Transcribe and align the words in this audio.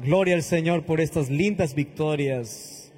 Gloria 0.00 0.36
al 0.36 0.44
Señor 0.44 0.84
por 0.84 1.00
estas 1.00 1.28
lindas 1.28 1.74
victorias. 1.74 2.92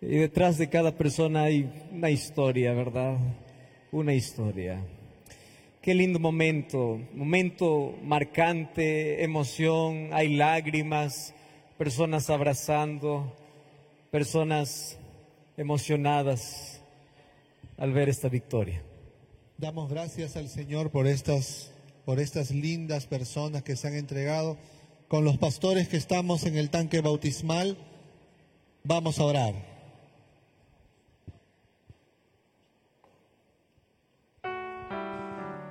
Y 0.00 0.16
detrás 0.16 0.58
de 0.58 0.68
cada 0.68 0.90
persona 0.90 1.44
hay 1.44 1.70
una 1.92 2.10
historia, 2.10 2.72
¿verdad? 2.72 3.16
Una 3.92 4.12
historia. 4.12 4.84
Qué 5.80 5.94
lindo 5.94 6.18
momento, 6.18 7.00
momento 7.14 7.94
marcante, 8.02 9.22
emoción, 9.22 10.08
hay 10.12 10.34
lágrimas, 10.34 11.32
personas 11.78 12.28
abrazando, 12.28 13.32
personas 14.10 14.98
emocionadas 15.56 16.80
al 17.78 17.92
ver 17.92 18.08
esta 18.08 18.28
victoria. 18.28 18.82
Damos 19.58 19.88
gracias 19.88 20.36
al 20.36 20.48
Señor 20.48 20.90
por 20.90 21.06
estas, 21.06 21.72
por 22.04 22.18
estas 22.18 22.50
lindas 22.50 23.06
personas 23.06 23.62
que 23.62 23.76
se 23.76 23.86
han 23.86 23.94
entregado. 23.94 24.58
Con 25.08 25.24
los 25.24 25.38
pastores 25.38 25.88
que 25.88 25.96
estamos 25.96 26.44
en 26.46 26.56
el 26.56 26.68
tanque 26.68 27.00
bautismal, 27.00 27.78
vamos 28.82 29.20
a 29.20 29.24
orar. 29.24 29.54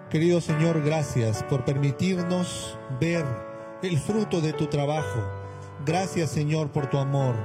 Querido 0.09 0.39
Señor, 0.39 0.81
gracias 0.85 1.43
por 1.43 1.65
permitirnos 1.65 2.77
ver 3.01 3.25
el 3.83 3.97
fruto 3.99 4.39
de 4.39 4.53
tu 4.53 4.67
trabajo. 4.67 5.21
Gracias, 5.85 6.29
Señor, 6.31 6.71
por 6.71 6.89
tu 6.89 6.97
amor. 6.97 7.35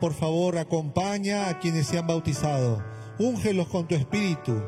Por 0.00 0.14
favor, 0.14 0.58
acompaña 0.58 1.48
a 1.48 1.58
quienes 1.58 1.88
se 1.88 1.98
han 1.98 2.06
bautizado. 2.06 2.84
Úngelos 3.18 3.66
con 3.66 3.88
tu 3.88 3.96
espíritu. 3.96 4.62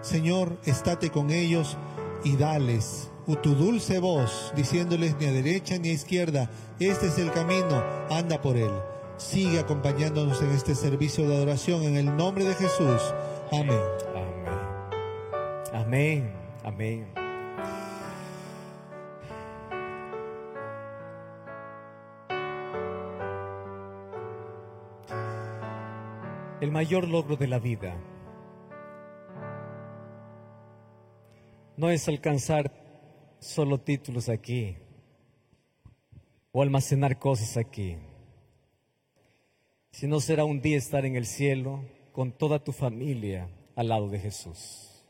Señor, 0.00 0.58
estate 0.64 1.10
con 1.10 1.30
ellos 1.30 1.76
y 2.24 2.36
dales 2.36 3.10
tu 3.26 3.54
dulce 3.54 3.98
voz, 3.98 4.52
diciéndoles 4.54 5.16
ni 5.18 5.26
a 5.26 5.32
derecha 5.32 5.78
ni 5.78 5.88
a 5.88 5.92
izquierda, 5.92 6.50
este 6.78 7.06
es 7.06 7.18
el 7.18 7.32
camino, 7.32 7.82
anda 8.10 8.40
por 8.40 8.56
él. 8.56 8.70
Sigue 9.16 9.60
acompañándonos 9.60 10.42
en 10.42 10.50
este 10.50 10.74
servicio 10.74 11.26
de 11.26 11.36
adoración 11.36 11.84
en 11.84 11.96
el 11.96 12.16
nombre 12.16 12.44
de 12.44 12.54
Jesús. 12.54 13.00
Amén. 13.50 13.80
Amén. 15.72 16.32
Amén. 16.62 17.06
El 26.60 26.70
mayor 26.70 27.08
logro 27.08 27.36
de 27.36 27.46
la 27.46 27.58
vida 27.58 27.94
no 31.76 31.90
es 31.90 32.08
alcanzar 32.08 32.83
solo 33.44 33.78
títulos 33.78 34.30
aquí 34.30 34.76
o 36.50 36.62
almacenar 36.62 37.18
cosas 37.18 37.58
aquí, 37.58 37.96
sino 39.90 40.18
será 40.20 40.44
un 40.44 40.62
día 40.62 40.78
estar 40.78 41.04
en 41.04 41.14
el 41.14 41.26
cielo 41.26 41.84
con 42.12 42.32
toda 42.32 42.64
tu 42.64 42.72
familia 42.72 43.48
al 43.76 43.88
lado 43.88 44.08
de 44.08 44.18
Jesús. 44.18 45.04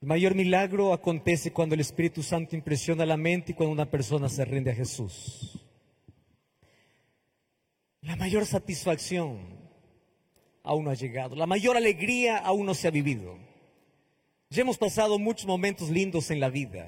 El 0.00 0.08
mayor 0.08 0.34
milagro 0.34 0.92
acontece 0.92 1.52
cuando 1.52 1.74
el 1.74 1.80
Espíritu 1.80 2.22
Santo 2.22 2.54
impresiona 2.54 3.04
la 3.06 3.16
mente 3.16 3.52
y 3.52 3.54
cuando 3.54 3.72
una 3.72 3.90
persona 3.90 4.28
se 4.28 4.44
rinde 4.44 4.70
a 4.70 4.74
Jesús. 4.74 5.58
La 8.02 8.14
mayor 8.14 8.46
satisfacción 8.46 9.58
aún 10.62 10.84
no 10.84 10.90
ha 10.90 10.94
llegado, 10.94 11.34
la 11.34 11.46
mayor 11.46 11.76
alegría 11.76 12.38
aún 12.38 12.66
no 12.66 12.74
se 12.74 12.86
ha 12.86 12.92
vivido. 12.92 13.51
Ya 14.52 14.60
hemos 14.60 14.76
pasado 14.76 15.18
muchos 15.18 15.46
momentos 15.46 15.88
lindos 15.88 16.30
en 16.30 16.38
la 16.38 16.50
vida. 16.50 16.86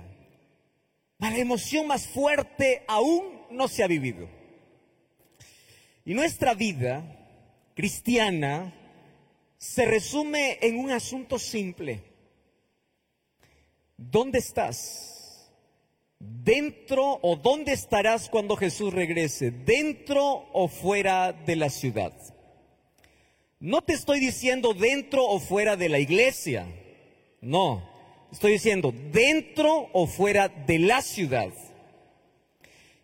la 1.18 1.38
emoción 1.38 1.86
más 1.86 2.06
fuerte 2.06 2.84
aún 2.86 3.40
no 3.50 3.68
se 3.68 3.82
ha 3.82 3.86
vivido. 3.86 4.28
Y 6.04 6.12
nuestra 6.12 6.52
vida 6.52 7.02
cristiana 7.74 8.74
se 9.56 9.86
resume 9.86 10.58
en 10.60 10.78
un 10.78 10.90
asunto 10.90 11.39
simple. 11.39 12.02
¿Dónde 13.96 14.40
estás? 14.40 15.50
¿Dentro 16.18 17.18
o 17.22 17.34
dónde 17.34 17.72
estarás 17.72 18.28
cuando 18.28 18.56
Jesús 18.56 18.92
regrese? 18.92 19.50
¿Dentro 19.50 20.50
o 20.52 20.68
fuera 20.68 21.33
de 21.33 21.56
la 21.56 21.70
ciudad? 21.70 22.12
No 23.58 23.80
te 23.80 23.94
estoy 23.94 24.20
diciendo 24.20 24.74
dentro 24.74 25.24
o 25.24 25.40
fuera 25.40 25.78
de 25.78 25.89
la 25.89 25.98
iglesia. 25.98 26.66
No, 27.44 27.82
estoy 28.32 28.52
diciendo 28.52 28.94
dentro 29.12 29.90
o 29.92 30.06
fuera 30.06 30.48
de 30.48 30.78
la 30.78 31.02
ciudad. 31.02 31.50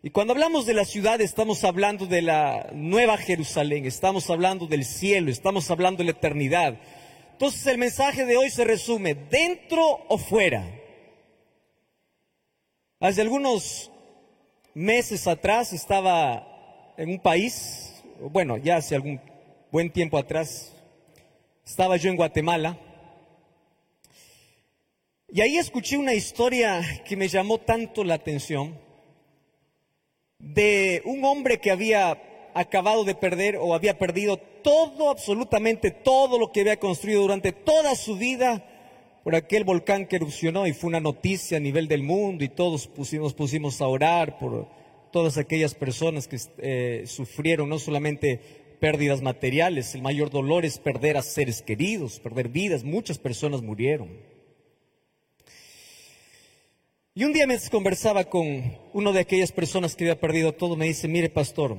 Y 0.03 0.09
cuando 0.09 0.33
hablamos 0.33 0.65
de 0.65 0.73
la 0.73 0.87
ciudad 0.87 1.21
estamos 1.21 1.63
hablando 1.63 2.07
de 2.07 2.23
la 2.23 2.71
nueva 2.73 3.19
Jerusalén, 3.19 3.85
estamos 3.85 4.31
hablando 4.31 4.67
del 4.67 4.87
cielo, 4.87 5.31
estamos 5.31 5.71
hablando 5.71 5.99
de 5.99 6.05
la 6.05 6.11
eternidad. 6.13 6.81
Entonces 7.33 7.67
el 7.67 7.77
mensaje 7.77 8.25
de 8.25 8.39
hoy 8.39 8.49
se 8.49 8.65
resume, 8.65 9.15
dentro 9.15 10.07
o 10.09 10.17
fuera. 10.17 10.67
Hace 12.99 13.21
algunos 13.21 13.91
meses 14.73 15.27
atrás 15.27 15.75
estaba 15.75 16.95
en 16.97 17.11
un 17.11 17.19
país, 17.19 18.03
bueno, 18.31 18.57
ya 18.57 18.77
hace 18.77 18.95
algún 18.95 19.21
buen 19.71 19.93
tiempo 19.93 20.17
atrás, 20.17 20.73
estaba 21.63 21.99
yo 21.99 22.09
en 22.09 22.17
Guatemala 22.17 22.79
y 25.33 25.41
ahí 25.41 25.59
escuché 25.59 25.97
una 25.97 26.15
historia 26.15 26.83
que 27.05 27.17
me 27.17 27.29
llamó 27.29 27.59
tanto 27.59 28.03
la 28.03 28.15
atención 28.15 28.77
de 30.39 31.03
un 31.05 31.25
hombre 31.25 31.61
que 31.61 31.71
había 31.71 32.21
acabado 32.55 33.05
de 33.05 33.15
perder 33.15 33.57
o 33.57 33.75
había 33.75 33.99
perdido 33.99 34.39
todo, 34.39 35.11
absolutamente 35.11 35.91
todo 35.91 36.39
lo 36.39 36.51
que 36.51 36.63
había 36.63 36.79
construido 36.79 37.23
durante 37.23 37.53
toda 37.53 37.95
su 37.95 38.17
vida 38.17 38.67
por 39.23 39.35
aquel 39.35 39.65
volcán 39.65 40.07
que 40.07 40.17
erupcionó 40.17 40.67
y 40.67 40.73
fue 40.73 40.89
una 40.89 41.01
noticia 41.01 41.59
a 41.59 41.61
nivel 41.61 41.87
del 41.87 42.03
mundo 42.03 42.43
y 42.43 42.49
todos 42.49 42.87
pusimos, 42.87 43.35
pusimos 43.35 43.81
a 43.81 43.87
orar 43.87 44.39
por 44.39 44.67
todas 45.13 45.39
aquellas 45.39 45.75
personas 45.75 46.27
que 46.27 46.39
eh, 46.59 47.05
sufrieron 47.07 47.69
no 47.69 47.79
solamente 47.79 48.41
pérdidas 48.81 49.21
materiales, 49.21 49.95
el 49.95 50.03
mayor 50.03 50.31
dolor 50.31 50.65
es 50.65 50.79
perder 50.79 51.19
a 51.19 51.23
seres 51.23 51.61
queridos, 51.61 52.19
perder 52.19 52.49
vidas, 52.49 52.83
muchas 52.83 53.19
personas 53.19 53.61
murieron. 53.61 54.30
Y 57.13 57.25
un 57.25 57.33
día 57.33 57.45
me 57.49 57.59
conversaba 57.71 58.25
con 58.25 58.79
una 58.93 59.11
de 59.11 59.19
aquellas 59.19 59.51
personas 59.51 59.97
que 59.97 60.05
había 60.05 60.21
perdido 60.21 60.53
todo, 60.53 60.77
me 60.77 60.87
dice, 60.87 61.09
mire 61.09 61.29
pastor, 61.29 61.77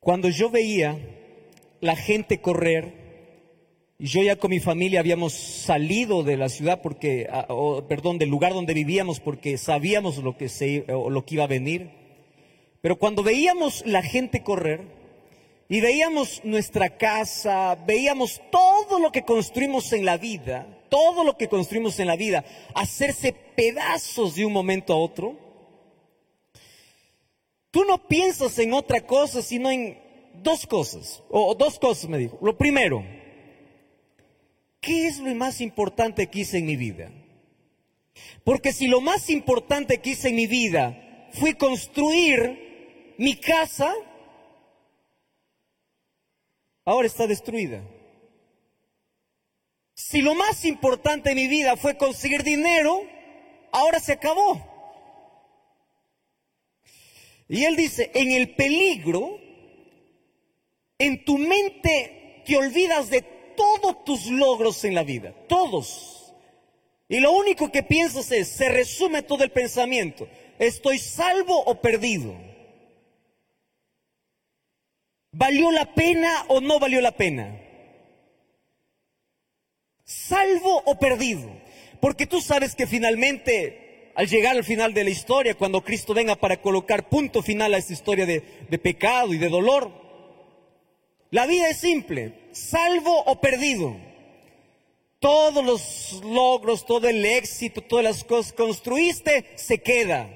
cuando 0.00 0.30
yo 0.30 0.48
veía 0.48 0.98
la 1.80 1.94
gente 1.94 2.40
correr, 2.40 2.94
yo 3.98 4.22
ya 4.22 4.36
con 4.36 4.50
mi 4.50 4.60
familia 4.60 5.00
habíamos 5.00 5.34
salido 5.34 6.22
de 6.22 6.38
la 6.38 6.48
ciudad 6.48 6.80
porque, 6.80 7.28
ah, 7.30 7.46
perdón, 7.86 8.16
del 8.16 8.30
lugar 8.30 8.54
donde 8.54 8.72
vivíamos 8.72 9.20
porque 9.20 9.58
sabíamos 9.58 10.16
lo 10.18 10.38
que, 10.38 10.48
se, 10.48 10.86
lo 10.88 11.22
que 11.26 11.34
iba 11.34 11.44
a 11.44 11.48
venir. 11.48 11.90
Pero 12.80 12.96
cuando 12.96 13.22
veíamos 13.22 13.84
la 13.84 14.02
gente 14.02 14.42
correr 14.42 14.80
y 15.68 15.82
veíamos 15.82 16.40
nuestra 16.44 16.96
casa, 16.96 17.74
veíamos 17.86 18.40
todo 18.50 18.98
lo 19.00 19.12
que 19.12 19.24
construimos 19.24 19.92
en 19.92 20.06
la 20.06 20.16
vida, 20.16 20.66
todo 20.88 21.24
lo 21.24 21.36
que 21.36 21.48
construimos 21.48 21.98
en 21.98 22.06
la 22.06 22.16
vida 22.16 22.44
hacerse 22.74 23.32
pedazos 23.32 24.34
de 24.34 24.44
un 24.44 24.52
momento 24.52 24.92
a 24.92 24.96
otro, 24.96 25.38
tú 27.70 27.84
no 27.84 28.06
piensas 28.08 28.58
en 28.58 28.72
otra 28.72 29.00
cosa, 29.02 29.42
sino 29.42 29.70
en 29.70 29.98
dos 30.42 30.66
cosas, 30.66 31.22
o 31.30 31.54
dos 31.54 31.78
cosas 31.78 32.08
me 32.08 32.18
dijo. 32.18 32.38
Lo 32.42 32.56
primero, 32.56 33.04
¿qué 34.80 35.06
es 35.06 35.18
lo 35.18 35.34
más 35.34 35.60
importante 35.60 36.28
que 36.28 36.40
hice 36.40 36.58
en 36.58 36.66
mi 36.66 36.76
vida? 36.76 37.10
Porque 38.44 38.72
si 38.72 38.86
lo 38.86 39.00
más 39.00 39.28
importante 39.30 39.98
que 39.98 40.10
hice 40.10 40.28
en 40.28 40.36
mi 40.36 40.46
vida 40.46 41.28
fue 41.32 41.56
construir 41.56 43.14
mi 43.18 43.36
casa, 43.36 43.92
ahora 46.84 47.06
está 47.06 47.26
destruida. 47.26 47.82
Si 49.96 50.20
lo 50.20 50.34
más 50.34 50.66
importante 50.66 51.30
en 51.30 51.36
mi 51.36 51.48
vida 51.48 51.74
fue 51.74 51.96
conseguir 51.96 52.42
dinero, 52.42 53.02
ahora 53.72 53.98
se 53.98 54.12
acabó. 54.12 54.60
Y 57.48 57.64
él 57.64 57.76
dice, 57.76 58.10
en 58.12 58.30
el 58.30 58.54
peligro, 58.54 59.40
en 60.98 61.24
tu 61.24 61.38
mente 61.38 62.42
te 62.44 62.58
olvidas 62.58 63.08
de 63.08 63.22
todos 63.56 64.04
tus 64.04 64.26
logros 64.26 64.84
en 64.84 64.94
la 64.94 65.02
vida, 65.02 65.32
todos. 65.48 66.34
Y 67.08 67.20
lo 67.20 67.32
único 67.32 67.72
que 67.72 67.82
piensas 67.82 68.30
es, 68.32 68.48
se 68.48 68.68
resume 68.68 69.22
todo 69.22 69.44
el 69.44 69.50
pensamiento, 69.50 70.28
¿estoy 70.58 70.98
salvo 70.98 71.58
o 71.64 71.80
perdido? 71.80 72.36
¿Valió 75.32 75.70
la 75.70 75.94
pena 75.94 76.44
o 76.48 76.60
no 76.60 76.78
valió 76.78 77.00
la 77.00 77.12
pena? 77.12 77.62
Salvo 80.06 80.82
o 80.86 80.98
perdido. 80.98 81.50
Porque 82.00 82.26
tú 82.26 82.40
sabes 82.40 82.74
que 82.74 82.86
finalmente 82.86 83.86
al 84.16 84.28
llegar 84.28 84.56
al 84.56 84.64
final 84.64 84.94
de 84.94 85.04
la 85.04 85.10
historia, 85.10 85.54
cuando 85.54 85.84
Cristo 85.84 86.14
venga 86.14 86.36
para 86.36 86.62
colocar 86.62 87.10
punto 87.10 87.42
final 87.42 87.74
a 87.74 87.78
esta 87.78 87.92
historia 87.92 88.24
de, 88.24 88.40
pecado 88.78 89.34
y 89.34 89.38
de 89.38 89.50
dolor. 89.50 89.92
La 91.30 91.46
vida 91.46 91.68
es 91.68 91.76
simple, 91.76 92.32
salvo 92.50 93.24
o 93.24 93.42
perdido. 93.42 93.94
Todos 95.18 95.62
los 95.62 96.22
logros, 96.24 96.86
todo 96.86 97.08
el 97.08 97.26
éxito, 97.26 97.82
todas 97.82 98.04
las 98.04 98.24
cosas 98.24 98.52
que 98.52 98.62
construiste, 98.62 99.44
se 99.56 99.82
queda. 99.82 100.30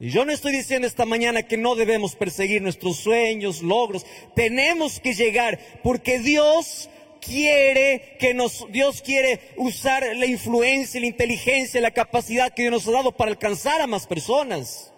Y 0.00 0.10
yo 0.10 0.24
no 0.24 0.32
estoy 0.32 0.50
diciendo 0.50 0.88
esta 0.88 1.04
mañana 1.04 1.44
que 1.44 1.56
no 1.56 1.76
debemos 1.76 2.16
perseguir 2.16 2.60
nuestros 2.60 2.96
sueños, 2.96 3.62
logros. 3.62 4.04
Tenemos 4.34 4.98
que 4.98 5.14
llegar 5.14 5.60
porque 5.84 6.18
Dios 6.18 6.90
quiere 7.20 8.16
que 8.18 8.34
nos, 8.34 8.66
Dios 8.70 9.02
quiere 9.02 9.40
usar 9.56 10.04
la 10.16 10.26
influencia, 10.26 11.00
la 11.00 11.06
inteligencia, 11.06 11.80
la 11.80 11.92
capacidad 11.92 12.52
que 12.52 12.62
Dios 12.62 12.72
nos 12.72 12.88
ha 12.88 12.92
dado 12.92 13.12
para 13.12 13.30
alcanzar 13.30 13.80
a 13.80 13.86
más 13.86 14.06
personas. 14.06 14.92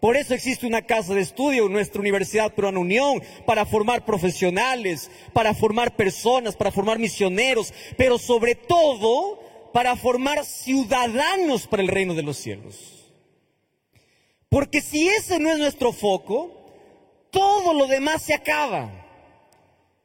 Por 0.00 0.16
eso 0.16 0.32
existe 0.32 0.66
una 0.66 0.86
casa 0.86 1.12
de 1.12 1.20
estudio, 1.20 1.68
nuestra 1.68 2.00
Universidad 2.00 2.54
Peruana 2.54 2.78
Unión, 2.78 3.22
para 3.44 3.66
formar 3.66 4.06
profesionales, 4.06 5.10
para 5.34 5.52
formar 5.52 5.94
personas, 5.94 6.56
para 6.56 6.72
formar 6.72 6.98
misioneros, 6.98 7.74
pero 7.98 8.18
sobre 8.18 8.54
todo 8.54 9.38
para 9.74 9.96
formar 9.96 10.44
ciudadanos 10.44 11.66
para 11.66 11.82
el 11.82 11.88
reino 11.88 12.14
de 12.14 12.22
los 12.22 12.38
cielos. 12.38 13.10
Porque 14.48 14.80
si 14.80 15.08
ese 15.08 15.38
no 15.38 15.50
es 15.50 15.58
nuestro 15.58 15.92
foco, 15.92 16.50
todo 17.30 17.74
lo 17.74 17.86
demás 17.86 18.22
se 18.22 18.34
acaba. 18.34 18.90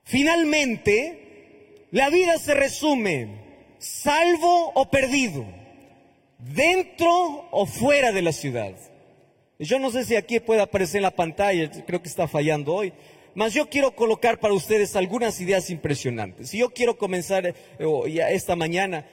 Finalmente, 0.03 1.25
la 1.95 2.09
vida 2.09 2.38
se 2.39 2.53
resume, 2.53 3.30
salvo 3.77 4.74
o 4.75 4.92
perdido, 4.92 5.45
dentro 6.39 7.47
o 7.51 7.65
fuera 7.65 8.12
de 8.12 8.21
la 8.21 8.33
ciudad. 8.33 8.75
Yo 9.59 9.80
no 9.80 9.89
sé 9.92 10.03
si 10.03 10.18
aquí 10.18 10.42
puede 10.42 10.59
aparecer 10.59 10.97
en 10.97 11.03
la 11.03 11.15
pantalla, 11.15 11.71
creo 11.88 12.01
que 12.01 12.09
está 12.09 12.27
fallando 12.27 12.75
hoy, 12.75 12.92
mas 13.33 13.53
yo 13.53 13.69
quiero 13.69 13.95
colocar 13.95 14.42
para 14.42 14.53
ustedes 14.53 14.97
algunas 14.97 15.39
ideas 15.39 15.69
impresionantes. 15.69 16.53
Y 16.53 16.57
yo 16.57 16.74
quiero 16.74 16.97
comenzar 16.97 17.47
eh, 17.47 17.56
esta 18.31 18.57
mañana 18.57 19.07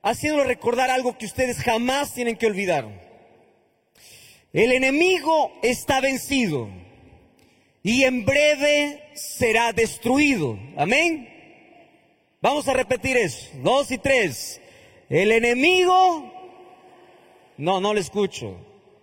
haciéndolo 0.00 0.44
recordar 0.44 0.88
algo 0.88 1.18
que 1.18 1.26
ustedes 1.26 1.58
jamás 1.58 2.14
tienen 2.14 2.36
que 2.36 2.46
olvidar. 2.46 2.88
El 4.54 4.72
enemigo 4.72 5.52
está 5.62 6.00
vencido 6.00 6.70
y 7.82 8.04
en 8.04 8.24
breve 8.24 9.02
será 9.12 9.74
destruido. 9.74 10.58
Amén. 10.74 11.34
Vamos 12.40 12.68
a 12.68 12.74
repetir 12.74 13.16
eso. 13.16 13.50
Dos 13.62 13.90
y 13.90 13.98
tres. 13.98 14.60
El 15.08 15.32
enemigo... 15.32 16.34
No, 17.56 17.80
no 17.80 17.92
le 17.92 18.00
escucho. 18.00 18.56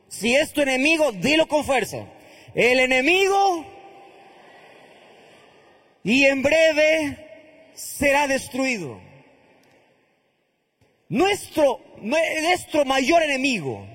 Si 0.08 0.34
es 0.36 0.54
tu 0.54 0.62
enemigo, 0.62 1.12
dilo 1.12 1.48
con 1.48 1.66
fuerza. 1.66 2.06
El 2.54 2.80
enemigo... 2.80 3.66
Y 6.04 6.26
en 6.26 6.44
breve 6.44 7.72
será 7.74 8.28
destruido. 8.28 9.02
Nuestro, 11.10 11.82
nuestro 11.98 12.86
mayor 12.86 13.24
enemigo 13.24 13.88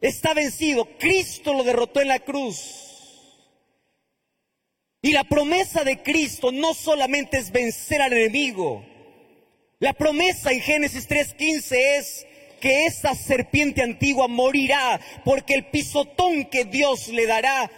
está 0.00 0.32
vencido. 0.32 0.88
Cristo 0.98 1.54
lo 1.54 1.64
derrotó 1.64 2.00
en 2.00 2.08
la 2.08 2.20
cruz. 2.20 2.89
Y 5.02 5.12
la 5.12 5.24
promesa 5.24 5.82
de 5.82 6.02
Cristo 6.02 6.52
no 6.52 6.74
solamente 6.74 7.38
es 7.38 7.50
vencer 7.50 8.02
al 8.02 8.12
enemigo. 8.12 8.84
La 9.78 9.94
promesa 9.94 10.52
en 10.52 10.60
Génesis 10.60 11.08
3.15 11.08 11.76
es 11.98 12.26
que 12.60 12.84
esa 12.84 13.14
serpiente 13.14 13.82
antigua 13.82 14.28
morirá 14.28 15.00
porque 15.24 15.54
el 15.54 15.64
pisotón 15.66 16.44
que 16.44 16.66
Dios 16.66 17.08
le 17.08 17.26
dará 17.26 17.70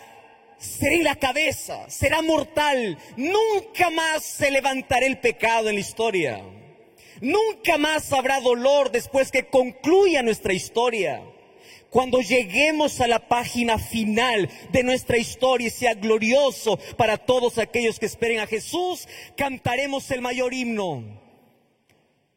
será 0.59 0.95
en 0.95 1.05
la 1.05 1.15
cabeza, 1.15 1.89
será 1.89 2.23
mortal. 2.23 2.99
Nunca 3.17 3.91
más 3.91 4.25
se 4.25 4.51
levantará 4.51 5.07
el 5.07 5.19
pecado 5.19 5.69
en 5.69 5.77
la 5.77 5.81
historia. 5.81 6.43
Nunca 7.21 7.79
más 7.79 8.13
habrá 8.13 8.41
dolor 8.41 8.91
después 8.91 9.31
que 9.31 9.47
concluya 9.47 10.23
nuestra 10.25 10.53
historia. 10.53 11.23
Cuando 11.93 12.23
lleguemos 12.23 13.03
a 13.03 13.06
la 13.06 13.29
página 13.29 13.77
final 13.77 14.49
de 14.71 14.83
nuestra 14.83 15.19
historia 15.19 15.67
y 15.67 15.71
sea 15.71 15.93
glorioso 15.93 16.79
para 16.97 17.19
todos 17.19 17.59
aquellos 17.59 17.99
que 17.99 18.06
esperen 18.06 18.41
a 18.41 18.47
Jesús, 18.47 19.06
cantaremos 19.37 20.11
el 20.11 20.23
mayor 20.23 20.55
himno. 20.55 21.05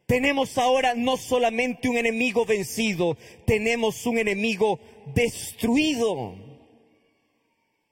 Tenemos 0.04 0.58
ahora 0.58 0.92
no 0.94 1.16
solamente 1.16 1.88
un 1.88 1.96
enemigo 1.96 2.44
vencido, 2.44 3.16
tenemos 3.46 4.04
un 4.04 4.18
enemigo 4.18 4.78
destruido. 5.14 6.34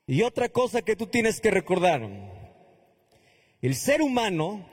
Y 0.07 0.21
otra 0.21 0.51
cosa 0.51 0.83
que 0.83 0.97
tú 0.97 1.07
tienes 1.07 1.41
que 1.41 1.51
recordar, 1.51 2.07
el 3.63 3.75
ser 3.75 4.03
humano 4.03 4.69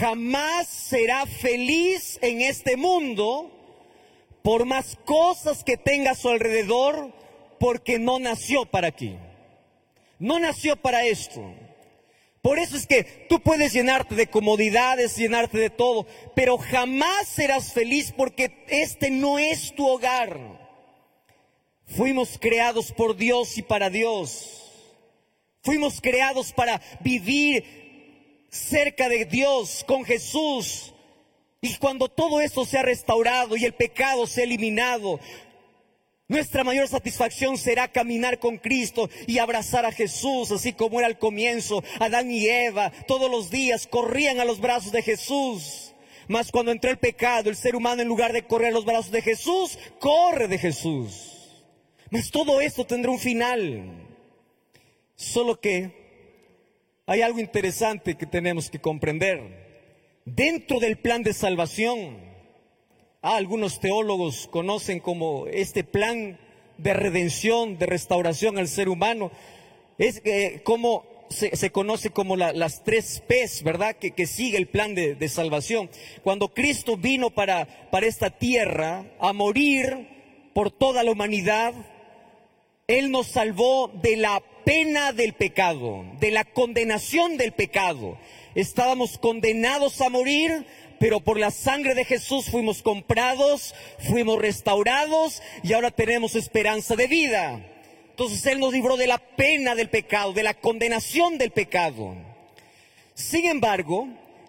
jamás 0.00 0.66
será 0.66 1.26
feliz 1.26 2.18
en 2.22 2.40
este 2.40 2.78
mundo 2.78 3.59
por 4.42 4.64
más 4.64 4.96
cosas 5.04 5.64
que 5.64 5.76
tenga 5.76 6.12
a 6.12 6.14
su 6.16 6.28
alrededor, 6.28 7.12
porque 7.58 7.98
no 7.98 8.18
nació 8.18 8.64
para 8.66 8.88
aquí. 8.88 9.16
No 10.18 10.38
nació 10.38 10.76
para 10.76 11.04
esto. 11.04 11.42
Por 12.42 12.58
eso 12.58 12.76
es 12.76 12.86
que 12.86 13.04
tú 13.28 13.40
puedes 13.40 13.72
llenarte 13.72 14.14
de 14.14 14.28
comodidades, 14.28 15.16
llenarte 15.16 15.58
de 15.58 15.70
todo, 15.70 16.06
pero 16.34 16.56
jamás 16.56 17.28
serás 17.28 17.72
feliz 17.72 18.14
porque 18.16 18.64
este 18.68 19.10
no 19.10 19.38
es 19.38 19.74
tu 19.74 19.86
hogar. 19.86 20.38
Fuimos 21.86 22.38
creados 22.40 22.92
por 22.92 23.16
Dios 23.16 23.58
y 23.58 23.62
para 23.62 23.90
Dios. 23.90 24.62
Fuimos 25.62 26.00
creados 26.00 26.52
para 26.52 26.80
vivir 27.00 28.46
cerca 28.48 29.08
de 29.08 29.26
Dios, 29.26 29.84
con 29.86 30.04
Jesús, 30.04 30.94
y 31.62 31.74
cuando 31.76 32.08
todo 32.08 32.40
eso 32.40 32.64
se 32.64 32.78
ha 32.78 32.82
restaurado 32.82 33.56
y 33.56 33.64
el 33.64 33.74
pecado 33.74 34.26
se 34.26 34.40
ha 34.40 34.44
eliminado, 34.44 35.20
nuestra 36.26 36.64
mayor 36.64 36.88
satisfacción 36.88 37.58
será 37.58 37.88
caminar 37.88 38.38
con 38.38 38.56
Cristo 38.56 39.10
y 39.26 39.38
abrazar 39.38 39.84
a 39.84 39.92
Jesús, 39.92 40.52
así 40.52 40.72
como 40.72 41.00
era 41.00 41.08
al 41.08 41.18
comienzo. 41.18 41.82
Adán 41.98 42.30
y 42.30 42.46
Eva 42.46 42.92
todos 43.06 43.30
los 43.30 43.50
días 43.50 43.86
corrían 43.86 44.38
a 44.38 44.44
los 44.44 44.60
brazos 44.60 44.92
de 44.92 45.02
Jesús. 45.02 45.92
Mas 46.28 46.52
cuando 46.52 46.70
entró 46.70 46.90
el 46.90 46.98
pecado, 46.98 47.50
el 47.50 47.56
ser 47.56 47.74
humano 47.74 48.00
en 48.00 48.08
lugar 48.08 48.32
de 48.32 48.46
correr 48.46 48.68
a 48.68 48.74
los 48.74 48.84
brazos 48.84 49.10
de 49.10 49.20
Jesús, 49.20 49.76
corre 49.98 50.46
de 50.46 50.58
Jesús. 50.58 51.66
Mas 52.10 52.30
todo 52.30 52.60
esto 52.60 52.86
tendrá 52.86 53.10
un 53.10 53.18
final. 53.18 54.06
Solo 55.16 55.60
que 55.60 55.90
hay 57.06 57.22
algo 57.22 57.40
interesante 57.40 58.16
que 58.16 58.26
tenemos 58.26 58.70
que 58.70 58.80
comprender 58.80 59.59
dentro 60.24 60.80
del 60.80 60.98
plan 60.98 61.22
de 61.22 61.32
salvación. 61.32 62.18
Ah, 63.22 63.36
algunos 63.36 63.80
teólogos 63.80 64.48
conocen 64.50 65.00
como 65.00 65.46
este 65.46 65.84
plan 65.84 66.38
de 66.78 66.94
redención, 66.94 67.78
de 67.78 67.86
restauración 67.86 68.58
al 68.58 68.68
ser 68.68 68.88
humano. 68.88 69.30
Es 69.98 70.22
eh, 70.24 70.62
como 70.64 71.04
se, 71.28 71.70
conoce 71.70 72.10
como 72.10 72.36
las 72.36 72.82
tres 72.82 73.22
P's, 73.26 73.62
¿verdad? 73.62 73.96
Que, 73.96 74.26
sigue 74.26 74.56
el 74.56 74.66
plan 74.66 74.94
de, 74.94 75.14
de, 75.14 75.28
salvación. 75.28 75.90
Cuando 76.24 76.48
Cristo 76.48 76.96
vino 76.96 77.30
para, 77.30 77.66
para 77.90 78.06
esta 78.06 78.30
tierra 78.30 79.04
a 79.20 79.32
morir 79.32 80.08
por 80.54 80.70
toda 80.70 81.04
la 81.04 81.12
humanidad, 81.12 81.74
Él 82.88 83.10
nos 83.10 83.28
salvó 83.28 83.88
de 84.02 84.16
la 84.16 84.42
pena 84.64 85.12
del 85.12 85.34
pecado, 85.34 86.04
de 86.18 86.30
la 86.32 86.44
condenación 86.44 87.36
del 87.36 87.52
pecado 87.52 88.18
estábamos 88.54 89.18
condenados 89.18 90.00
a 90.00 90.08
morir, 90.08 90.66
pero 90.98 91.20
por 91.20 91.38
la 91.38 91.50
sangre 91.50 91.94
de 91.94 92.04
Jesús 92.04 92.46
fuimos 92.50 92.82
comprados, 92.82 93.74
fuimos 93.98 94.38
restaurados 94.38 95.42
y 95.62 95.72
ahora 95.72 95.90
tenemos 95.90 96.34
esperanza 96.34 96.96
de 96.96 97.06
vida. 97.06 97.66
Entonces 98.10 98.44
Él 98.46 98.60
nos 98.60 98.72
libró 98.72 98.96
de 98.96 99.06
la 99.06 99.18
pena 99.18 99.74
del 99.74 99.88
pecado, 99.88 100.32
de 100.32 100.42
la 100.42 100.54
condenación 100.54 101.38
del 101.38 101.52
pecado. 101.52 102.14
Sin 103.14 103.46
embargo, 103.46 104.08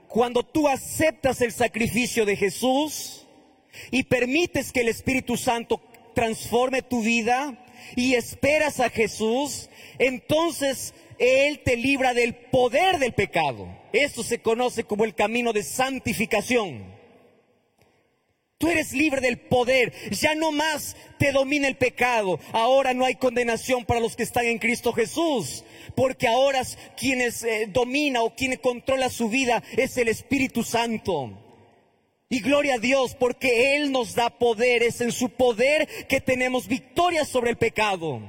cuando 0.09 0.43
tú 0.43 0.67
aceptas 0.67 1.39
el 1.39 1.53
sacrificio 1.53 2.25
de 2.25 2.35
Jesús 2.35 3.25
y 3.91 4.03
permites 4.03 4.73
que 4.73 4.81
el 4.81 4.89
Espíritu 4.89 5.37
Santo 5.37 5.79
transforme 6.13 6.81
tu 6.81 7.01
vida 7.01 7.65
y 7.95 8.15
esperas 8.15 8.81
a 8.81 8.89
Jesús, 8.89 9.69
entonces 9.99 10.93
Él 11.21 11.61
te 11.63 11.77
libra 11.77 12.15
del 12.15 12.33
poder 12.33 12.97
del 12.97 13.13
pecado. 13.13 13.67
Esto 13.93 14.23
se 14.23 14.39
conoce 14.39 14.85
como 14.85 15.05
el 15.05 15.13
camino 15.13 15.53
de 15.53 15.61
santificación. 15.61 16.83
Tú 18.57 18.69
eres 18.69 18.91
libre 18.93 19.21
del 19.21 19.37
poder, 19.37 19.93
ya 20.09 20.33
no 20.33 20.51
más 20.51 20.95
te 21.19 21.31
domina 21.31 21.67
el 21.67 21.77
pecado. 21.77 22.39
Ahora 22.53 22.95
no 22.95 23.05
hay 23.05 23.15
condenación 23.15 23.85
para 23.85 23.99
los 23.99 24.15
que 24.15 24.23
están 24.23 24.45
en 24.45 24.57
Cristo 24.57 24.93
Jesús, 24.93 25.63
porque 25.95 26.27
ahora 26.27 26.63
quienes 26.97 27.43
eh, 27.43 27.67
domina 27.71 28.23
o 28.23 28.35
quien 28.35 28.57
controla 28.57 29.09
su 29.09 29.29
vida 29.29 29.61
es 29.77 29.97
el 29.97 30.07
Espíritu 30.07 30.63
Santo. 30.63 31.37
Y 32.29 32.39
gloria 32.39 32.75
a 32.75 32.79
Dios 32.79 33.13
porque 33.13 33.75
Él 33.75 33.91
nos 33.91 34.15
da 34.15 34.31
poder, 34.31 34.81
es 34.81 35.01
en 35.01 35.11
su 35.11 35.29
poder 35.29 35.87
que 36.07 36.19
tenemos 36.19 36.67
victoria 36.67 37.25
sobre 37.25 37.51
el 37.51 37.57
pecado. 37.57 38.21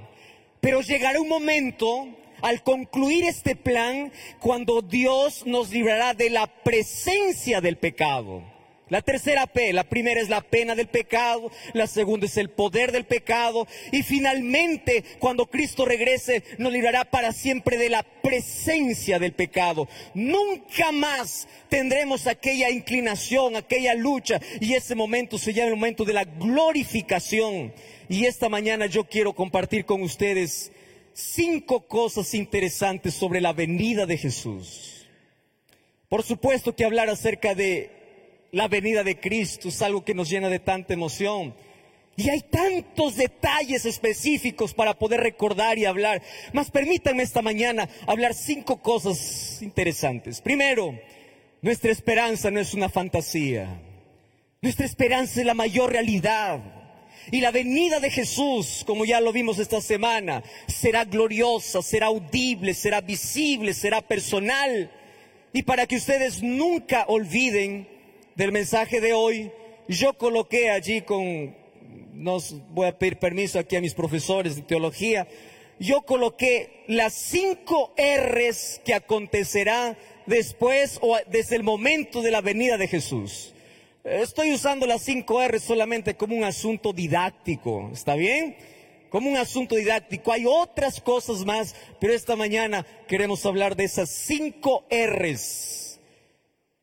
Pero 0.60 0.82
llegará 0.82 1.20
un 1.20 1.28
momento 1.28 2.08
al 2.42 2.62
concluir 2.62 3.24
este 3.24 3.56
plan 3.56 4.12
cuando 4.40 4.82
Dios 4.82 5.46
nos 5.46 5.70
librará 5.70 6.12
de 6.14 6.30
la 6.30 6.46
presencia 6.46 7.60
del 7.60 7.78
pecado. 7.78 8.42
La 8.92 9.00
tercera 9.00 9.46
P, 9.46 9.72
la 9.72 9.84
primera 9.84 10.20
es 10.20 10.28
la 10.28 10.42
pena 10.42 10.74
del 10.74 10.86
pecado, 10.86 11.50
la 11.72 11.86
segunda 11.86 12.26
es 12.26 12.36
el 12.36 12.50
poder 12.50 12.92
del 12.92 13.04
pecado 13.04 13.66
y 13.90 14.02
finalmente 14.02 15.02
cuando 15.18 15.46
Cristo 15.46 15.86
regrese 15.86 16.44
nos 16.58 16.74
librará 16.74 17.06
para 17.06 17.32
siempre 17.32 17.78
de 17.78 17.88
la 17.88 18.02
presencia 18.02 19.18
del 19.18 19.32
pecado. 19.32 19.88
Nunca 20.12 20.92
más 20.92 21.48
tendremos 21.70 22.26
aquella 22.26 22.68
inclinación, 22.68 23.56
aquella 23.56 23.94
lucha 23.94 24.40
y 24.60 24.74
ese 24.74 24.94
momento 24.94 25.38
se 25.38 25.54
llama 25.54 25.68
el 25.68 25.76
momento 25.76 26.04
de 26.04 26.12
la 26.12 26.24
glorificación. 26.24 27.72
Y 28.10 28.26
esta 28.26 28.50
mañana 28.50 28.84
yo 28.84 29.04
quiero 29.04 29.32
compartir 29.32 29.86
con 29.86 30.02
ustedes 30.02 30.70
cinco 31.14 31.86
cosas 31.86 32.34
interesantes 32.34 33.14
sobre 33.14 33.40
la 33.40 33.52
venida 33.52 34.06
de 34.06 34.18
Jesús. 34.18 35.06
Por 36.08 36.22
supuesto 36.22 36.74
que 36.74 36.84
hablar 36.84 37.08
acerca 37.08 37.54
de 37.54 37.90
la 38.52 38.68
venida 38.68 39.02
de 39.02 39.18
Cristo 39.18 39.68
es 39.68 39.80
algo 39.82 40.04
que 40.04 40.14
nos 40.14 40.28
llena 40.28 40.48
de 40.48 40.58
tanta 40.58 40.92
emoción. 40.92 41.54
Y 42.16 42.28
hay 42.28 42.42
tantos 42.42 43.16
detalles 43.16 43.86
específicos 43.86 44.74
para 44.74 44.98
poder 44.98 45.20
recordar 45.20 45.78
y 45.78 45.86
hablar. 45.86 46.22
Mas 46.52 46.70
permítanme 46.70 47.22
esta 47.22 47.40
mañana 47.40 47.88
hablar 48.06 48.34
cinco 48.34 48.82
cosas 48.82 49.62
interesantes. 49.62 50.42
Primero, 50.42 50.98
nuestra 51.62 51.90
esperanza 51.90 52.50
no 52.50 52.60
es 52.60 52.74
una 52.74 52.90
fantasía. 52.90 53.80
Nuestra 54.60 54.84
esperanza 54.84 55.40
es 55.40 55.46
la 55.46 55.54
mayor 55.54 55.90
realidad. 55.90 56.81
Y 57.30 57.40
la 57.40 57.50
venida 57.50 58.00
de 58.00 58.10
Jesús, 58.10 58.82
como 58.86 59.04
ya 59.04 59.20
lo 59.20 59.32
vimos 59.32 59.58
esta 59.58 59.80
semana, 59.80 60.42
será 60.66 61.04
gloriosa, 61.04 61.82
será 61.82 62.06
audible, 62.06 62.74
será 62.74 63.00
visible, 63.00 63.74
será 63.74 64.00
personal. 64.00 64.90
Y 65.52 65.62
para 65.62 65.86
que 65.86 65.96
ustedes 65.96 66.42
nunca 66.42 67.04
olviden 67.08 67.88
del 68.34 68.52
mensaje 68.52 69.00
de 69.00 69.12
hoy, 69.12 69.52
yo 69.88 70.14
coloqué 70.14 70.70
allí 70.70 71.02
con, 71.02 71.54
no 72.12 72.38
voy 72.70 72.88
a 72.88 72.98
pedir 72.98 73.18
permiso 73.18 73.58
aquí 73.58 73.76
a 73.76 73.80
mis 73.80 73.94
profesores 73.94 74.56
de 74.56 74.62
teología, 74.62 75.28
yo 75.78 76.02
coloqué 76.02 76.84
las 76.86 77.12
cinco 77.12 77.92
R's 77.96 78.80
que 78.84 78.94
acontecerá 78.94 79.96
después 80.26 80.98
o 81.02 81.18
desde 81.28 81.56
el 81.56 81.62
momento 81.62 82.22
de 82.22 82.30
la 82.30 82.40
venida 82.40 82.78
de 82.78 82.88
Jesús. 82.88 83.51
Estoy 84.04 84.52
usando 84.52 84.84
las 84.84 85.02
cinco 85.02 85.40
R's 85.46 85.62
solamente 85.62 86.16
como 86.16 86.34
un 86.34 86.42
asunto 86.42 86.92
didáctico, 86.92 87.88
¿está 87.92 88.16
bien? 88.16 88.56
Como 89.10 89.30
un 89.30 89.36
asunto 89.36 89.76
didáctico. 89.76 90.32
Hay 90.32 90.44
otras 90.44 91.00
cosas 91.00 91.44
más, 91.44 91.76
pero 92.00 92.12
esta 92.12 92.34
mañana 92.34 92.84
queremos 93.06 93.46
hablar 93.46 93.76
de 93.76 93.84
esas 93.84 94.10
cinco 94.10 94.86
R's 94.90 96.00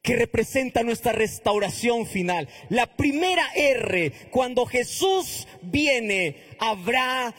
que 0.02 0.16
representa 0.16 0.82
nuestra 0.82 1.12
restauración 1.12 2.06
final. 2.06 2.48
La 2.70 2.96
primera 2.96 3.52
R, 3.54 4.14
cuando 4.32 4.66
Jesús 4.66 5.46
viene, 5.62 6.38
habrá 6.58 7.36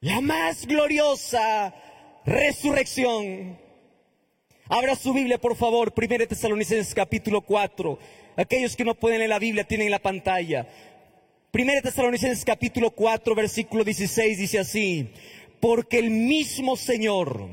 la 0.00 0.20
más 0.20 0.66
gloriosa 0.66 1.76
resurrección. 2.26 3.56
Abra 4.68 4.96
su 4.96 5.14
Biblia, 5.14 5.38
por 5.38 5.56
favor, 5.56 5.94
1 5.96 6.26
Tesalonicenses 6.26 6.92
capítulo 6.92 7.40
4. 7.40 7.98
Aquellos 8.38 8.76
que 8.76 8.84
no 8.84 8.94
pueden 8.94 9.18
leer 9.18 9.30
la 9.30 9.40
Biblia 9.40 9.64
tienen 9.64 9.90
la 9.90 9.98
pantalla. 9.98 10.68
1 11.52 11.82
Tesalonicenses 11.82 12.44
capítulo 12.44 12.92
4, 12.92 13.34
versículo 13.34 13.82
16 13.82 14.38
dice 14.38 14.60
así, 14.60 15.08
porque 15.58 15.98
el 15.98 16.10
mismo 16.10 16.76
Señor, 16.76 17.48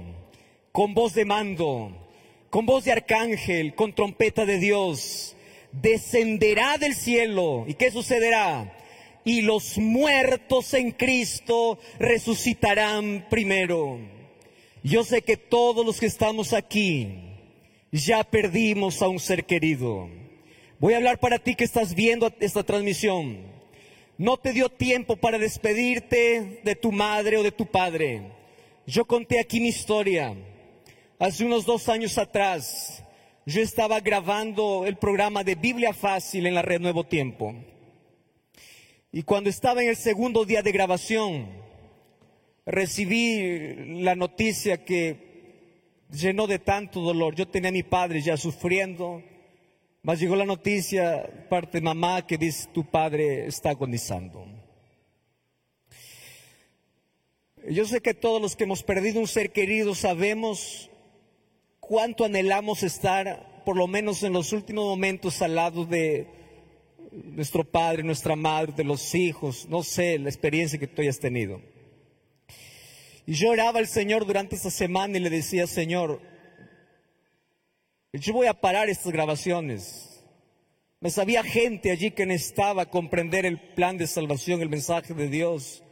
con 0.71 0.93
voz 0.93 1.15
de 1.15 1.25
mando, 1.25 1.91
con 2.51 2.67
voz 2.67 2.83
de 2.83 2.91
arcángel, 2.91 3.73
con 3.73 3.95
trompeta 3.95 4.45
de 4.45 4.59
Dios, 4.59 5.35
descenderá 5.71 6.77
del 6.77 6.93
cielo. 6.93 7.65
¿Y 7.67 7.73
qué 7.73 7.89
sucederá? 7.89 8.77
Y 9.23 9.41
los 9.41 9.79
muertos 9.79 10.75
en 10.75 10.91
Cristo 10.91 11.79
resucitarán 11.97 13.25
primero. 13.27 13.97
Yo 14.83 15.03
sé 15.03 15.23
que 15.23 15.35
todos 15.35 15.83
los 15.83 15.99
que 15.99 16.05
estamos 16.05 16.53
aquí 16.53 17.07
ya 17.91 18.23
perdimos 18.23 19.01
a 19.01 19.07
un 19.07 19.19
ser 19.19 19.45
querido. 19.45 20.24
Voy 20.77 20.93
a 20.93 20.97
hablar 20.97 21.19
para 21.19 21.39
ti 21.39 21.55
que 21.55 21.63
estás 21.63 21.95
viendo 21.95 22.29
esta 22.41 22.63
transmisión. 22.63 23.37
No 24.17 24.35
te 24.35 24.51
dio 24.51 24.69
tiempo 24.69 25.15
para 25.15 25.37
despedirte 25.37 26.59
de 26.63 26.75
tu 26.75 26.91
madre 26.91 27.37
o 27.37 27.43
de 27.43 27.51
tu 27.53 27.65
padre. 27.65 28.31
Yo 28.85 29.05
conté 29.05 29.39
aquí 29.39 29.61
mi 29.61 29.69
historia. 29.69 30.35
Hace 31.17 31.45
unos 31.45 31.65
dos 31.65 31.87
años 31.87 32.17
atrás, 32.17 33.03
yo 33.45 33.61
estaba 33.61 34.01
grabando 34.01 34.85
el 34.85 34.97
programa 34.97 35.45
de 35.45 35.55
Biblia 35.55 35.93
Fácil 35.93 36.45
en 36.45 36.55
la 36.55 36.61
red 36.61 36.81
Nuevo 36.81 37.05
Tiempo. 37.05 37.55
Y 39.13 39.23
cuando 39.23 39.49
estaba 39.49 39.81
en 39.81 39.89
el 39.89 39.95
segundo 39.95 40.43
día 40.43 40.61
de 40.61 40.73
grabación, 40.73 41.47
recibí 42.65 44.01
la 44.01 44.15
noticia 44.15 44.83
que 44.83 46.03
llenó 46.11 46.47
de 46.47 46.59
tanto 46.59 46.99
dolor. 46.99 47.33
Yo 47.33 47.47
tenía 47.47 47.69
a 47.69 47.71
mi 47.71 47.83
padre 47.83 48.19
ya 48.19 48.35
sufriendo, 48.35 49.23
mas 50.05 50.19
llegó 50.19 50.35
la 50.35 50.45
noticia 50.45 51.47
parte 51.49 51.79
de 51.79 51.81
mamá 51.81 52.27
que 52.27 52.37
dice 52.37 52.69
tu 52.71 52.85
padre 52.85 53.47
está 53.47 53.71
agonizando. 53.71 54.45
Yo 57.67 57.85
sé 57.85 58.01
que 58.01 58.13
todos 58.13 58.39
los 58.39 58.55
que 58.55 58.65
hemos 58.65 58.83
perdido 58.83 59.19
un 59.19 59.27
ser 59.27 59.51
querido 59.51 59.95
sabemos 59.95 60.91
cuánto 61.79 62.23
anhelamos 62.23 62.83
estar, 62.83 63.63
por 63.65 63.75
lo 63.75 63.87
menos 63.87 64.21
en 64.21 64.33
los 64.33 64.53
últimos 64.53 64.85
momentos, 64.85 65.41
al 65.41 65.55
lado 65.55 65.85
de 65.85 66.27
nuestro 67.11 67.63
padre, 67.63 68.03
nuestra 68.03 68.35
madre, 68.35 68.73
de 68.77 68.83
los 68.83 69.15
hijos, 69.15 69.67
no 69.69 69.81
sé, 69.81 70.19
la 70.19 70.29
experiencia 70.29 70.77
que 70.77 70.85
tú 70.85 71.01
hayas 71.01 71.19
tenido. 71.19 71.61
Y 73.25 73.33
yo 73.33 73.49
oraba 73.49 73.79
al 73.79 73.87
Señor 73.87 74.27
durante 74.27 74.55
esa 74.55 74.69
semana 74.69 75.17
y 75.17 75.21
le 75.21 75.31
decía, 75.31 75.65
Señor, 75.65 76.21
yo 78.19 78.33
voy 78.33 78.47
a 78.47 78.59
parar 78.59 78.89
estas 78.89 79.11
grabaciones. 79.11 80.23
Me 80.99 81.09
sabía 81.09 81.43
gente 81.43 81.91
allí 81.91 82.11
que 82.11 82.25
necesitaba 82.25 82.89
comprender 82.89 83.45
el 83.45 83.59
plan 83.59 83.97
de 83.97 84.07
salvación, 84.07 84.61
el 84.61 84.69
mensaje 84.69 85.13
de 85.13 85.27
Dios. 85.27 85.83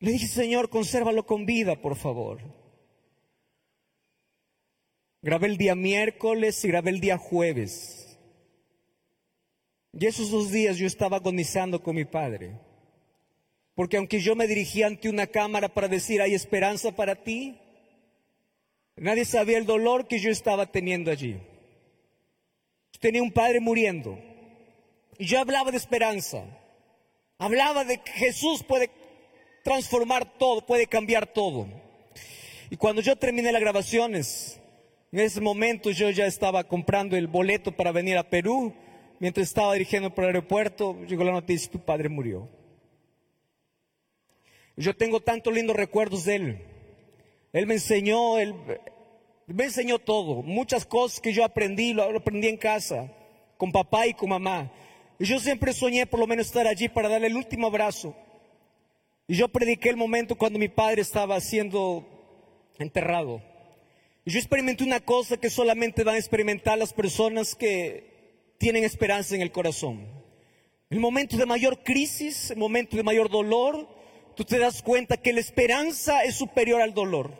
Le 0.00 0.12
dije, 0.12 0.26
Señor, 0.26 0.70
consérvalo 0.70 1.26
con 1.26 1.44
vida, 1.44 1.76
por 1.76 1.96
favor. 1.96 2.40
Grabé 5.20 5.48
el 5.48 5.56
día 5.56 5.74
miércoles 5.74 6.64
y 6.64 6.68
grabé 6.68 6.90
el 6.90 7.00
día 7.00 7.18
jueves. 7.18 8.18
Y 9.92 10.06
esos 10.06 10.30
dos 10.30 10.52
días 10.52 10.76
yo 10.76 10.86
estaba 10.86 11.16
agonizando 11.16 11.82
con 11.82 11.96
mi 11.96 12.04
padre. 12.04 12.60
Porque 13.74 13.96
aunque 13.96 14.20
yo 14.20 14.36
me 14.36 14.46
dirigía 14.46 14.86
ante 14.86 15.08
una 15.08 15.26
cámara 15.26 15.68
para 15.68 15.88
decir, 15.88 16.22
hay 16.22 16.34
esperanza 16.34 16.92
para 16.92 17.16
ti, 17.16 17.58
nadie 19.00 19.24
sabía 19.24 19.58
el 19.58 19.66
dolor 19.66 20.06
que 20.06 20.18
yo 20.18 20.30
estaba 20.30 20.66
teniendo 20.66 21.10
allí. 21.10 21.38
Tenía 23.00 23.22
un 23.22 23.32
padre 23.32 23.60
muriendo. 23.60 24.18
Y 25.18 25.26
yo 25.26 25.38
hablaba 25.40 25.70
de 25.70 25.76
esperanza. 25.76 26.44
Hablaba 27.38 27.84
de 27.84 27.98
que 27.98 28.12
Jesús 28.12 28.62
puede 28.62 28.90
transformar 29.62 30.38
todo, 30.38 30.64
puede 30.66 30.86
cambiar 30.86 31.26
todo. 31.26 31.68
Y 32.70 32.76
cuando 32.76 33.00
yo 33.00 33.16
terminé 33.16 33.52
las 33.52 33.60
grabaciones, 33.60 34.60
en 35.12 35.20
ese 35.20 35.40
momento 35.40 35.90
yo 35.90 36.10
ya 36.10 36.26
estaba 36.26 36.64
comprando 36.64 37.16
el 37.16 37.28
boleto 37.28 37.72
para 37.72 37.92
venir 37.92 38.16
a 38.18 38.28
Perú. 38.28 38.74
Mientras 39.20 39.48
estaba 39.48 39.72
dirigiendo 39.72 40.14
por 40.14 40.24
el 40.24 40.28
aeropuerto, 40.28 40.96
llegó 41.06 41.24
la 41.24 41.32
noticia, 41.32 41.70
tu 41.70 41.80
padre 41.80 42.08
murió. 42.08 42.48
Yo 44.76 44.94
tengo 44.94 45.20
tantos 45.20 45.52
lindos 45.52 45.76
recuerdos 45.76 46.24
de 46.24 46.36
él. 46.36 46.58
Él 47.52 47.66
me 47.66 47.74
enseñó, 47.74 48.38
él 48.38 48.54
me 49.46 49.64
enseñó 49.64 49.98
todo, 49.98 50.42
muchas 50.42 50.84
cosas 50.84 51.20
que 51.20 51.32
yo 51.32 51.44
aprendí, 51.44 51.94
lo 51.94 52.04
aprendí 52.04 52.48
en 52.48 52.56
casa, 52.56 53.10
con 53.56 53.72
papá 53.72 54.06
y 54.06 54.14
con 54.14 54.28
mamá. 54.28 54.70
Y 55.18 55.24
yo 55.24 55.38
siempre 55.40 55.72
soñé 55.72 56.06
por 56.06 56.20
lo 56.20 56.26
menos 56.26 56.46
estar 56.46 56.66
allí 56.66 56.88
para 56.88 57.08
darle 57.08 57.26
el 57.28 57.36
último 57.36 57.66
abrazo. 57.66 58.14
Y 59.26 59.34
yo 59.34 59.48
prediqué 59.48 59.90
el 59.90 59.96
momento 59.96 60.36
cuando 60.36 60.58
mi 60.58 60.68
padre 60.68 61.02
estaba 61.02 61.40
siendo 61.40 62.06
enterrado. 62.78 63.42
Y 64.24 64.30
yo 64.30 64.38
experimenté 64.38 64.84
una 64.84 65.00
cosa 65.00 65.36
que 65.36 65.50
solamente 65.50 66.04
van 66.04 66.14
a 66.14 66.18
experimentar 66.18 66.78
las 66.78 66.92
personas 66.92 67.54
que 67.54 68.54
tienen 68.58 68.84
esperanza 68.84 69.34
en 69.34 69.42
el 69.42 69.50
corazón. 69.50 70.06
El 70.90 71.00
momento 71.00 71.36
de 71.36 71.46
mayor 71.46 71.82
crisis, 71.82 72.50
el 72.50 72.58
momento 72.58 72.96
de 72.96 73.02
mayor 73.02 73.28
dolor, 73.28 73.88
tú 74.38 74.44
te 74.44 74.60
das 74.60 74.82
cuenta 74.82 75.16
que 75.16 75.32
la 75.32 75.40
esperanza 75.40 76.22
es 76.22 76.36
superior 76.36 76.80
al 76.80 76.94
dolor. 76.94 77.32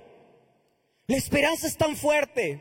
La 1.06 1.16
esperanza 1.16 1.68
es 1.68 1.76
tan 1.76 1.96
fuerte. 1.96 2.60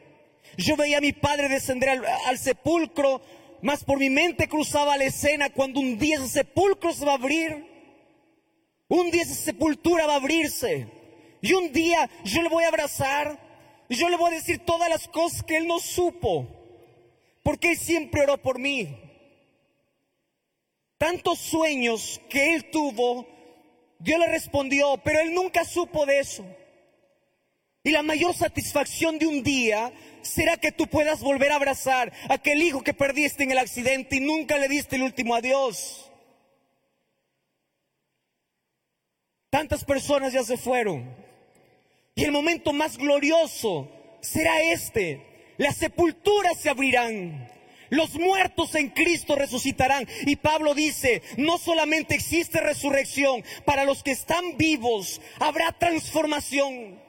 Yo 0.58 0.75
veía 0.75 1.00
a 1.00 1.01
mi 1.01 1.12
padre 1.12 1.50
descender 1.50 1.89
al, 1.89 2.38
sepulcro 2.38 3.20
Mas 3.63 3.84
por 3.84 3.98
mi 3.98 4.12
mente 4.12 4.48
cruzaba 4.48 4.96
la 4.96 5.06
escena 5.06 5.50
cuando 5.50 5.79
un 5.79 5.98
día 5.98 6.17
ese 6.17 6.27
sepulcro 6.27 6.94
se 6.94 7.03
va 7.03 7.13
a 7.13 7.15
abrir. 7.15 7.65
Un 8.88 9.10
día 9.10 9.24
esa 9.24 9.34
sepultura 9.34 10.06
va 10.06 10.13
a 10.13 10.17
abrirse. 10.17 10.86
Y 11.41 11.53
un 11.53 11.72
día 11.72 12.08
yo 12.24 12.44
le 12.44 12.50
voy 12.50 12.63
a 12.63 12.67
abrazar. 12.67 13.39
Yo 13.89 14.08
le 14.08 14.17
voy 14.17 14.34
a 14.34 14.36
decir 14.36 14.60
todas 14.60 14.88
las 14.88 15.08
cosas 15.08 15.41
que 15.41 15.58
él 15.58 15.65
no 15.65 15.79
supo. 15.79 16.48
Porque 17.41 17.72
él 17.72 17.77
siempre 17.79 18.22
oró 18.22 18.38
por 18.38 18.60
mí. 18.60 18.96
Tantos 21.00 21.39
sueños 21.39 22.22
que 22.29 22.53
él 22.53 22.70
tuvo, 22.70 23.37
Dios 24.00 24.20
le 24.20 24.27
respondió, 24.27 24.98
pero 25.04 25.20
él 25.20 25.34
nunca 25.34 25.66
supo 25.66 26.06
de 26.06 26.20
eso. 26.20 26.46
Y 27.84 27.92
la 27.92 28.04
mayor 28.04 28.36
satisfacción 28.36 29.18
de 29.18 29.27
un 29.27 29.44
día 29.44 29.94
será 30.22 30.58
que 30.58 30.72
tú 30.72 30.88
puedas 30.88 31.22
volver 31.22 31.51
a 31.51 31.56
abrazar 31.56 32.12
a 32.30 32.34
aquel 32.34 32.62
hijo 32.62 32.84
que 32.84 32.94
perdiste 32.94 33.44
en 33.44 33.51
el 33.51 33.58
accidente 33.58 34.18
y 34.18 34.20
nunca 34.20 34.58
le 34.58 34.68
diste 34.68 34.98
el 34.98 35.04
último 35.04 35.36
adiós. 35.36 36.12
Tantas 39.50 39.86
personas 39.86 40.34
ya 40.34 40.44
se 40.44 40.58
fueron. 40.58 41.16
Y 42.13 42.25
el 42.25 42.32
momento 42.32 42.74
más 42.74 42.98
glorioso 42.98 43.89
será 44.22 44.62
este. 44.62 45.54
Las 45.58 45.77
sepulturas 45.77 46.60
se 46.60 46.70
abrirán. 46.70 47.50
Los 47.89 48.15
muertos 48.15 48.75
en 48.75 48.89
Cristo 48.89 49.36
resucitarán. 49.36 50.08
Y 50.25 50.36
Pablo 50.36 50.74
dice, 50.74 51.22
no 51.38 51.58
solamente 51.58 52.15
existe 52.15 52.60
resurrección, 52.60 53.44
para 53.65 53.86
los 53.86 54.03
que 54.03 54.12
están 54.12 54.58
vivos 54.58 55.22
habrá 55.39 55.72
transformación. 55.72 57.01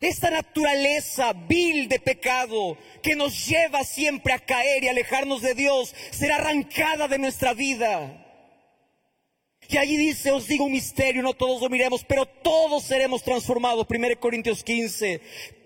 Esta 0.00 0.28
naturaleza 0.28 1.32
vil 1.32 1.88
de 1.88 1.98
pecado 1.98 2.76
que 3.02 3.16
nos 3.16 3.46
lleva 3.46 3.84
siempre 3.84 4.34
a 4.34 4.38
caer 4.38 4.84
y 4.84 4.88
alejarnos 4.88 5.40
de 5.40 5.54
Dios 5.54 5.94
será 6.10 6.36
arrancada 6.36 7.08
de 7.08 7.18
nuestra 7.18 7.54
vida. 7.54 8.20
Y 9.66 9.78
allí 9.78 9.96
dice, 9.96 10.30
os 10.30 10.46
digo 10.46 10.64
un 10.64 10.72
misterio, 10.72 11.22
no 11.22 11.32
todos 11.32 11.62
lo 11.62 12.00
pero 12.06 12.26
todos 12.26 12.84
seremos 12.84 13.22
transformados. 13.22 13.86
1 13.88 14.20
Corintios 14.20 14.62
15 14.62 15.22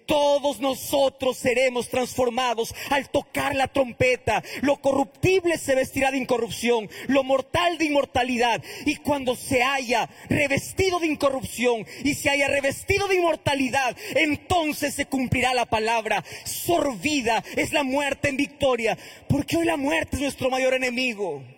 todos 0.08 0.58
nosotros 0.58 1.36
seremos 1.36 1.90
transformados 1.90 2.74
al 2.90 3.10
tocar 3.10 3.54
la 3.54 3.68
trompeta. 3.68 4.42
Lo 4.62 4.78
corruptible 4.80 5.58
se 5.58 5.74
vestirá 5.74 6.10
de 6.10 6.16
incorrupción, 6.16 6.88
lo 7.06 7.22
mortal 7.22 7.76
de 7.76 7.84
inmortalidad. 7.84 8.64
Y 8.86 8.96
cuando 8.96 9.36
se 9.36 9.62
haya 9.62 10.08
revestido 10.30 10.98
de 10.98 11.08
incorrupción 11.08 11.86
y 12.02 12.14
se 12.14 12.30
haya 12.30 12.48
revestido 12.48 13.06
de 13.06 13.16
inmortalidad, 13.16 13.94
entonces 14.16 14.94
se 14.94 15.06
cumplirá 15.06 15.52
la 15.52 15.66
palabra. 15.66 16.24
Sorbida 16.44 17.44
es 17.56 17.72
la 17.72 17.82
muerte 17.82 18.30
en 18.30 18.38
victoria, 18.38 18.96
porque 19.28 19.58
hoy 19.58 19.66
la 19.66 19.76
muerte 19.76 20.16
es 20.16 20.22
nuestro 20.22 20.48
mayor 20.48 20.72
enemigo. 20.72 21.57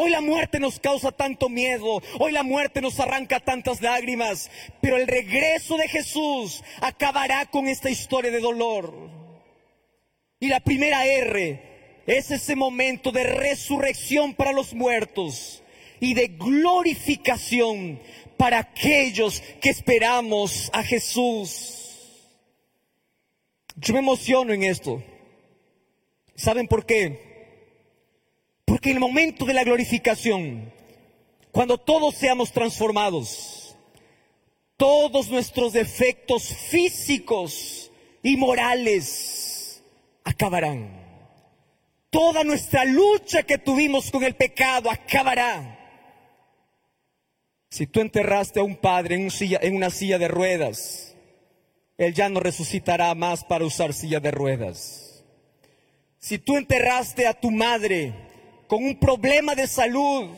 Hoy 0.00 0.10
la 0.10 0.20
muerte 0.20 0.60
nos 0.60 0.78
causa 0.78 1.10
tanto 1.10 1.48
miedo, 1.48 2.00
hoy 2.20 2.30
la 2.30 2.44
muerte 2.44 2.80
nos 2.80 3.00
arranca 3.00 3.40
tantas 3.40 3.82
lágrimas, 3.82 4.48
pero 4.80 4.96
el 4.96 5.08
regreso 5.08 5.76
de 5.76 5.88
Jesús 5.88 6.62
acabará 6.80 7.46
con 7.46 7.66
esta 7.66 7.90
historia 7.90 8.30
de 8.30 8.38
dolor. 8.38 8.94
Y 10.38 10.46
la 10.46 10.60
primera 10.60 11.04
R 11.04 12.04
es 12.06 12.30
ese 12.30 12.54
momento 12.54 13.10
de 13.10 13.24
resurrección 13.24 14.34
para 14.34 14.52
los 14.52 14.72
muertos 14.72 15.64
y 15.98 16.14
de 16.14 16.28
glorificación 16.28 18.00
para 18.36 18.60
aquellos 18.60 19.42
que 19.60 19.70
esperamos 19.70 20.70
a 20.72 20.84
Jesús. 20.84 22.28
Yo 23.74 23.94
me 23.94 23.98
emociono 23.98 24.52
en 24.52 24.62
esto. 24.62 25.02
¿Saben 26.36 26.68
por 26.68 26.86
qué? 26.86 27.27
Porque 28.78 28.90
en 28.90 28.98
el 28.98 29.00
momento 29.00 29.44
de 29.44 29.54
la 29.54 29.64
glorificación, 29.64 30.72
cuando 31.50 31.78
todos 31.78 32.14
seamos 32.14 32.52
transformados, 32.52 33.76
todos 34.76 35.28
nuestros 35.30 35.72
defectos 35.72 36.54
físicos 36.70 37.90
y 38.22 38.36
morales 38.36 39.82
acabarán. 40.22 40.96
Toda 42.08 42.44
nuestra 42.44 42.84
lucha 42.84 43.42
que 43.42 43.58
tuvimos 43.58 44.12
con 44.12 44.22
el 44.22 44.36
pecado 44.36 44.92
acabará. 44.92 45.76
Si 47.70 47.88
tú 47.88 48.00
enterraste 48.00 48.60
a 48.60 48.62
un 48.62 48.76
padre 48.76 49.16
en, 49.16 49.28
en, 49.60 49.74
una 49.74 49.90
silla 49.90 50.18
de 50.18 50.28
ruedas, 50.28 51.16
él 51.96 52.14
ya 52.14 52.28
no 52.28 52.38
resucitará 52.38 53.12
más 53.16 53.42
para 53.42 53.64
usar 53.64 53.92
silla 53.92 54.20
de 54.20 54.30
ruedas. 54.30 55.24
Si 56.20 56.38
tú 56.38 56.56
enterraste 56.56 57.26
a 57.26 57.34
tu 57.34 57.50
madre 57.50 58.27
con 58.68 58.84
un 58.84 58.96
problema 58.96 59.54
de 59.54 59.66
salud, 59.66 60.28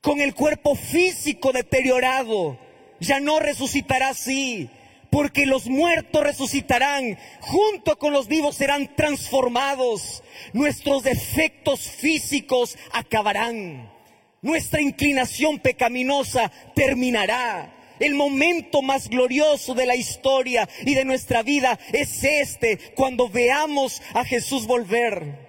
con 0.00 0.20
el 0.20 0.34
cuerpo 0.34 0.74
físico 0.74 1.52
deteriorado, 1.52 2.58
ya 2.98 3.20
no 3.20 3.38
resucitará 3.38 4.08
así, 4.08 4.68
porque 5.10 5.44
los 5.44 5.66
muertos 5.66 6.24
resucitarán, 6.24 7.18
junto 7.40 7.98
con 7.98 8.12
los 8.12 8.28
vivos 8.28 8.56
serán 8.56 8.96
transformados, 8.96 10.24
nuestros 10.54 11.02
defectos 11.02 11.80
físicos 11.80 12.78
acabarán, 12.92 13.92
nuestra 14.40 14.80
inclinación 14.80 15.60
pecaminosa 15.60 16.50
terminará. 16.74 17.78
El 18.00 18.14
momento 18.14 18.82
más 18.82 19.08
glorioso 19.08 19.74
de 19.74 19.86
la 19.86 19.94
historia 19.94 20.68
y 20.84 20.94
de 20.94 21.04
nuestra 21.04 21.44
vida 21.44 21.78
es 21.92 22.24
este, 22.24 22.78
cuando 22.96 23.28
veamos 23.28 24.02
a 24.14 24.24
Jesús 24.24 24.66
volver. 24.66 25.41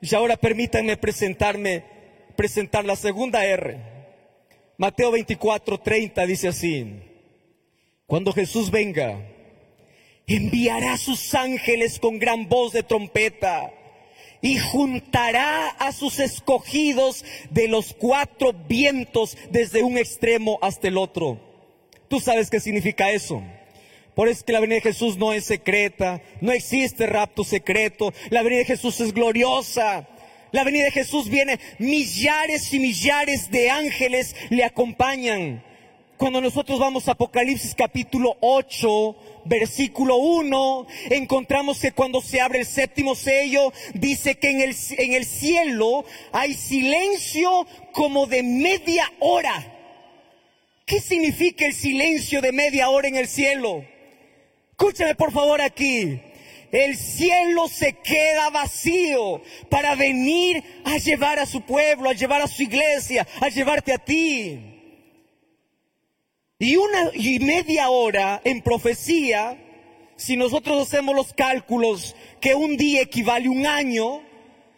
Y 0.00 0.14
ahora 0.14 0.36
permítanme 0.36 0.96
presentarme, 0.96 1.84
presentar 2.36 2.84
la 2.84 2.96
segunda 2.96 3.44
R. 3.44 3.78
Mateo 4.76 5.10
24, 5.10 5.78
30 5.78 6.26
dice 6.26 6.48
así. 6.48 7.02
Cuando 8.06 8.32
Jesús 8.32 8.70
venga, 8.70 9.20
enviará 10.26 10.92
a 10.92 10.98
sus 10.98 11.34
ángeles 11.34 11.98
con 11.98 12.18
gran 12.18 12.48
voz 12.48 12.72
de 12.72 12.82
trompeta 12.82 13.72
y 14.40 14.58
juntará 14.58 15.68
a 15.68 15.92
sus 15.92 16.20
escogidos 16.20 17.24
de 17.50 17.66
los 17.66 17.92
cuatro 17.92 18.52
vientos 18.52 19.36
desde 19.50 19.82
un 19.82 19.98
extremo 19.98 20.58
hasta 20.62 20.88
el 20.88 20.96
otro. 20.96 21.40
¿Tú 22.08 22.20
sabes 22.20 22.50
qué 22.50 22.60
significa 22.60 23.10
eso? 23.10 23.42
Por 24.18 24.28
eso 24.28 24.38
es 24.38 24.42
que 24.42 24.52
la 24.52 24.58
venida 24.58 24.74
de 24.74 24.80
Jesús 24.80 25.16
no 25.16 25.32
es 25.32 25.44
secreta, 25.44 26.20
no 26.40 26.50
existe 26.50 27.06
rapto 27.06 27.44
secreto, 27.44 28.12
la 28.30 28.42
venida 28.42 28.58
de 28.58 28.64
Jesús 28.64 28.98
es 28.98 29.14
gloriosa. 29.14 30.08
La 30.50 30.64
venida 30.64 30.86
de 30.86 30.90
Jesús 30.90 31.28
viene, 31.28 31.60
millares 31.78 32.74
y 32.74 32.80
millares 32.80 33.48
de 33.52 33.70
ángeles 33.70 34.34
le 34.50 34.64
acompañan. 34.64 35.62
Cuando 36.16 36.40
nosotros 36.40 36.80
vamos 36.80 37.06
a 37.06 37.12
Apocalipsis 37.12 37.76
capítulo 37.76 38.36
8, 38.40 39.16
versículo 39.44 40.16
1, 40.16 40.88
encontramos 41.10 41.78
que 41.78 41.92
cuando 41.92 42.20
se 42.20 42.40
abre 42.40 42.58
el 42.58 42.66
séptimo 42.66 43.14
sello, 43.14 43.72
dice 43.94 44.34
que 44.34 44.50
en 44.50 44.62
el, 44.62 44.74
en 44.98 45.12
el 45.12 45.26
cielo 45.26 46.04
hay 46.32 46.54
silencio 46.54 47.68
como 47.92 48.26
de 48.26 48.42
media 48.42 49.12
hora. 49.20 49.74
¿Qué 50.86 51.00
significa 51.00 51.66
el 51.66 51.72
silencio 51.72 52.40
de 52.40 52.50
media 52.50 52.88
hora 52.88 53.06
en 53.06 53.14
el 53.14 53.28
cielo? 53.28 53.84
Escúchame 54.80 55.16
por 55.16 55.32
favor 55.32 55.60
aquí. 55.60 56.20
El 56.70 56.96
cielo 56.96 57.66
se 57.66 57.94
queda 57.94 58.48
vacío 58.50 59.42
para 59.68 59.96
venir 59.96 60.62
a 60.84 60.98
llevar 60.98 61.40
a 61.40 61.46
su 61.46 61.62
pueblo, 61.62 62.08
a 62.08 62.12
llevar 62.12 62.42
a 62.42 62.46
su 62.46 62.62
iglesia, 62.62 63.26
a 63.40 63.48
llevarte 63.48 63.92
a 63.92 63.98
ti. 63.98 64.60
Y 66.60 66.76
una 66.76 67.10
y 67.12 67.40
media 67.40 67.90
hora 67.90 68.40
en 68.44 68.62
profecía, 68.62 69.58
si 70.14 70.36
nosotros 70.36 70.86
hacemos 70.86 71.16
los 71.16 71.32
cálculos 71.32 72.14
que 72.40 72.54
un 72.54 72.76
día 72.76 73.02
equivale 73.02 73.48
a 73.48 73.50
un 73.50 73.66
año, 73.66 74.22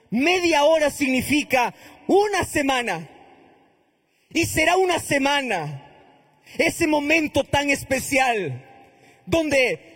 media 0.08 0.64
hora 0.64 0.90
significa 0.90 1.74
una 2.06 2.44
semana. 2.44 3.06
Y 4.32 4.46
será 4.46 4.78
una 4.78 4.98
semana, 4.98 5.92
ese 6.56 6.86
momento 6.86 7.44
tan 7.44 7.68
especial, 7.68 8.66
donde 9.26 9.89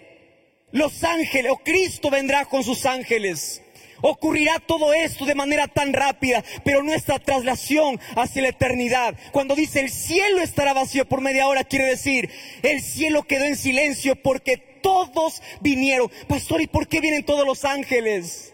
los 0.74 1.04
ángeles, 1.04 1.52
o 1.52 1.56
Cristo 1.58 2.10
vendrá 2.10 2.44
con 2.46 2.64
sus 2.64 2.84
ángeles. 2.84 3.62
Ocurrirá 4.02 4.58
todo 4.58 4.92
esto 4.92 5.24
de 5.24 5.37
manera 5.37 5.68
tan 5.68 5.92
rápida, 5.92 6.44
pero 6.64 6.82
nuestra 6.82 7.20
traslación 7.20 7.98
hacia 8.16 8.42
la 8.42 8.48
eternidad, 8.48 9.14
cuando 9.30 9.54
dice 9.54 9.80
el 9.80 9.88
cielo 9.88 10.42
estará 10.42 10.74
vacío 10.74 11.08
por 11.08 11.20
media 11.20 11.46
hora, 11.46 11.62
quiere 11.62 11.87
decir 11.87 12.28
el 12.62 12.82
cielo 12.82 13.22
quedó 13.22 13.44
en 13.44 13.56
silencio 13.56 14.16
porque 14.16 14.58
todos 14.58 15.42
vinieron. 15.60 16.10
Pastor, 16.26 16.60
¿y 16.60 16.66
por 16.66 16.88
qué 16.88 17.00
vienen 17.00 17.24
todos 17.24 17.46
los 17.46 17.64
ángeles? 17.64 18.52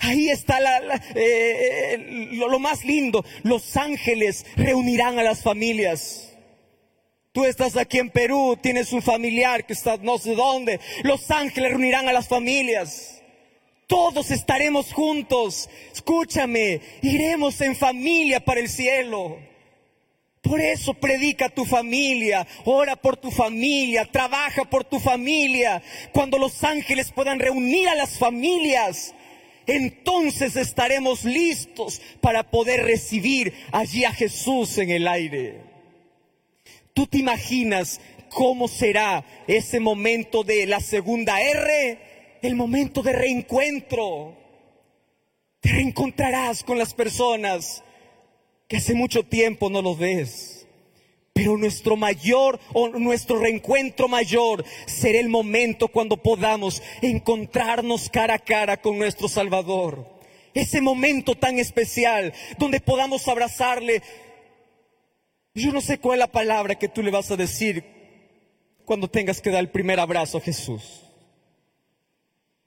Ahí 0.00 0.30
está 0.30 0.58
eh, 1.14 2.28
lo 2.32 2.58
más 2.58 2.84
lindo. 2.84 3.24
Los 3.42 3.76
ángeles 3.76 4.46
reunirán 4.56 5.18
a 5.18 5.22
las 5.22 5.42
familias. 5.42 6.29
Tú 7.32 7.44
estás 7.44 7.76
aquí 7.76 7.98
en 7.98 8.10
Perú, 8.10 8.58
tienes 8.60 8.92
un 8.92 9.02
familiar 9.02 9.64
que 9.64 9.72
está 9.72 9.96
no 9.98 10.18
sé 10.18 10.34
dónde. 10.34 10.80
Los 11.04 11.30
ángeles 11.30 11.70
reunirán 11.70 12.08
a 12.08 12.12
las 12.12 12.26
familias. 12.26 13.22
Todos 13.86 14.32
estaremos 14.32 14.92
juntos. 14.92 15.70
Escúchame, 15.92 16.80
iremos 17.02 17.60
en 17.60 17.76
familia 17.76 18.44
para 18.44 18.58
el 18.58 18.68
cielo. 18.68 19.38
Por 20.42 20.60
eso 20.60 20.94
predica 20.94 21.46
a 21.46 21.54
tu 21.54 21.64
familia, 21.64 22.46
ora 22.64 22.96
por 22.96 23.16
tu 23.16 23.30
familia, 23.30 24.06
trabaja 24.06 24.64
por 24.64 24.84
tu 24.84 24.98
familia. 24.98 25.82
Cuando 26.12 26.36
los 26.36 26.64
ángeles 26.64 27.12
puedan 27.12 27.38
reunir 27.38 27.88
a 27.88 27.94
las 27.94 28.18
familias, 28.18 29.14
entonces 29.68 30.56
estaremos 30.56 31.24
listos 31.24 32.00
para 32.20 32.50
poder 32.50 32.84
recibir 32.84 33.52
allí 33.70 34.04
a 34.04 34.12
Jesús 34.12 34.78
en 34.78 34.90
el 34.90 35.06
aire. 35.06 35.69
¿Tú 36.94 37.06
te 37.06 37.18
imaginas 37.18 38.00
cómo 38.28 38.68
será 38.68 39.24
ese 39.46 39.80
momento 39.80 40.44
de 40.44 40.66
la 40.66 40.80
segunda 40.80 41.40
R? 41.40 42.38
El 42.42 42.56
momento 42.56 43.02
de 43.02 43.12
reencuentro. 43.12 44.36
Te 45.60 45.70
reencontrarás 45.70 46.64
con 46.64 46.78
las 46.78 46.94
personas 46.94 47.84
que 48.66 48.78
hace 48.78 48.94
mucho 48.94 49.24
tiempo 49.24 49.68
no 49.68 49.82
los 49.82 49.98
ves. 49.98 50.66
Pero 51.32 51.56
nuestro 51.56 51.96
mayor 51.96 52.60
o 52.72 52.88
nuestro 52.88 53.38
reencuentro 53.38 54.08
mayor 54.08 54.64
será 54.86 55.18
el 55.20 55.28
momento 55.28 55.88
cuando 55.88 56.16
podamos 56.16 56.82
encontrarnos 57.02 58.10
cara 58.10 58.34
a 58.34 58.38
cara 58.38 58.80
con 58.80 58.98
nuestro 58.98 59.28
Salvador. 59.28 60.06
Ese 60.54 60.80
momento 60.80 61.34
tan 61.34 61.58
especial 61.58 62.32
donde 62.58 62.80
podamos 62.80 63.26
abrazarle. 63.28 64.02
Yo 65.54 65.72
no 65.72 65.80
sé 65.80 65.98
cuál 65.98 66.16
es 66.16 66.20
la 66.20 66.32
palabra 66.32 66.76
que 66.76 66.88
tú 66.88 67.02
le 67.02 67.10
vas 67.10 67.30
a 67.30 67.36
decir 67.36 67.84
cuando 68.84 69.08
tengas 69.08 69.40
que 69.40 69.50
dar 69.50 69.60
el 69.60 69.70
primer 69.70 69.98
abrazo 69.98 70.38
a 70.38 70.40
Jesús. 70.40 71.02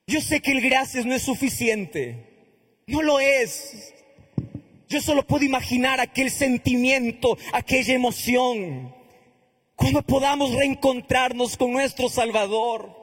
Yo 0.06 0.20
sé 0.20 0.42
que 0.42 0.52
el 0.52 0.62
gracias 0.62 1.06
no 1.06 1.14
es 1.14 1.24
suficiente. 1.24 2.34
No 2.88 3.02
lo 3.02 3.20
es. 3.20 3.94
Yo 4.90 5.02
solo 5.02 5.26
puedo 5.26 5.46
imaginar 5.46 6.00
aquel 6.00 6.30
sentimiento, 6.30 7.38
aquella 7.54 7.94
emoción, 7.94 8.94
cuando 9.76 10.04
podamos 10.04 10.54
reencontrarnos 10.54 11.58
con 11.58 11.72
nuestro 11.72 12.10
Salvador. 12.10 12.96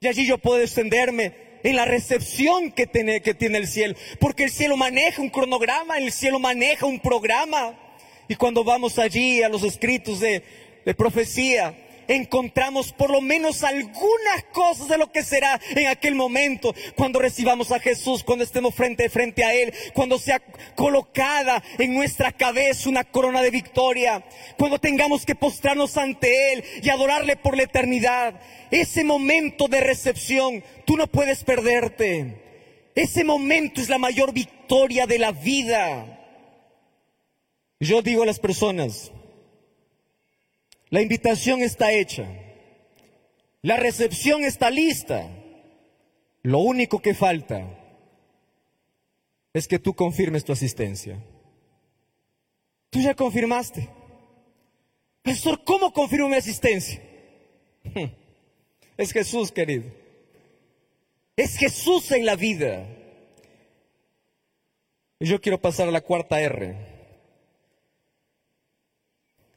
Y 0.00 0.06
allí 0.06 0.26
yo 0.26 0.38
puedo 0.38 0.62
extenderme 0.62 1.34
en 1.62 1.76
la 1.76 1.84
recepción 1.84 2.72
que 2.72 2.86
tiene, 2.86 3.20
que 3.20 3.34
tiene 3.34 3.58
el 3.58 3.66
cielo, 3.66 3.94
porque 4.18 4.44
el 4.44 4.50
cielo 4.50 4.76
maneja 4.76 5.20
un 5.20 5.30
cronograma, 5.30 5.98
el 5.98 6.10
cielo 6.10 6.38
maneja 6.38 6.86
un 6.86 7.00
programa. 7.00 7.78
Y 8.32 8.34
cuando 8.34 8.64
vamos 8.64 8.98
allí 8.98 9.42
a 9.42 9.50
los 9.50 9.62
escritos 9.62 10.18
de, 10.20 10.42
profecía, 10.96 11.76
encontramos 12.08 12.90
por 12.90 13.10
lo 13.10 13.20
menos 13.20 13.62
algunas 13.62 14.44
cosas 14.54 14.88
de 14.88 14.96
lo 14.96 15.12
que 15.12 15.22
será 15.22 15.60
en 15.76 15.88
aquel 15.88 16.14
momento, 16.14 16.74
cuando 16.96 17.18
recibamos 17.18 17.72
a 17.72 17.78
Jesús, 17.78 18.24
cuando 18.24 18.42
estemos 18.42 18.74
frente 18.74 19.04
a 19.04 19.10
frente 19.10 19.44
a 19.44 19.52
Él, 19.52 19.74
cuando 19.92 20.18
sea 20.18 20.40
colocada 20.74 21.62
en 21.78 21.94
nuestra 21.94 22.32
cabeza 22.32 22.88
una 22.88 23.04
corona 23.04 23.42
de 23.42 23.50
victoria, 23.50 24.24
cuando 24.56 24.78
tengamos 24.78 25.26
que 25.26 25.34
postrarnos 25.34 25.98
ante 25.98 26.54
Él 26.54 26.64
y 26.82 26.88
adorarle 26.88 27.36
por 27.36 27.54
la 27.54 27.64
eternidad. 27.64 28.40
Ese 28.70 29.04
momento 29.04 29.68
de 29.68 29.82
recepción, 29.82 30.64
tú 30.86 30.96
no 30.96 31.06
puedes 31.06 31.44
perderte. 31.44 32.40
Ese 32.94 33.24
momento 33.24 33.82
es 33.82 33.90
la 33.90 33.98
mayor 33.98 34.32
victoria 34.32 35.06
de 35.06 35.18
la 35.18 35.32
vida. 35.32 36.11
Yo 37.82 38.00
digo 38.00 38.22
a 38.22 38.26
las 38.26 38.38
personas, 38.38 39.10
la 40.88 41.02
invitación 41.02 41.62
está 41.62 41.92
hecha. 41.92 42.28
La 43.60 43.76
recepción 43.76 44.44
está 44.44 44.70
lista. 44.70 45.28
Lo 46.44 46.60
único 46.60 47.02
que 47.02 47.12
falta 47.12 47.66
es 49.52 49.66
que 49.66 49.80
tú 49.80 49.94
confirmes 49.94 50.44
tu 50.44 50.52
asistencia. 50.52 51.18
Tú 52.90 53.00
ya 53.00 53.16
confirmaste. 53.16 53.88
Pastor, 55.22 55.64
¿cómo 55.64 55.92
confirmo 55.92 56.28
mi 56.28 56.36
asistencia? 56.36 57.02
Es 58.96 59.10
Jesús, 59.10 59.50
querido. 59.50 59.90
Es 61.34 61.56
Jesús 61.56 62.12
en 62.12 62.26
la 62.26 62.36
vida. 62.36 62.86
Y 65.18 65.26
yo 65.26 65.40
quiero 65.40 65.60
pasar 65.60 65.88
a 65.88 65.90
la 65.90 66.02
cuarta 66.02 66.40
R. 66.40 66.91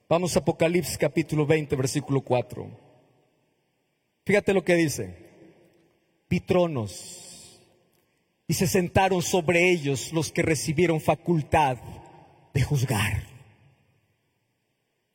Vamos 0.07 0.35
a 0.35 0.39
Apocalipsis 0.39 0.99
capítulo 0.99 1.47
20, 1.47 1.75
versículo 1.75 2.21
4. 2.21 2.69
Fíjate 4.23 4.53
lo 4.53 4.63
que 4.63 4.75
dice. 4.75 5.15
Pitronos. 6.27 7.59
Y 8.47 8.53
se 8.53 8.67
sentaron 8.67 9.23
sobre 9.23 9.71
ellos 9.71 10.13
los 10.13 10.31
que 10.31 10.43
recibieron 10.43 11.01
facultad 11.01 11.77
de 12.53 12.61
juzgar. 12.61 13.23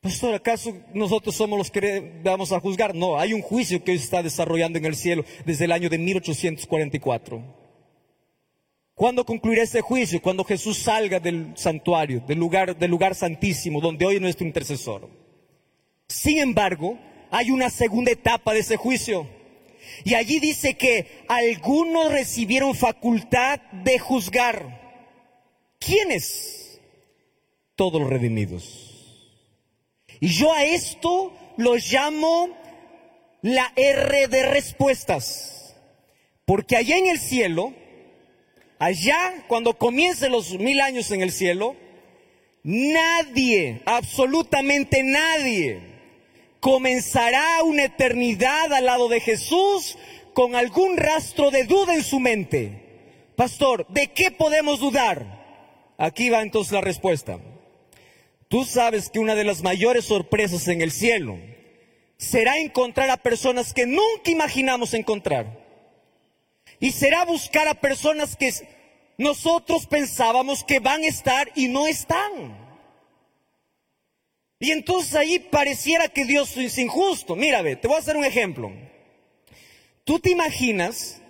Pastor, 0.01 0.33
¿acaso 0.33 0.75
nosotros 0.93 1.35
somos 1.35 1.57
los 1.57 1.71
que 1.71 2.19
vamos 2.21 2.51
a 2.51 2.59
juzgar? 2.59 2.93
No, 2.93 3.17
hay 3.17 3.31
un 3.31 3.41
juicio 3.41 3.81
que 3.83 3.97
se 3.97 4.03
está 4.03 4.21
desarrollando 4.21 4.77
en 4.77 4.85
el 4.85 4.95
cielo 4.95 5.23
desde 5.45 5.65
el 5.65 5.71
año 5.71 5.89
de 5.89 5.99
1844. 5.99 7.60
¿Cuándo 9.01 9.25
concluirá 9.25 9.63
ese 9.63 9.81
juicio? 9.81 10.21
Cuando 10.21 10.43
Jesús 10.43 10.77
salga 10.77 11.19
del 11.19 11.53
santuario, 11.55 12.19
del 12.27 12.37
lugar, 12.37 12.77
del 12.77 12.91
lugar 12.91 13.15
santísimo, 13.15 13.81
donde 13.81 14.05
hoy 14.05 14.17
es 14.17 14.21
nuestro 14.21 14.45
intercesor. 14.45 15.09
Sin 16.07 16.37
embargo, 16.37 16.99
hay 17.31 17.49
una 17.49 17.71
segunda 17.71 18.11
etapa 18.11 18.53
de 18.53 18.59
ese 18.59 18.77
juicio. 18.77 19.27
Y 20.03 20.13
allí 20.13 20.39
dice 20.39 20.75
que 20.75 21.23
algunos 21.27 22.11
recibieron 22.11 22.75
facultad 22.75 23.59
de 23.71 23.97
juzgar. 23.97 25.09
¿Quiénes? 25.79 26.79
Todos 27.75 27.99
los 27.99 28.07
redimidos. 28.07 29.25
Y 30.19 30.27
yo 30.27 30.53
a 30.53 30.63
esto 30.63 31.33
lo 31.57 31.73
llamo 31.73 32.49
la 33.41 33.73
R 33.75 34.27
de 34.27 34.45
respuestas. 34.45 35.75
Porque 36.45 36.75
allá 36.75 36.97
en 36.99 37.07
el 37.07 37.17
cielo 37.17 37.80
allá, 38.81 39.43
cuando 39.47 39.77
comiencen 39.77 40.31
los 40.31 40.57
mil 40.57 40.81
años 40.81 41.11
en 41.11 41.21
el 41.21 41.31
cielo, 41.31 41.75
nadie, 42.63 43.83
absolutamente 43.85 45.03
nadie, 45.03 45.81
comenzará 46.59 47.63
una 47.63 47.83
eternidad 47.83 48.73
al 48.73 48.85
lado 48.85 49.07
de 49.07 49.19
Jesús 49.19 49.99
con 50.33 50.55
algún 50.55 50.97
rastro 50.97 51.51
de 51.51 51.65
duda 51.65 51.93
en 51.93 52.03
su 52.03 52.19
mente. 52.19 53.29
Pastor, 53.35 53.85
¿de 53.87 54.07
qué 54.07 54.31
podemos 54.31 54.79
dudar? 54.79 55.93
Aquí 55.99 56.31
va 56.31 56.41
entonces 56.41 56.73
la 56.73 56.81
respuesta. 56.81 57.39
Tú 58.47 58.65
sabes 58.65 59.11
que 59.11 59.19
una 59.19 59.35
de 59.35 59.43
las 59.43 59.61
mayores 59.61 60.05
sorpresas 60.05 60.67
en 60.67 60.81
el 60.81 60.91
cielo 60.91 61.37
será 62.17 62.57
encontrar 62.57 63.11
a 63.11 63.17
personas 63.17 63.75
que 63.75 63.85
nunca 63.85 64.31
imaginamos 64.31 64.95
encontrar. 64.95 65.60
Y 66.81 66.91
será 66.91 67.23
buscar 67.23 67.69
a 67.69 67.75
personas 67.75 68.35
que 68.35 68.51
nosotros 69.17 69.85
pensábamos 69.85 70.63
que 70.63 70.79
van 70.79 71.03
a 71.03 71.07
estar 71.07 71.49
y 71.55 71.67
no 71.67 71.87
están. 71.87 72.57
Y 74.59 74.71
entonces 74.71 75.15
ahí 75.15 75.39
pareciera 75.39 76.09
que 76.09 76.25
Dios 76.25 76.57
es 76.57 76.77
injusto. 76.79 77.35
Mira, 77.35 77.63
te 77.79 77.87
voy 77.87 77.95
a 77.95 77.99
hacer 77.99 78.17
un 78.17 78.25
ejemplo. 78.25 78.71
Tú 80.03 80.19
te 80.19 80.31
imaginas 80.31 81.21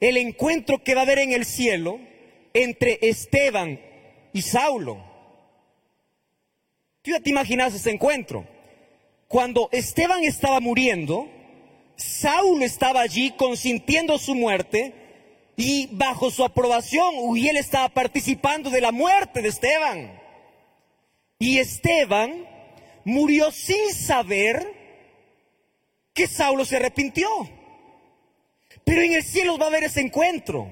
el 0.00 0.16
encuentro 0.16 0.82
que 0.82 0.94
va 0.94 1.02
a 1.02 1.04
haber 1.04 1.20
en 1.20 1.32
el 1.32 1.44
cielo 1.44 2.00
entre 2.52 2.98
Esteban 3.02 3.80
y 4.32 4.42
Saulo. 4.42 5.04
Tú 7.02 7.12
ya 7.12 7.20
te 7.20 7.30
imaginas 7.30 7.74
ese 7.74 7.92
encuentro. 7.92 8.44
Cuando 9.28 9.68
Esteban 9.70 10.24
estaba 10.24 10.58
muriendo, 10.58 11.28
Saulo 11.96 12.64
estaba 12.64 13.00
allí 13.00 13.32
consintiendo 13.32 14.18
su 14.18 14.34
muerte 14.34 14.92
y 15.56 15.88
bajo 15.92 16.30
su 16.30 16.44
aprobación, 16.44 17.36
y 17.36 17.48
él 17.48 17.56
estaba 17.56 17.88
participando 17.88 18.68
de 18.68 18.82
la 18.82 18.92
muerte 18.92 19.40
de 19.40 19.48
Esteban. 19.48 20.20
Y 21.38 21.58
Esteban 21.58 22.46
murió 23.04 23.50
sin 23.50 23.92
saber 23.94 24.74
que 26.12 26.26
Saulo 26.26 26.64
se 26.64 26.76
arrepintió. 26.76 27.28
Pero 28.84 29.02
en 29.02 29.14
el 29.14 29.24
cielo 29.24 29.58
va 29.58 29.66
a 29.66 29.68
haber 29.68 29.84
ese 29.84 30.00
encuentro. 30.00 30.68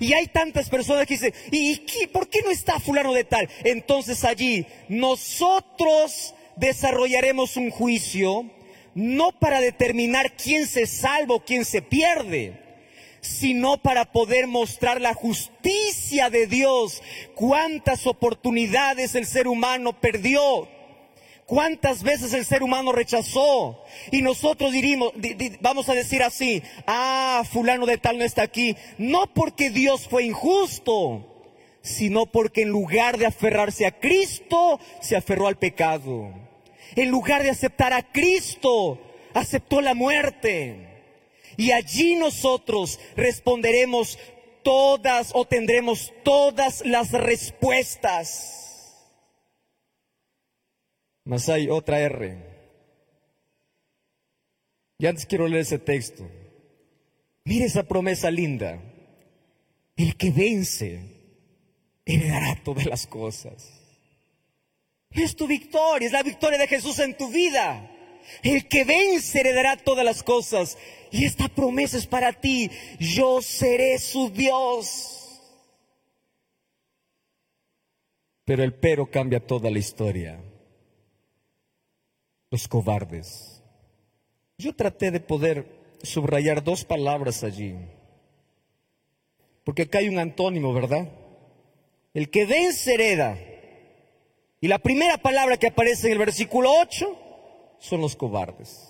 Y 0.00 0.12
hay 0.12 0.28
tantas 0.28 0.68
personas 0.68 1.06
que 1.06 1.14
dicen, 1.14 1.34
¿y 1.50 2.06
por 2.08 2.28
qué 2.28 2.42
no 2.42 2.50
está 2.50 2.78
fulano 2.78 3.12
de 3.12 3.24
tal? 3.24 3.48
Entonces 3.64 4.24
allí 4.24 4.66
nosotros 4.88 6.34
desarrollaremos 6.56 7.56
un 7.56 7.70
juicio 7.70 8.50
no 8.94 9.32
para 9.32 9.60
determinar 9.60 10.32
quién 10.36 10.66
se 10.66 10.86
salva 10.86 11.36
o 11.36 11.44
quién 11.44 11.64
se 11.64 11.82
pierde, 11.82 12.60
sino 13.20 13.78
para 13.82 14.12
poder 14.12 14.46
mostrar 14.46 15.00
la 15.00 15.14
justicia 15.14 16.30
de 16.30 16.46
Dios. 16.46 17.02
Cuántas 17.34 18.06
oportunidades 18.06 19.14
el 19.14 19.26
ser 19.26 19.48
humano 19.48 20.00
perdió 20.00 20.68
¿Cuántas 21.52 22.02
veces 22.02 22.32
el 22.32 22.46
ser 22.46 22.62
humano 22.62 22.92
rechazó? 22.92 23.84
Y 24.10 24.22
nosotros 24.22 24.72
dirimos, 24.72 25.12
vamos 25.60 25.88
a 25.90 25.94
decir 25.94 26.22
así, 26.22 26.62
ah, 26.86 27.42
fulano 27.50 27.84
de 27.84 27.98
tal 27.98 28.16
no 28.16 28.24
está 28.24 28.42
aquí. 28.42 28.74
No 28.96 29.26
porque 29.26 29.68
Dios 29.68 30.08
fue 30.08 30.24
injusto, 30.24 31.26
sino 31.82 32.24
porque 32.24 32.62
en 32.62 32.70
lugar 32.70 33.18
de 33.18 33.26
aferrarse 33.26 33.84
a 33.84 33.98
Cristo, 33.98 34.80
se 35.02 35.14
aferró 35.14 35.46
al 35.46 35.58
pecado. 35.58 36.32
En 36.96 37.10
lugar 37.10 37.42
de 37.42 37.50
aceptar 37.50 37.92
a 37.92 38.12
Cristo, 38.12 39.00
aceptó 39.34 39.80
la 39.80 39.94
muerte. 39.94 40.88
Y 41.56 41.72
allí 41.72 42.14
nosotros 42.16 42.98
responderemos 43.16 44.18
todas 44.62 45.30
o 45.34 45.44
tendremos 45.44 46.12
todas 46.24 46.84
las 46.84 47.12
respuestas. 47.12 48.62
Mas 51.24 51.48
hay 51.48 51.68
otra 51.68 52.00
R. 52.00 52.38
Y 54.98 55.06
antes 55.06 55.26
quiero 55.26 55.48
leer 55.48 55.62
ese 55.62 55.78
texto. 55.78 56.28
Mire 57.44 57.66
esa 57.66 57.82
promesa 57.82 58.30
linda. 58.30 58.80
El 59.96 60.16
que 60.16 60.30
vence 60.30 61.00
heredará 62.04 62.60
todas 62.62 62.86
las 62.86 63.06
cosas. 63.06 63.81
Es 65.14 65.36
tu 65.36 65.46
victoria, 65.46 66.06
es 66.06 66.12
la 66.12 66.22
victoria 66.22 66.58
de 66.58 66.68
Jesús 66.68 66.98
en 66.98 67.16
tu 67.16 67.30
vida. 67.30 67.90
El 68.42 68.68
que 68.68 68.84
vence 68.84 69.40
heredará 69.40 69.76
todas 69.76 70.04
las 70.04 70.22
cosas. 70.22 70.78
Y 71.10 71.24
esta 71.24 71.48
promesa 71.48 71.98
es 71.98 72.06
para 72.06 72.32
ti. 72.32 72.70
Yo 72.98 73.42
seré 73.42 73.98
su 73.98 74.30
Dios. 74.30 75.40
Pero 78.44 78.64
el 78.64 78.74
pero 78.74 79.10
cambia 79.10 79.40
toda 79.40 79.70
la 79.70 79.78
historia. 79.78 80.40
Los 82.50 82.68
cobardes. 82.68 83.62
Yo 84.58 84.74
traté 84.74 85.10
de 85.10 85.20
poder 85.20 85.66
subrayar 86.02 86.62
dos 86.62 86.84
palabras 86.84 87.44
allí. 87.44 87.74
Porque 89.64 89.82
acá 89.82 89.98
hay 89.98 90.08
un 90.08 90.18
antónimo, 90.18 90.72
¿verdad? 90.72 91.08
El 92.14 92.30
que 92.30 92.46
vence 92.46 92.94
hereda. 92.94 93.38
Y 94.62 94.68
la 94.68 94.78
primera 94.78 95.18
palabra 95.18 95.56
que 95.56 95.66
aparece 95.66 96.06
en 96.06 96.12
el 96.12 96.20
versículo 96.20 96.72
8 96.72 97.18
son 97.80 98.00
los 98.00 98.14
cobardes. 98.14 98.88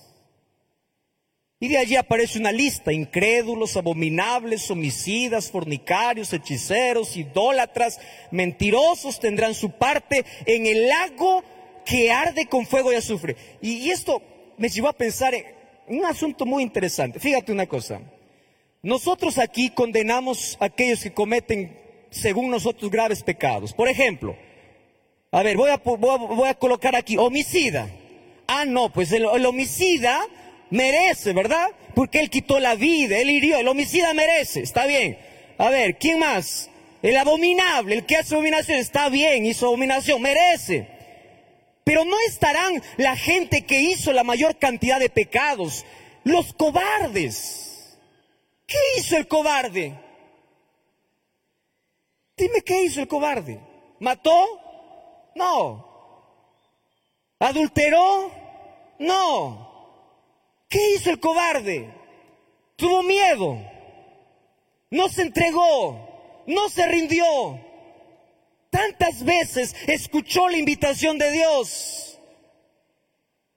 Y 1.59 1.69
de 1.69 1.79
allí 1.79 1.97
aparece 1.97 2.39
una 2.39 2.53
lista, 2.53 2.93
incrédulos, 2.93 3.79
abominables, 3.79 4.71
homicidas, 4.71 5.51
fornicarios, 5.51 6.31
hechiceros, 6.35 7.17
idólatras, 7.17 7.99
mentirosos 8.31 9.19
tendrán 9.19 9.55
su 9.55 9.71
parte 9.71 10.27
en 10.45 10.67
el 10.67 10.89
lago 10.89 11.43
que 11.87 12.13
arde 12.13 12.49
con 12.49 12.67
fuego 12.67 12.93
y 12.93 12.97
azufre. 12.97 13.35
Y, 13.63 13.89
esto 13.89 14.21
me 14.59 14.69
llevó 14.69 14.89
a 14.89 14.93
pensar 14.93 15.33
en 15.35 15.47
un 15.89 16.05
asunto 16.05 16.45
muy 16.45 16.63
interesante. 16.63 17.19
Fíjate 17.19 17.51
una 17.51 17.67
cosa. 17.67 18.03
Nosotros 18.83 19.39
aquí 19.39 19.71
condenamos 19.71 20.59
a 20.61 20.67
aquellos 20.67 21.03
que 21.03 21.15
cometen 21.15 21.81
según 22.11 22.51
nosotros 22.51 22.91
graves 22.91 23.23
pecados. 23.23 23.73
Por 23.73 23.89
ejemplo, 23.89 24.37
a 25.35 25.42
ver, 25.42 25.57
voy 25.57 25.71
a, 25.71 26.55
colocar 26.55 26.95
aquí, 26.95 27.16
homicida. 27.16 27.88
Ah, 28.47 28.66
no, 28.66 28.92
pues 28.92 29.11
el, 29.12 29.25
homicida 29.25 30.21
merece, 30.68 31.33
¿verdad? 31.33 31.71
Porque 31.95 32.21
él 32.21 32.29
quitó 32.29 32.61
la 32.61 32.75
vida, 32.75 33.16
él 33.16 33.31
hirió, 33.31 33.59
el 33.59 33.66
homicida 33.66 34.12
merece, 34.12 34.61
está 34.61 34.85
bien. 34.85 35.18
A 35.57 35.71
ver, 35.71 35.97
¿quién 35.97 36.18
más? 36.18 36.68
El 37.01 37.16
abominable, 37.16 37.95
el 37.95 38.05
que 38.05 38.16
hace 38.16 38.35
abominación, 38.35 38.77
está 38.77 39.09
bien, 39.09 39.47
hizo 39.47 39.68
abominación, 39.68 40.21
merece. 40.21 40.87
Pero 41.83 42.05
no 42.05 42.16
estarán 42.29 42.83
la 42.99 43.16
gente 43.16 43.64
que 43.64 43.81
hizo 43.81 44.12
la 44.12 44.25
mayor 44.25 44.59
cantidad 44.59 45.01
de 45.01 45.09
pecados, 45.09 45.87
los 46.25 46.53
cobardes. 46.53 47.99
¿Qué 48.66 48.77
hizo 48.99 49.16
el 49.16 49.27
cobarde? 49.27 49.95
Dime 52.37 52.61
qué 52.61 52.85
hizo 52.85 53.01
el 53.01 53.09
cobarde. 53.09 53.61
¿Mató? 53.99 54.62
No. 55.35 55.92
¿Adulteró? 57.38 58.31
No. 58.99 59.73
¿Qué 60.68 60.95
hizo 60.95 61.11
el 61.11 61.21
cobarde? 61.21 61.92
Tuvo 62.77 63.03
miedo. 63.03 63.59
No 64.90 65.09
se 65.09 65.23
entregó. 65.23 66.45
No 66.47 66.68
se 66.68 66.87
rindió. 66.87 67.25
Tantas 68.71 69.23
veces 69.25 69.77
escuchó 69.87 70.49
la 70.49 70.57
invitación 70.57 71.18
de 71.18 71.31
Dios. 71.31 72.18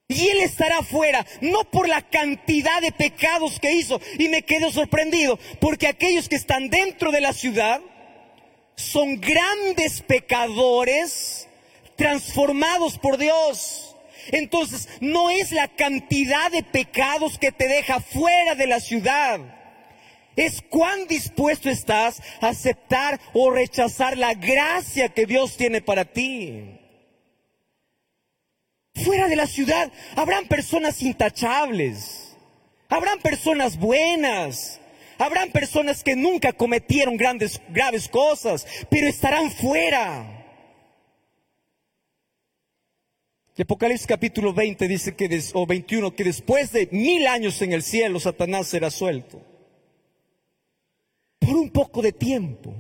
Y 0.08 0.28
él 0.28 0.42
estará 0.42 0.80
afuera, 0.80 1.26
no 1.42 1.64
por 1.72 1.88
la 1.88 2.02
cantidad 2.02 2.82
de 2.82 2.92
pecados 2.92 3.60
que 3.60 3.74
hizo. 3.74 4.00
Y 4.20 4.28
me 4.30 4.44
quedo 4.44 4.72
sorprendido, 4.72 5.40
porque 5.60 5.88
aquellos 5.88 6.30
que 6.30 6.36
están 6.36 6.70
dentro 6.70 7.12
de 7.12 7.22
la 7.22 7.34
ciudad, 7.34 7.82
son 8.76 9.20
grandes 9.20 10.02
pecadores 10.02 11.45
transformados 11.96 12.98
por 12.98 13.18
Dios. 13.18 13.96
Entonces, 14.28 14.90
no 15.02 15.30
es 15.30 15.52
la 15.52 15.68
cantidad 15.68 16.52
de 16.52 16.64
pecados 16.64 17.38
que 17.38 17.52
te 17.52 17.68
deja 17.68 18.00
fuera 18.00 18.56
de 18.56 18.68
la 18.68 18.80
ciudad. 18.80 19.40
Es 20.36 20.62
cuán 20.70 21.08
dispuesto 21.08 21.70
estás 21.70 22.22
a 22.42 22.50
aceptar 22.50 23.20
o 23.34 23.52
rechazar 23.52 24.18
la 24.18 24.34
gracia 24.34 25.10
que 25.10 25.26
Dios 25.26 25.56
tiene 25.56 25.82
para 25.82 26.06
ti. 26.06 26.80
Fuera 29.04 29.28
de 29.28 29.36
la 29.36 29.48
ciudad 29.48 29.92
habrán 30.16 30.48
personas 30.48 31.02
intachables. 31.02 32.36
Habrán 32.90 33.20
personas 33.20 33.78
buenas. 33.78 34.80
Habrán 35.18 35.52
personas 35.52 36.04
que 36.04 36.16
nunca 36.16 36.52
cometieron 36.52 37.16
grandes, 37.16 37.62
graves 37.70 38.10
cosas, 38.10 38.66
pero 38.90 39.08
estarán 39.08 39.50
fuera. 39.52 40.35
Y 43.58 43.62
Apocalipsis 43.62 44.06
capítulo 44.06 44.54
20 44.54 44.88
dice 44.88 45.16
que, 45.16 45.42
o 45.54 45.66
21, 45.66 46.14
que 46.14 46.26
después 46.26 46.74
de 46.74 46.90
mil 46.92 47.26
años 47.26 47.62
en 47.62 47.72
el 47.72 47.84
cielo, 47.84 48.20
Satanás 48.20 48.68
será 48.68 48.92
suelto. 48.92 49.42
Por 51.40 51.56
un 51.56 51.70
poco 51.70 52.02
de 52.02 52.12
tiempo. 52.12 52.76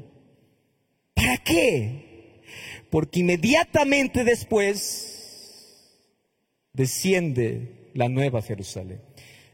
¿Para 1.13 1.37
qué? 1.37 2.41
Porque 2.89 3.21
inmediatamente 3.21 4.25
después 4.25 5.15
desciende 6.73 7.91
la 7.93 8.09
nueva 8.09 8.41
Jerusalén. 8.41 9.01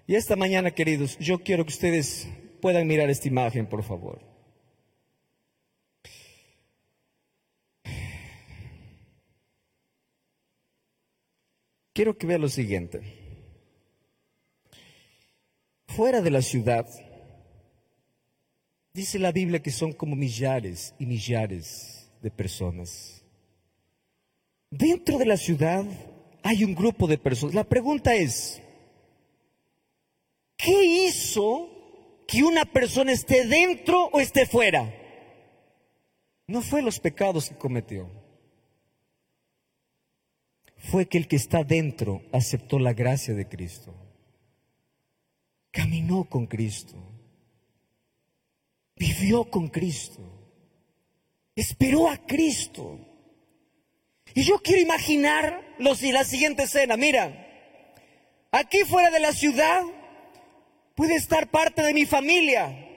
Y 0.08 0.16
esta 0.16 0.36
mañana, 0.36 0.72
queridos, 0.72 1.20
yo 1.20 1.44
quiero 1.44 1.66
que 1.66 1.74
ustedes 1.74 2.28
puedan 2.62 2.88
mirar 2.88 3.12
esta 3.12 3.28
imagen, 3.28 3.68
por 3.68 3.84
favor. 3.84 4.31
Quiero 11.94 12.18
que 12.18 12.28
vean 12.28 12.42
lo 12.42 12.50
siguiente. 12.50 13.02
Fuera 15.88 16.22
de 16.22 16.32
la 16.32 16.42
ciudad, 16.42 16.88
dice 18.94 19.20
la 19.20 19.32
Biblia 19.32 19.62
que 19.62 19.72
son 19.72 19.92
como 19.92 20.16
millares 20.16 20.96
y 21.00 21.06
millares 21.06 22.10
de 22.22 22.32
personas. 22.32 23.24
Dentro 24.70 25.18
de 25.18 25.26
la 25.26 25.38
ciudad 25.38 25.86
hay 26.44 26.64
un 26.64 26.76
grupo 26.76 27.08
de 27.08 27.18
personas. 27.18 27.56
La 27.56 27.66
pregunta 27.66 28.16
es, 28.16 28.62
¿qué 30.56 31.08
hizo 31.08 31.72
que 32.32 32.44
una 32.44 32.64
persona 32.64 33.12
esté 33.12 33.46
dentro 33.46 34.06
o 34.06 34.22
esté 34.22 34.46
fuera. 34.46 34.90
No 36.48 36.62
fue 36.62 36.82
los 36.82 36.98
pecados 36.98 37.50
que 37.50 37.58
cometió. 37.58 38.10
Fue 40.90 41.08
que 41.08 41.18
el 41.18 41.28
que 41.28 41.36
está 41.36 41.64
dentro 41.64 42.24
aceptó 42.32 42.80
la 42.80 42.94
gracia 42.94 43.34
de 43.34 43.48
Cristo. 43.48 43.94
Caminó 45.72 46.26
con 46.26 46.48
Cristo. 46.48 46.96
Vivió 48.96 49.50
con 49.50 49.70
Cristo. 49.70 50.22
Esperó 51.56 52.10
a 52.10 52.18
Cristo. 52.18 53.00
Y 54.34 54.44
yo 54.44 54.60
quiero 54.60 54.82
imaginar 54.82 55.76
la 55.80 56.24
siguiente 56.24 56.64
escena. 56.64 56.98
Mira, 56.98 57.48
aquí 58.52 58.80
fuera 58.80 59.12
de 59.12 59.20
la 59.20 59.34
ciudad 59.34 59.84
puede 60.96 61.16
estar 61.16 61.50
parte 61.52 61.84
de 61.84 61.94
mi 61.94 62.06
familia. 62.06 62.88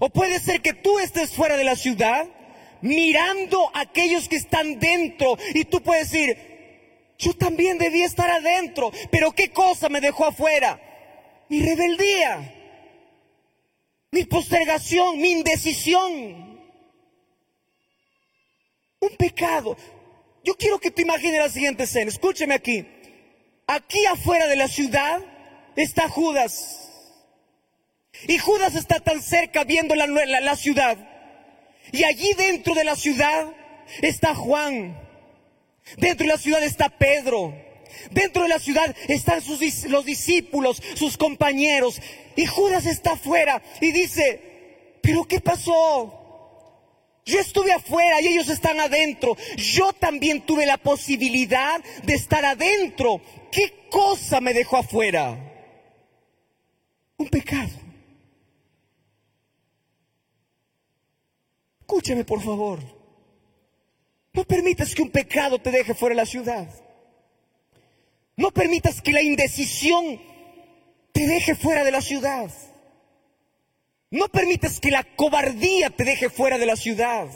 O 0.00 0.08
puede 0.08 0.40
ser 0.40 0.62
que 0.62 0.72
tú 0.72 0.98
estés 0.98 1.30
fuera 1.30 1.56
de 1.56 1.64
la 1.64 1.76
ciudad 1.76 2.26
mirando 2.80 3.70
a 3.74 3.80
aquellos 3.80 4.28
que 4.28 4.36
están 4.36 4.78
dentro 4.78 5.36
y 5.54 5.64
tú 5.64 5.82
puedes 5.82 6.10
decir, 6.10 6.49
yo 7.20 7.34
también 7.34 7.76
debía 7.76 8.06
estar 8.06 8.30
adentro, 8.30 8.90
pero 9.10 9.32
¿qué 9.32 9.50
cosa 9.50 9.90
me 9.90 10.00
dejó 10.00 10.24
afuera? 10.24 10.80
Mi 11.50 11.60
rebeldía, 11.60 12.54
mi 14.10 14.24
postergación, 14.24 15.20
mi 15.20 15.32
indecisión. 15.32 16.58
Un 19.00 19.16
pecado. 19.18 19.76
Yo 20.42 20.54
quiero 20.54 20.78
que 20.78 20.90
te 20.90 21.02
imagines 21.02 21.38
la 21.38 21.48
siguiente 21.50 21.84
escena. 21.84 22.10
Escúcheme 22.10 22.54
aquí. 22.54 22.86
Aquí 23.66 24.04
afuera 24.06 24.46
de 24.46 24.56
la 24.56 24.68
ciudad 24.68 25.20
está 25.76 26.08
Judas. 26.08 26.88
Y 28.28 28.38
Judas 28.38 28.74
está 28.74 29.00
tan 29.00 29.22
cerca 29.22 29.64
viendo 29.64 29.94
la, 29.94 30.06
la, 30.06 30.56
ciudad. 30.56 30.96
Y 31.92 32.04
allí 32.04 32.32
dentro 32.34 32.74
de 32.74 32.84
la 32.84 32.96
ciudad 32.96 33.52
está 34.00 34.34
Juan. 34.34 35.09
Dentro 35.96 36.26
de 36.26 36.32
la 36.32 36.38
ciudad 36.38 36.62
está 36.62 36.88
Pedro. 36.88 37.54
Dentro 38.10 38.42
de 38.42 38.48
la 38.48 38.58
ciudad 38.58 38.94
están 39.08 39.42
sus, 39.42 39.84
los 39.84 40.04
discípulos, 40.04 40.82
sus 40.94 41.16
compañeros. 41.16 42.00
Y 42.36 42.46
Judas 42.46 42.86
está 42.86 43.12
afuera 43.12 43.62
y 43.80 43.92
dice, 43.92 44.98
pero 45.02 45.24
¿qué 45.24 45.40
pasó? 45.40 46.16
Yo 47.24 47.38
estuve 47.38 47.72
afuera 47.72 48.20
y 48.20 48.28
ellos 48.28 48.48
están 48.48 48.80
adentro. 48.80 49.36
Yo 49.56 49.92
también 49.92 50.46
tuve 50.46 50.66
la 50.66 50.78
posibilidad 50.78 51.82
de 52.02 52.14
estar 52.14 52.44
adentro. 52.44 53.20
¿Qué 53.52 53.86
cosa 53.90 54.40
me 54.40 54.54
dejó 54.54 54.78
afuera? 54.78 55.38
Un 57.16 57.28
pecado. 57.28 57.70
Escúchame 61.80 62.24
por 62.24 62.42
favor. 62.42 62.99
No 64.40 64.46
permitas 64.46 64.94
que 64.94 65.02
un 65.02 65.10
pecado 65.10 65.58
te 65.58 65.70
deje 65.70 65.92
fuera 65.92 66.14
de 66.14 66.22
la 66.22 66.24
ciudad. 66.24 66.66
No 68.38 68.50
permitas 68.52 69.02
que 69.02 69.12
la 69.12 69.20
indecisión 69.20 70.18
te 71.12 71.26
deje 71.26 71.54
fuera 71.54 71.84
de 71.84 71.90
la 71.90 72.00
ciudad. 72.00 72.50
No 74.10 74.28
permitas 74.28 74.80
que 74.80 74.90
la 74.90 75.04
cobardía 75.04 75.90
te 75.90 76.04
deje 76.04 76.30
fuera 76.30 76.56
de 76.56 76.64
la 76.64 76.76
ciudad. 76.76 77.28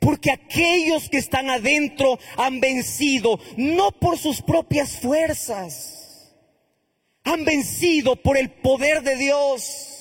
Porque 0.00 0.32
aquellos 0.32 1.08
que 1.08 1.18
están 1.18 1.48
adentro 1.48 2.18
han 2.36 2.58
vencido 2.58 3.38
no 3.56 3.92
por 3.92 4.18
sus 4.18 4.42
propias 4.42 4.98
fuerzas, 4.98 6.34
han 7.22 7.44
vencido 7.44 8.16
por 8.16 8.36
el 8.36 8.50
poder 8.50 9.04
de 9.04 9.14
Dios. 9.14 9.94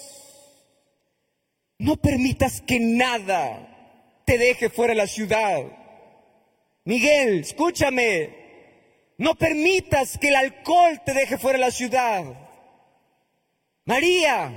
No 1.77 1.97
permitas 1.97 2.62
que 2.62 2.79
nada 2.79 3.74
te 4.25 4.38
deje 4.38 4.69
fuera 4.69 4.91
de 4.91 4.97
la 4.97 5.07
ciudad. 5.07 5.63
Miguel, 6.83 7.39
escúchame. 7.39 8.43
No 9.17 9.35
permitas 9.35 10.17
que 10.17 10.29
el 10.29 10.35
alcohol 10.35 11.01
te 11.05 11.13
deje 11.13 11.38
fuera 11.38 11.57
de 11.57 11.65
la 11.65 11.71
ciudad. 11.71 12.23
María, 13.85 14.51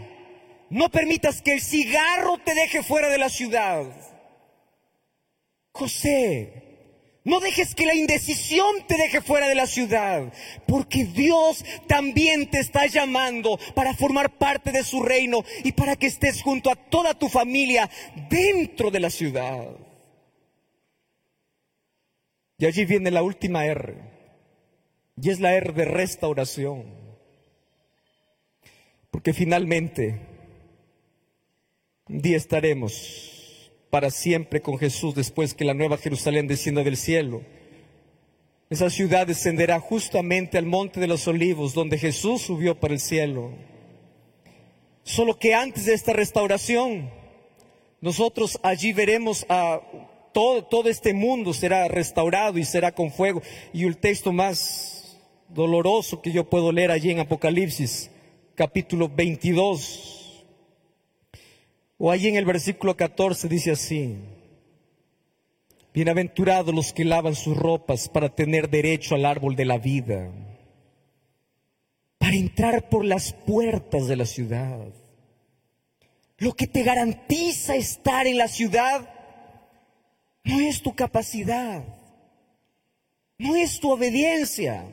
no 0.70 0.90
permitas 0.90 1.42
que 1.42 1.52
el 1.52 1.60
cigarro 1.60 2.38
te 2.38 2.54
deje 2.54 2.82
fuera 2.82 3.08
de 3.08 3.18
la 3.18 3.28
ciudad. 3.28 3.86
José, 5.72 6.67
no 7.24 7.40
dejes 7.40 7.74
que 7.74 7.84
la 7.84 7.94
indecisión 7.94 8.86
te 8.86 8.96
deje 8.96 9.20
fuera 9.20 9.48
de 9.48 9.54
la 9.54 9.66
ciudad, 9.66 10.32
porque 10.66 11.04
Dios 11.04 11.64
también 11.86 12.48
te 12.48 12.58
está 12.58 12.86
llamando 12.86 13.58
para 13.74 13.94
formar 13.94 14.38
parte 14.38 14.72
de 14.72 14.82
su 14.82 15.02
reino 15.02 15.44
y 15.62 15.72
para 15.72 15.96
que 15.96 16.06
estés 16.06 16.42
junto 16.42 16.70
a 16.70 16.76
toda 16.76 17.14
tu 17.14 17.28
familia 17.28 17.90
dentro 18.30 18.90
de 18.90 19.00
la 19.00 19.10
ciudad. 19.10 19.68
Y 22.56 22.66
allí 22.66 22.84
viene 22.86 23.10
la 23.10 23.22
última 23.22 23.66
R, 23.66 23.94
y 25.20 25.30
es 25.30 25.38
la 25.38 25.54
R 25.54 25.72
de 25.72 25.84
restauración, 25.84 26.86
porque 29.10 29.32
finalmente 29.32 30.20
un 32.08 32.22
día 32.22 32.36
estaremos 32.36 33.37
para 33.90 34.10
siempre 34.10 34.60
con 34.60 34.78
Jesús 34.78 35.14
después 35.14 35.54
que 35.54 35.64
la 35.64 35.74
nueva 35.74 35.98
Jerusalén 35.98 36.46
descienda 36.46 36.82
del 36.82 36.96
cielo. 36.96 37.42
Esa 38.70 38.90
ciudad 38.90 39.26
descenderá 39.26 39.80
justamente 39.80 40.58
al 40.58 40.66
monte 40.66 41.00
de 41.00 41.06
los 41.06 41.26
olivos 41.26 41.72
donde 41.72 41.96
Jesús 41.96 42.42
subió 42.42 42.78
para 42.78 42.94
el 42.94 43.00
cielo. 43.00 43.52
Solo 45.04 45.38
que 45.38 45.54
antes 45.54 45.86
de 45.86 45.94
esta 45.94 46.12
restauración, 46.12 47.10
nosotros 48.02 48.60
allí 48.62 48.92
veremos 48.92 49.46
a 49.48 49.80
todo, 50.34 50.64
todo 50.64 50.90
este 50.90 51.14
mundo 51.14 51.54
será 51.54 51.88
restaurado 51.88 52.58
y 52.58 52.64
será 52.64 52.92
con 52.92 53.10
fuego. 53.10 53.40
Y 53.72 53.84
el 53.84 53.96
texto 53.96 54.32
más 54.32 55.18
doloroso 55.48 56.20
que 56.20 56.30
yo 56.30 56.44
puedo 56.44 56.70
leer 56.70 56.90
allí 56.90 57.10
en 57.10 57.20
Apocalipsis, 57.20 58.10
capítulo 58.54 59.08
22 59.08 60.17
o 61.98 62.12
allí 62.12 62.28
en 62.28 62.36
el 62.36 62.44
versículo 62.44 62.96
14 62.96 63.48
dice 63.48 63.72
así, 63.72 64.16
bienaventurados 65.92 66.72
los 66.72 66.92
que 66.92 67.04
lavan 67.04 67.34
sus 67.34 67.56
ropas 67.56 68.08
para 68.08 68.34
tener 68.34 68.70
derecho 68.70 69.16
al 69.16 69.24
árbol 69.24 69.56
de 69.56 69.64
la 69.64 69.78
vida, 69.78 70.30
para 72.18 72.36
entrar 72.36 72.88
por 72.88 73.04
las 73.04 73.32
puertas 73.32 74.06
de 74.06 74.16
la 74.16 74.26
ciudad. 74.26 74.86
Lo 76.36 76.52
que 76.54 76.68
te 76.68 76.84
garantiza 76.84 77.74
estar 77.74 78.28
en 78.28 78.38
la 78.38 78.46
ciudad 78.46 79.12
no 80.44 80.60
es 80.60 80.80
tu 80.82 80.94
capacidad, 80.94 81.84
no 83.38 83.56
es 83.56 83.80
tu 83.80 83.90
obediencia, 83.90 84.84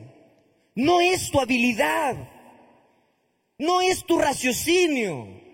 no 0.74 1.02
es 1.02 1.30
tu 1.30 1.40
habilidad, 1.40 2.16
no 3.60 3.82
es 3.82 4.04
tu 4.06 4.18
raciocinio. 4.18 5.45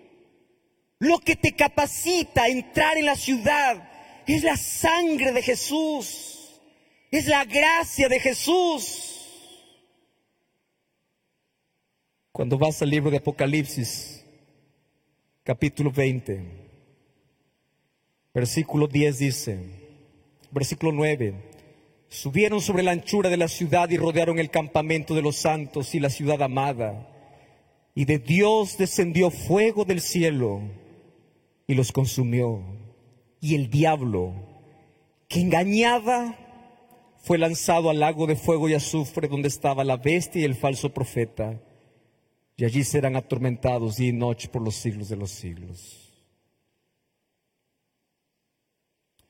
Lo 1.02 1.18
que 1.18 1.34
te 1.34 1.50
capacita 1.56 2.44
a 2.44 2.48
entrar 2.48 2.96
en 2.96 3.06
la 3.06 3.16
ciudad 3.16 3.90
es 4.24 4.44
la 4.44 4.56
sangre 4.56 5.32
de 5.32 5.42
Jesús, 5.42 6.60
es 7.10 7.26
la 7.26 7.44
gracia 7.44 8.08
de 8.08 8.20
Jesús. 8.20 9.18
Cuando 12.30 12.56
vas 12.56 12.80
al 12.82 12.90
libro 12.90 13.10
de 13.10 13.16
Apocalipsis, 13.16 14.24
capítulo 15.42 15.90
20, 15.90 16.40
versículo 18.32 18.86
10 18.86 19.18
dice, 19.18 19.58
versículo 20.52 20.92
9, 20.92 21.34
subieron 22.10 22.60
sobre 22.60 22.84
la 22.84 22.92
anchura 22.92 23.28
de 23.28 23.38
la 23.38 23.48
ciudad 23.48 23.90
y 23.90 23.96
rodearon 23.96 24.38
el 24.38 24.50
campamento 24.50 25.16
de 25.16 25.22
los 25.22 25.34
santos 25.34 25.96
y 25.96 25.98
la 25.98 26.10
ciudad 26.10 26.40
amada. 26.42 27.08
Y 27.92 28.04
de 28.04 28.20
Dios 28.20 28.78
descendió 28.78 29.32
fuego 29.32 29.84
del 29.84 30.00
cielo 30.00 30.62
y 31.72 31.74
los 31.74 31.90
consumió. 31.90 32.62
Y 33.40 33.54
el 33.54 33.70
diablo, 33.70 34.34
que 35.26 35.40
engañaba, 35.40 36.36
fue 37.22 37.38
lanzado 37.38 37.88
al 37.88 37.98
lago 37.98 38.26
de 38.26 38.36
fuego 38.36 38.68
y 38.68 38.74
azufre 38.74 39.26
donde 39.26 39.48
estaba 39.48 39.82
la 39.82 39.96
bestia 39.96 40.42
y 40.42 40.44
el 40.44 40.54
falso 40.54 40.92
profeta. 40.92 41.58
Y 42.58 42.66
allí 42.66 42.84
serán 42.84 43.16
atormentados 43.16 43.96
día 43.96 44.10
y 44.10 44.12
noche 44.12 44.48
por 44.48 44.60
los 44.60 44.74
siglos 44.74 45.08
de 45.08 45.16
los 45.16 45.30
siglos. 45.30 46.12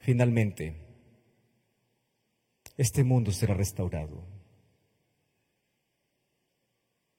Finalmente, 0.01 0.75
este 2.77 3.05
mundo 3.05 3.31
será 3.31 3.55
restaurado. 3.55 4.25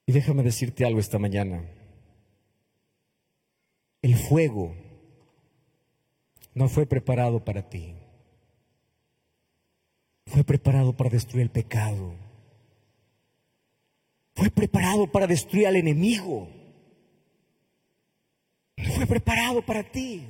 Y 0.05 0.11
déjame 0.11 0.43
decirte 0.43 0.85
algo 0.85 0.99
esta 0.99 1.17
mañana. 1.17 1.63
El 4.01 4.17
fuego 4.17 4.75
no 6.53 6.69
fue 6.69 6.85
preparado 6.85 7.43
para 7.43 7.67
ti. 7.69 7.95
Fue 10.25 10.43
preparado 10.43 10.93
para 10.93 11.09
destruir 11.09 11.43
el 11.43 11.49
pecado. 11.49 12.15
Fue 14.35 14.49
preparado 14.49 15.11
para 15.11 15.27
destruir 15.27 15.67
al 15.67 15.75
enemigo. 15.75 16.49
No 18.77 18.91
fue 18.93 19.05
preparado 19.05 19.63
para 19.65 19.83
ti. 19.83 20.27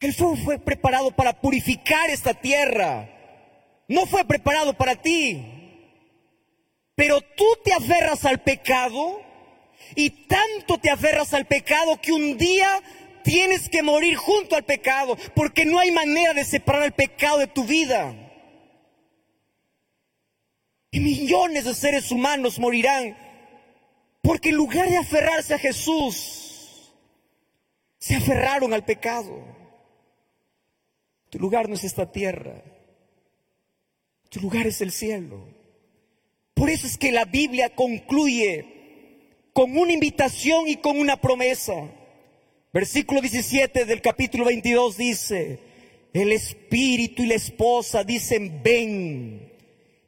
El 0.00 0.12
fuego 0.14 0.36
fue 0.36 0.58
preparado 0.58 1.12
para 1.12 1.40
purificar 1.40 2.10
esta 2.10 2.34
tierra. 2.34 3.08
No 3.88 4.06
fue 4.06 4.24
preparado 4.24 4.74
para 4.74 4.96
ti. 4.96 5.44
Pero 6.94 7.20
tú 7.20 7.44
te 7.64 7.72
aferras 7.72 8.24
al 8.24 8.40
pecado 8.40 9.20
y 9.94 10.10
tanto 10.26 10.78
te 10.78 10.90
aferras 10.90 11.32
al 11.34 11.46
pecado 11.46 12.00
que 12.00 12.12
un 12.12 12.36
día 12.36 12.82
tienes 13.22 13.68
que 13.68 13.82
morir 13.82 14.16
junto 14.16 14.56
al 14.56 14.64
pecado, 14.64 15.16
porque 15.34 15.64
no 15.64 15.78
hay 15.78 15.90
manera 15.90 16.34
de 16.34 16.44
separar 16.44 16.84
el 16.84 16.92
pecado 16.92 17.38
de 17.38 17.46
tu 17.46 17.64
vida. 17.64 18.14
Y 20.90 21.00
millones 21.00 21.64
de 21.64 21.74
seres 21.74 22.10
humanos 22.10 22.58
morirán, 22.58 23.16
porque 24.20 24.50
en 24.50 24.56
lugar 24.56 24.88
de 24.88 24.98
aferrarse 24.98 25.54
a 25.54 25.58
Jesús, 25.58 26.92
se 27.98 28.16
aferraron 28.16 28.74
al 28.74 28.84
pecado. 28.84 29.42
Tu 31.30 31.38
lugar 31.38 31.68
no 31.68 31.76
es 31.76 31.84
esta 31.84 32.12
tierra, 32.12 32.62
tu 34.28 34.40
lugar 34.40 34.66
es 34.66 34.80
el 34.82 34.92
cielo. 34.92 35.48
Por 36.52 36.68
eso 36.68 36.86
es 36.86 36.98
que 36.98 37.10
la 37.10 37.24
Biblia 37.24 37.74
concluye 37.74 38.72
con 39.52 39.76
una 39.76 39.92
invitación 39.92 40.68
y 40.68 40.76
con 40.76 40.98
una 40.98 41.20
promesa. 41.20 41.90
Versículo 42.72 43.20
17 43.20 43.84
del 43.84 44.00
capítulo 44.00 44.46
22 44.46 44.96
dice, 44.96 45.58
el 46.14 46.32
espíritu 46.32 47.22
y 47.22 47.26
la 47.26 47.34
esposa 47.34 48.02
dicen 48.02 48.62
ven. 48.62 49.52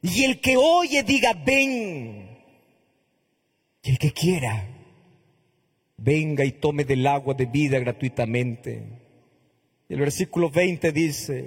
Y 0.01 0.23
el 0.23 0.39
que 0.41 0.57
oye 0.57 1.03
diga 1.03 1.33
ven. 1.33 2.39
Y 3.83 3.91
el 3.91 3.99
que 3.99 4.11
quiera, 4.11 4.67
venga 5.97 6.43
y 6.43 6.53
tome 6.53 6.85
del 6.85 7.05
agua 7.05 7.35
de 7.35 7.45
vida 7.45 7.77
gratuitamente. 7.77 8.81
El 9.87 9.99
versículo 9.99 10.49
20 10.49 10.91
dice, 10.91 11.45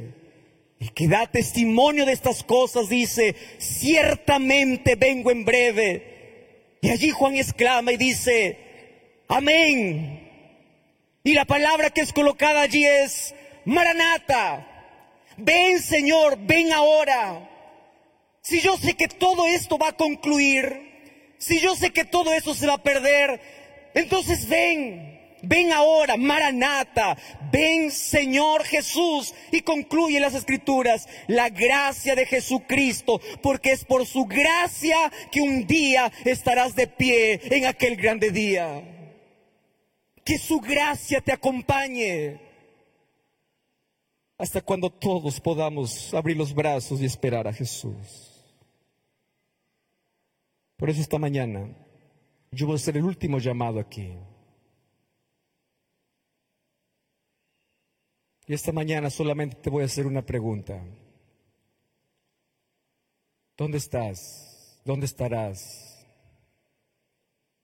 el 0.79 0.93
que 0.93 1.09
da 1.09 1.27
testimonio 1.27 2.07
de 2.07 2.12
estas 2.12 2.45
cosas 2.45 2.89
dice, 2.89 3.35
ciertamente 3.59 4.95
vengo 4.95 5.33
en 5.33 5.45
breve. 5.45 6.77
Y 6.81 6.91
allí 6.91 7.11
Juan 7.11 7.35
exclama 7.35 7.91
y 7.91 7.97
dice, 7.97 8.57
amén. 9.27 10.18
Y 11.29 11.35
la 11.35 11.45
palabra 11.45 11.91
que 11.91 12.01
es 12.01 12.14
colocada 12.14 12.62
allí 12.62 12.87
es, 12.87 13.35
Maranata, 13.66 14.66
ven 15.37 15.79
Señor, 15.79 16.39
ven 16.41 16.72
ahora. 16.72 17.47
Si 18.41 18.62
yo 18.62 18.79
sé 18.79 18.95
que 18.95 19.09
todo 19.09 19.47
esto 19.47 19.76
va 19.76 19.89
a 19.89 19.93
concluir, 19.93 21.35
si 21.37 21.61
yo 21.61 21.76
sé 21.76 21.91
que 21.91 22.07
todo 22.07 22.33
eso 22.33 22.55
se 22.55 22.66
va 22.66 22.76
a 22.76 22.83
perder, 22.83 23.43
entonces 23.93 24.49
ven, 24.49 25.37
ven 25.43 25.70
ahora, 25.70 26.16
Maranata, 26.16 27.18
ven 27.53 27.91
Señor 27.91 28.64
Jesús. 28.64 29.35
Y 29.53 29.61
concluye 29.61 30.20
las 30.20 30.35
escrituras, 30.35 31.07
la 31.26 31.51
gracia 31.51 32.14
de 32.14 32.24
Jesucristo, 32.24 33.20
porque 33.43 33.72
es 33.72 33.85
por 33.85 34.07
su 34.07 34.24
gracia 34.24 35.12
que 35.31 35.43
un 35.43 35.66
día 35.66 36.11
estarás 36.24 36.74
de 36.74 36.87
pie 36.87 37.39
en 37.51 37.66
aquel 37.66 37.97
grande 37.97 38.31
día. 38.31 38.95
Que 40.29 40.37
su 40.37 40.61
gracia 40.61 41.22
te 41.22 41.33
acompañe 41.33 42.39
hasta 44.37 44.61
cuando 44.61 44.91
todos 44.91 45.41
podamos 45.41 46.12
abrir 46.12 46.37
los 46.37 46.53
brazos 46.53 47.01
y 47.01 47.07
esperar 47.07 47.49
a 47.49 47.53
Jesús. 47.55 48.45
Por 50.76 50.91
eso 50.91 51.01
esta 51.01 51.18
mañana 51.18 51.74
yo 52.51 52.66
voy 52.66 52.74
a 52.74 52.79
ser 52.79 52.99
el 52.99 53.05
último 53.05 53.39
llamado 53.39 53.81
aquí. 53.81 54.12
Y 58.47 58.53
esta 58.53 58.70
mañana 58.70 59.09
solamente 59.09 59.57
te 59.57 59.70
voy 59.70 59.83
a 59.83 59.87
hacer 59.87 60.07
una 60.07 60.20
pregunta. 60.20 60.79
¿Dónde 63.57 63.79
estás? 63.79 64.79
¿Dónde 64.85 65.07
estarás? 65.07 66.07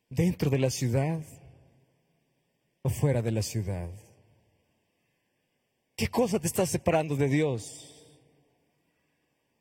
¿Dentro 0.09 0.49
de 0.49 0.61
la 0.61 0.71
ciudad 0.71 1.21
fuera 2.91 3.23
de 3.23 3.31
la 3.31 3.43
ciudad? 3.43 3.89
¿Qué 5.97 6.09
cosa 6.09 6.39
te 6.39 6.47
está 6.47 6.67
separando 6.67 7.17
de 7.17 7.29
Dios? 7.29 7.91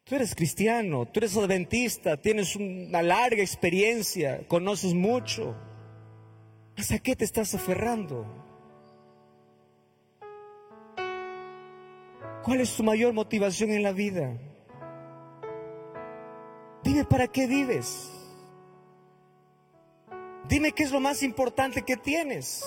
Tú 0.03 0.15
eres 0.15 0.35
cristiano, 0.35 1.05
tú 1.05 1.19
eres 1.19 1.37
adventista, 1.37 2.17
tienes 2.17 2.55
una 2.55 3.01
larga 3.01 3.41
experiencia, 3.41 4.45
conoces 4.47 4.93
mucho. 4.93 5.55
¿A 6.91 6.99
qué 6.99 7.15
te 7.15 7.23
estás 7.23 7.53
aferrando? 7.55 8.25
¿Cuál 12.43 12.59
es 12.59 12.75
tu 12.75 12.83
mayor 12.83 13.13
motivación 13.13 13.71
en 13.71 13.83
la 13.83 13.93
vida? 13.93 14.37
Dime 16.83 17.05
para 17.05 17.27
qué 17.27 17.47
vives. 17.47 18.11
Dime 20.49 20.73
qué 20.73 20.83
es 20.83 20.91
lo 20.91 20.99
más 20.99 21.23
importante 21.23 21.83
que 21.83 21.95
tienes. 21.95 22.65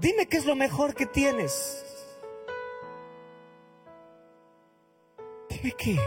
Dime 0.00 0.26
qué 0.26 0.38
es 0.38 0.46
lo 0.46 0.56
mejor 0.56 0.94
que 0.94 1.04
tienes. 1.04 1.84
Dime 5.50 5.72
qué. 5.76 5.98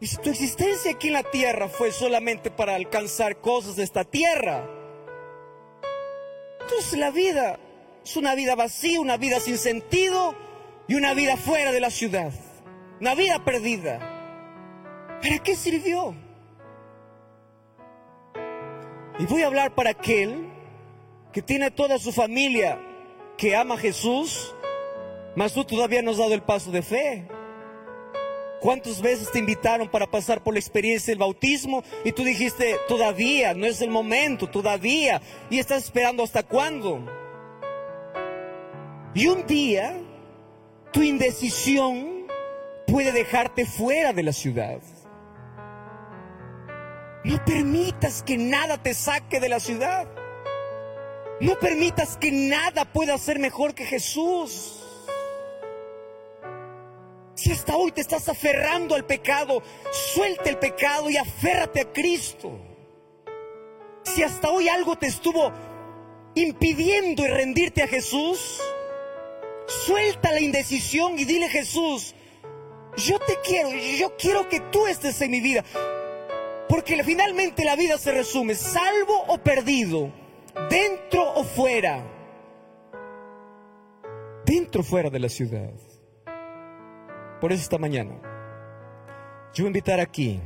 Y 0.00 0.06
si 0.06 0.16
tu 0.18 0.30
existencia 0.30 0.92
aquí 0.92 1.08
en 1.08 1.14
la 1.14 1.24
tierra 1.24 1.68
fue 1.68 1.90
solamente 1.90 2.52
para 2.52 2.76
alcanzar 2.76 3.40
cosas 3.40 3.74
de 3.74 3.82
esta 3.82 4.04
tierra, 4.04 4.64
entonces 6.60 6.96
la 7.00 7.10
vida 7.10 7.58
es 8.04 8.16
una 8.16 8.36
vida 8.36 8.54
vacía, 8.54 9.00
una 9.00 9.16
vida 9.16 9.40
sin 9.40 9.58
sentido 9.58 10.36
y 10.86 10.94
una 10.94 11.14
vida 11.14 11.36
fuera 11.36 11.72
de 11.72 11.80
la 11.80 11.90
ciudad. 11.90 12.32
Una 13.00 13.16
vida 13.16 13.44
perdida. 13.44 13.98
¿Para 15.20 15.38
qué 15.40 15.56
sirvió? 15.56 16.14
Y 19.18 19.26
voy 19.26 19.42
a 19.42 19.46
hablar 19.46 19.74
para 19.74 19.90
aquel 19.90 20.48
que 21.32 21.42
tiene 21.42 21.70
toda 21.70 21.98
su 21.98 22.12
familia 22.12 22.78
que 23.36 23.56
ama 23.56 23.74
a 23.74 23.78
Jesús, 23.78 24.54
mas 25.34 25.52
tú 25.52 25.64
todavía 25.64 26.02
no 26.02 26.12
has 26.12 26.18
dado 26.18 26.34
el 26.34 26.42
paso 26.42 26.70
de 26.70 26.82
fe. 26.82 27.26
¿Cuántas 28.60 29.00
veces 29.00 29.30
te 29.30 29.38
invitaron 29.38 29.88
para 29.88 30.08
pasar 30.08 30.42
por 30.42 30.54
la 30.54 30.60
experiencia 30.60 31.12
del 31.12 31.18
bautismo 31.18 31.84
y 32.04 32.12
tú 32.12 32.24
dijiste, 32.24 32.76
todavía, 32.88 33.54
no 33.54 33.66
es 33.66 33.80
el 33.80 33.90
momento, 33.90 34.48
todavía, 34.48 35.20
y 35.48 35.58
estás 35.58 35.84
esperando 35.84 36.24
hasta 36.24 36.42
cuándo? 36.42 37.04
Y 39.14 39.28
un 39.28 39.46
día, 39.46 39.96
tu 40.92 41.02
indecisión 41.02 42.26
puede 42.86 43.12
dejarte 43.12 43.64
fuera 43.64 44.12
de 44.12 44.22
la 44.22 44.32
ciudad. 44.32 44.80
No 47.28 47.44
permitas 47.44 48.22
que 48.22 48.38
nada 48.38 48.82
te 48.82 48.94
saque 48.94 49.38
de 49.38 49.50
la 49.50 49.60
ciudad. 49.60 50.08
No 51.42 51.58
permitas 51.58 52.16
que 52.16 52.32
nada 52.32 52.86
pueda 52.86 53.18
ser 53.18 53.38
mejor 53.38 53.74
que 53.74 53.84
Jesús. 53.84 54.82
Si 57.34 57.52
hasta 57.52 57.76
hoy 57.76 57.92
te 57.92 58.00
estás 58.00 58.30
aferrando 58.30 58.94
al 58.94 59.04
pecado, 59.04 59.62
suelta 59.92 60.48
el 60.48 60.56
pecado 60.56 61.10
y 61.10 61.18
aférrate 61.18 61.82
a 61.82 61.92
Cristo. 61.92 62.58
Si 64.04 64.22
hasta 64.22 64.48
hoy 64.48 64.70
algo 64.70 64.96
te 64.96 65.08
estuvo 65.08 65.52
impidiendo 66.34 67.26
y 67.26 67.28
rendirte 67.28 67.82
a 67.82 67.88
Jesús, 67.88 68.58
suelta 69.66 70.32
la 70.32 70.40
indecisión 70.40 71.18
y 71.18 71.26
dile 71.26 71.50
Jesús, 71.50 72.14
yo 72.96 73.18
te 73.18 73.36
quiero, 73.44 73.70
yo 73.70 74.16
quiero 74.16 74.48
que 74.48 74.60
tú 74.60 74.86
estés 74.86 75.20
en 75.20 75.30
mi 75.30 75.40
vida. 75.40 75.62
Porque 76.68 77.02
finalmente 77.02 77.64
la 77.64 77.76
vida 77.76 77.96
se 77.98 78.12
resume, 78.12 78.54
salvo 78.54 79.24
o 79.28 79.38
perdido, 79.38 80.12
dentro 80.68 81.32
o 81.34 81.44
fuera, 81.44 82.04
dentro 84.44 84.82
o 84.82 84.84
fuera 84.84 85.08
de 85.08 85.18
la 85.18 85.28
ciudad. 85.28 85.70
Por 87.40 87.52
eso 87.52 87.62
esta 87.62 87.78
mañana, 87.78 88.20
yo 89.54 89.64
voy 89.64 89.66
a 89.66 89.68
invitar 89.68 90.00
aquí, 90.00 90.40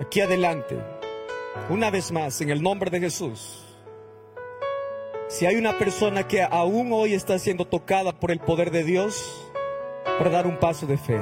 aquí 0.00 0.20
adelante, 0.20 0.76
una 1.70 1.90
vez 1.90 2.12
más, 2.12 2.40
en 2.40 2.50
el 2.50 2.62
nombre 2.62 2.90
de 2.90 3.00
Jesús. 3.00 3.60
Si 5.28 5.46
hay 5.46 5.56
una 5.56 5.78
persona 5.78 6.28
que 6.28 6.42
aún 6.42 6.92
hoy 6.92 7.14
está 7.14 7.38
siendo 7.38 7.64
tocada 7.64 8.12
por 8.12 8.30
el 8.30 8.40
poder 8.40 8.70
de 8.70 8.84
Dios, 8.84 9.50
para 10.18 10.30
dar 10.30 10.46
un 10.46 10.58
paso 10.58 10.86
de 10.86 10.98
fe. 10.98 11.18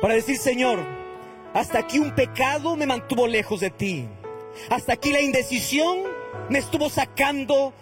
Para 0.00 0.14
decir, 0.14 0.36
Señor, 0.36 1.03
hasta 1.54 1.78
aquí 1.78 2.00
un 2.00 2.14
pecado 2.14 2.76
me 2.76 2.84
mantuvo 2.84 3.28
lejos 3.28 3.60
de 3.60 3.70
ti. 3.70 4.08
Hasta 4.70 4.94
aquí 4.94 5.12
la 5.12 5.20
indecisión 5.20 6.00
me 6.50 6.58
estuvo 6.58 6.90
sacando 6.90 7.72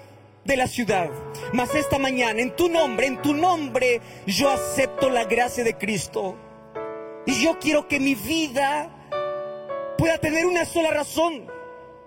de 0.44 0.56
la 0.56 0.66
ciudad. 0.66 1.10
Mas 1.54 1.74
esta 1.74 1.98
mañana, 1.98 2.40
en 2.40 2.54
tu 2.54 2.68
nombre, 2.68 3.06
en 3.06 3.22
tu 3.22 3.34
nombre, 3.34 4.02
yo 4.26 4.50
acepto 4.50 5.08
la 5.08 5.24
gracia 5.24 5.64
de 5.64 5.74
Cristo. 5.78 6.36
Y 7.26 7.42
yo 7.42 7.58
quiero 7.58 7.88
que 7.88 7.98
mi 7.98 8.14
vida 8.14 8.90
pueda 9.96 10.18
tener 10.18 10.44
una 10.44 10.66
sola 10.66 10.90
razón 10.90 11.46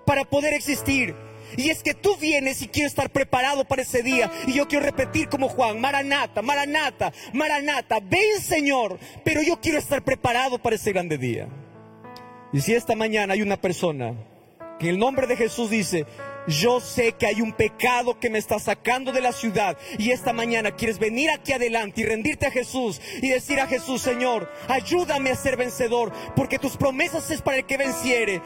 para 0.05 0.23
poder 0.23 0.53
existir. 0.53 1.15
Y 1.57 1.69
es 1.69 1.83
que 1.83 1.93
tú 1.93 2.15
vienes 2.17 2.61
y 2.61 2.67
quiero 2.67 2.87
estar 2.87 3.09
preparado 3.09 3.65
para 3.65 3.81
ese 3.81 4.03
día. 4.03 4.31
Y 4.47 4.53
yo 4.53 4.67
quiero 4.67 4.85
repetir 4.85 5.29
como 5.29 5.49
Juan, 5.49 5.79
Maranata, 5.79 6.41
Maranata, 6.41 7.11
Maranata, 7.33 7.99
ven 8.01 8.41
Señor, 8.41 8.99
pero 9.23 9.41
yo 9.41 9.59
quiero 9.61 9.77
estar 9.77 10.03
preparado 10.03 10.57
para 10.59 10.75
ese 10.75 10.91
grande 10.91 11.17
día. 11.17 11.47
Y 12.53 12.61
si 12.61 12.73
esta 12.73 12.95
mañana 12.95 13.33
hay 13.33 13.41
una 13.41 13.59
persona 13.59 14.13
que 14.79 14.87
en 14.87 14.95
el 14.95 14.99
nombre 14.99 15.27
de 15.27 15.35
Jesús 15.35 15.69
dice, 15.69 16.05
yo 16.47 16.79
sé 16.79 17.13
que 17.13 17.25
hay 17.25 17.41
un 17.41 17.53
pecado 17.53 18.19
que 18.19 18.29
me 18.29 18.37
está 18.37 18.59
sacando 18.59 19.11
de 19.11 19.21
la 19.21 19.31
ciudad 19.31 19.77
y 19.97 20.11
esta 20.11 20.31
mañana 20.31 20.71
quieres 20.71 20.99
venir 20.99 21.29
aquí 21.31 21.53
adelante 21.53 22.01
y 22.01 22.05
rendirte 22.05 22.45
a 22.45 22.51
Jesús 22.51 23.01
y 23.21 23.29
decir 23.29 23.59
a 23.59 23.67
Jesús, 23.67 24.01
Señor, 24.01 24.51
ayúdame 24.67 25.31
a 25.31 25.35
ser 25.35 25.57
vencedor, 25.57 26.11
porque 26.35 26.59
tus 26.59 26.77
promesas 26.77 27.31
es 27.31 27.41
para 27.41 27.57
el 27.57 27.65
que 27.65 27.77
venciere. 27.77 28.41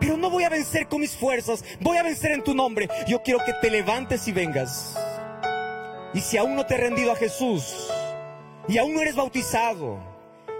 Pero 0.00 0.16
no 0.16 0.30
voy 0.30 0.44
a 0.44 0.48
vencer 0.48 0.88
con 0.88 1.00
mis 1.00 1.16
fuerzas, 1.16 1.64
voy 1.80 1.96
a 1.96 2.02
vencer 2.02 2.32
en 2.32 2.44
tu 2.44 2.54
nombre. 2.54 2.88
Yo 3.06 3.22
quiero 3.22 3.40
que 3.44 3.52
te 3.60 3.70
levantes 3.70 4.26
y 4.28 4.32
vengas. 4.32 4.96
Y 6.14 6.20
si 6.20 6.36
aún 6.36 6.54
no 6.54 6.64
te 6.66 6.74
he 6.74 6.78
rendido 6.78 7.12
a 7.12 7.16
Jesús 7.16 7.90
y 8.68 8.78
aún 8.78 8.94
no 8.94 9.02
eres 9.02 9.16
bautizado, 9.16 9.98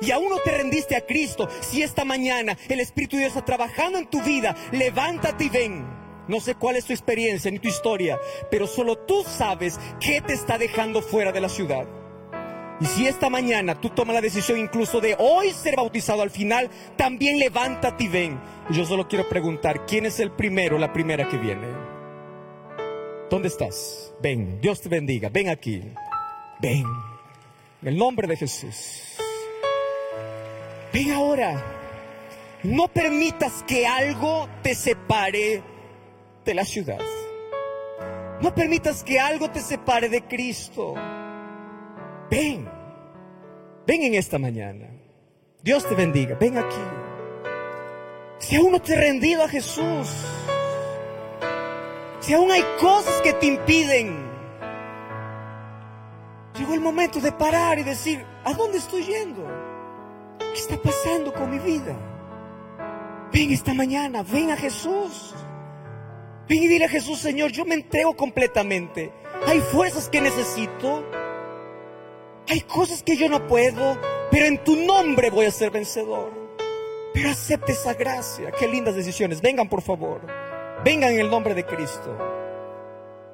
y 0.01 0.11
aún 0.11 0.29
no 0.29 0.39
te 0.41 0.51
rendiste 0.51 0.95
a 0.97 1.07
Cristo, 1.07 1.49
si 1.61 1.83
esta 1.83 2.05
mañana 2.05 2.57
el 2.69 2.81
Espíritu 2.81 3.17
de 3.17 3.23
Dios 3.23 3.33
está 3.33 3.45
trabajando 3.45 3.99
en 3.99 4.07
tu 4.07 4.21
vida, 4.23 4.55
levántate 4.73 5.45
y 5.45 5.49
ven. 5.49 5.87
No 6.29 6.41
sé 6.41 6.55
cuál 6.55 6.77
es 6.77 6.85
tu 6.85 6.93
experiencia 6.93 7.51
ni 7.51 7.59
tu 7.59 7.69
historia, 7.69 8.19
pero 8.51 8.67
solo 8.67 8.99
tú 8.99 9.25
sabes 9.25 9.79
qué 10.01 10.21
te 10.21 10.35
está 10.35 10.59
dejando 10.59 11.01
fuera 11.01 11.33
de 11.33 11.41
la 11.41 11.49
ciudad. 11.49 11.87
Y 12.81 12.85
si 12.85 13.07
esta 13.07 13.31
mañana 13.31 13.81
tú 13.81 13.89
tomas 13.91 14.15
la 14.15 14.21
decisión 14.21 14.59
incluso 14.59 15.01
de 15.01 15.17
hoy 15.19 15.51
ser 15.53 15.77
bautizado 15.77 16.23
al 16.23 16.31
final, 16.31 16.71
también 16.97 17.39
levántate 17.39 18.05
y 18.05 18.09
ven. 18.09 18.41
Y 18.69 18.75
yo 18.75 18.85
solo 18.85 19.09
quiero 19.09 19.29
preguntar, 19.29 19.87
¿quién 19.87 20.05
es 20.05 20.21
el 20.21 20.31
primero, 20.31 20.79
la 20.79 20.93
primera 20.93 21.27
que 21.29 21.39
viene? 21.39 21.67
¿Dónde 23.31 23.49
estás? 23.49 24.13
Ven, 24.21 24.61
Dios 24.61 24.81
te 24.81 24.89
bendiga, 24.89 25.31
ven 25.31 25.49
aquí. 25.49 25.83
Ven, 26.61 26.85
en 27.83 27.89
el 27.89 27.97
nombre 27.97 28.27
de 28.27 28.37
Jesús. 28.37 29.17
Ven 30.93 31.13
ahora. 31.13 31.65
No 32.63 32.89
permitas 32.89 33.63
que 33.67 33.87
algo 33.87 34.49
te 34.63 34.75
separe 34.75 35.63
de 36.45 36.55
la 36.55 36.65
ciudad. 36.65 37.01
No 38.41 38.55
permitas 38.55 39.03
que 39.05 39.19
algo 39.21 39.51
te 39.51 39.61
separe 39.61 40.09
de 40.09 40.23
Cristo. 40.23 40.95
Ven, 42.31 42.69
ven 43.87 44.03
en 44.03 44.15
esta 44.15 44.39
mañana. 44.39 44.89
Dios 45.63 45.87
te 45.89 45.95
bendiga, 45.95 46.37
ven 46.39 46.59
aquí. 46.59 46.77
Si 48.39 48.57
aún 48.57 48.73
no 48.73 48.83
te 48.83 48.95
he 48.95 48.97
rendido 48.97 49.43
a 49.43 49.49
Jesús, 49.49 50.09
si 52.21 52.35
aún 52.35 52.51
hay 52.51 52.65
cosas 52.81 53.21
que 53.23 53.33
te 53.35 53.47
impiden, 53.47 54.27
llegó 56.59 56.75
el 56.75 56.81
momento 56.81 57.21
de 57.21 57.33
parar 57.33 57.79
y 57.79 57.85
decir, 57.85 58.25
¿a 58.45 58.53
dónde 58.53 58.79
estoy 58.79 59.05
yendo? 59.05 59.47
¿Qué 60.39 60.61
está 60.61 60.77
pasando 60.81 61.33
con 61.33 61.51
mi 61.51 61.59
vida? 61.59 61.97
Ven 63.33 63.53
esta 63.53 63.75
mañana, 63.75 64.23
ven 64.23 64.51
a 64.51 64.57
Jesús. 64.57 65.35
Ven 66.49 66.63
y 66.63 66.69
dile 66.69 66.85
a 66.85 66.89
Jesús, 66.89 67.19
Señor, 67.19 67.51
yo 67.53 67.65
me 67.65 67.75
entrego 67.75 68.17
completamente. 68.17 69.13
Hay 69.47 69.61
fuerzas 69.61 70.09
que 70.09 70.21
necesito. 70.21 71.05
Hay 72.49 72.61
cosas 72.61 73.03
que 73.03 73.17
yo 73.17 73.29
no 73.29 73.47
puedo, 73.47 73.99
pero 74.31 74.47
en 74.47 74.63
tu 74.63 74.77
nombre 74.77 75.31
voy 75.31 75.47
a 75.47 75.51
ser 75.51 75.71
vencedor. 75.71 76.33
Pero 77.13 77.31
acepte 77.31 77.73
esa 77.73 77.95
gracia. 77.95 78.53
Qué 78.53 78.69
lindas 78.69 78.95
decisiones. 78.95 79.41
Vengan, 79.41 79.69
por 79.69 79.83
favor. 79.83 80.21
Vengan 80.85 81.13
en 81.13 81.21
el 81.21 81.31
nombre 81.31 81.55
de 81.55 81.65
Cristo. 81.65 82.17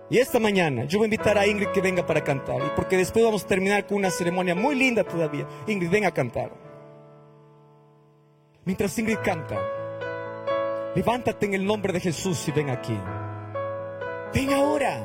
Y 0.09 0.19
esta 0.19 0.39
mañana 0.39 0.85
yo 0.85 0.99
voy 0.99 1.07
a 1.07 1.09
invitar 1.09 1.37
a 1.37 1.47
Ingrid 1.47 1.69
que 1.69 1.81
venga 1.81 2.07
para 2.07 2.23
cantar. 2.23 2.75
Porque 2.75 2.97
después 2.97 3.25
vamos 3.25 3.45
a 3.45 3.49
terminar 3.49 3.87
con 3.87 3.99
una 3.99 4.11
ceremonia 4.11 4.55
muy 4.55 4.77
linda 4.77 5.05
todavía. 5.05 5.47
Ingrid, 5.67 5.91
ven 5.91 6.05
a 6.05 6.13
cantar. 6.13 6.53
Mientras 8.65 8.97
Ingrid 8.99 9.19
canta, 9.25 9.59
levántate 10.95 11.47
en 11.47 11.55
el 11.55 11.67
nombre 11.67 11.93
de 11.93 12.01
Jesús 12.01 12.47
y 12.47 12.53
ven 12.53 12.71
aquí. 12.71 12.97
Ven 14.33 14.53
ahora. 14.53 15.05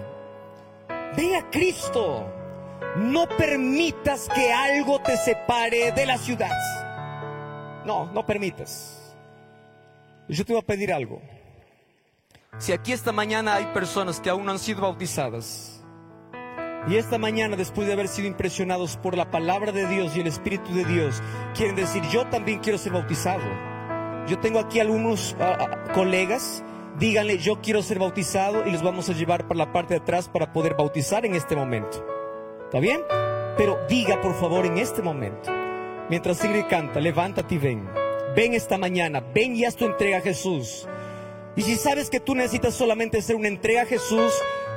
Ven 1.15 1.35
a 1.35 1.49
Cristo. 1.49 2.36
No 2.97 3.27
permitas 3.27 4.27
que 4.33 4.51
algo 4.51 4.99
te 5.01 5.17
separe 5.17 5.91
de 5.91 6.05
la 6.05 6.17
ciudad. 6.17 6.51
No, 7.85 8.11
no 8.11 8.25
permitas. 8.25 9.15
Yo 10.27 10.43
te 10.43 10.53
voy 10.53 10.61
a 10.61 10.65
pedir 10.65 10.91
algo. 10.91 11.21
Si 12.57 12.73
aquí 12.73 12.91
esta 12.91 13.11
mañana 13.11 13.55
hay 13.55 13.65
personas 13.67 14.19
que 14.19 14.29
aún 14.29 14.45
no 14.45 14.51
han 14.51 14.59
sido 14.59 14.81
bautizadas, 14.81 15.77
y 16.89 16.95
esta 16.95 17.17
mañana, 17.17 17.57
después 17.57 17.85
de 17.85 17.93
haber 17.93 18.07
sido 18.07 18.29
impresionados 18.29 18.95
por 18.95 19.17
la 19.17 19.29
palabra 19.29 19.73
de 19.73 19.87
Dios 19.87 20.15
y 20.15 20.21
el 20.21 20.27
Espíritu 20.27 20.73
de 20.73 20.85
Dios, 20.85 21.21
quieren 21.53 21.75
decir, 21.75 22.01
yo 22.11 22.25
también 22.27 22.59
quiero 22.59 22.77
ser 22.77 22.93
bautizado. 22.93 23.43
Yo 24.25 24.39
tengo 24.39 24.59
aquí 24.59 24.79
algunos 24.79 25.35
ah, 25.39 25.57
ah, 25.59 25.91
colegas, 25.93 26.63
díganle, 26.97 27.39
yo 27.39 27.61
quiero 27.61 27.81
ser 27.81 27.99
bautizado 27.99 28.65
y 28.65 28.71
los 28.71 28.83
vamos 28.83 29.09
a 29.09 29.13
llevar 29.13 29.49
para 29.49 29.57
la 29.57 29.73
parte 29.73 29.95
de 29.95 29.99
atrás 29.99 30.29
para 30.29 30.53
poder 30.53 30.75
bautizar 30.75 31.25
en 31.25 31.35
este 31.35 31.57
momento. 31.57 32.16
¿Está 32.67 32.81
bien? 32.81 32.99
Pero 33.55 33.79
diga 33.87 34.19
por 34.19 34.33
favor 34.33 34.65
en 34.65 34.77
este 34.77 35.01
momento, 35.01 35.49
mientras 36.09 36.43
Ingrid 36.43 36.65
canta, 36.69 36.99
levántate 36.99 37.55
y 37.55 37.57
ven. 37.59 37.89
Ven 38.35 38.53
esta 38.53 38.77
mañana, 38.77 39.21
ven 39.21 39.55
y 39.55 39.63
haz 39.63 39.77
tu 39.77 39.85
entrega 39.85 40.17
a 40.17 40.21
Jesús. 40.21 40.85
Y 41.55 41.61
si 41.61 41.77
sabes 41.77 42.09
que 42.09 42.19
tú 42.19 42.35
necesitas 42.35 42.73
solamente 42.73 43.19
hacer 43.19 43.37
una 43.37 43.47
entrega 43.47 43.83
a 43.83 43.85
Jesús 43.85 44.33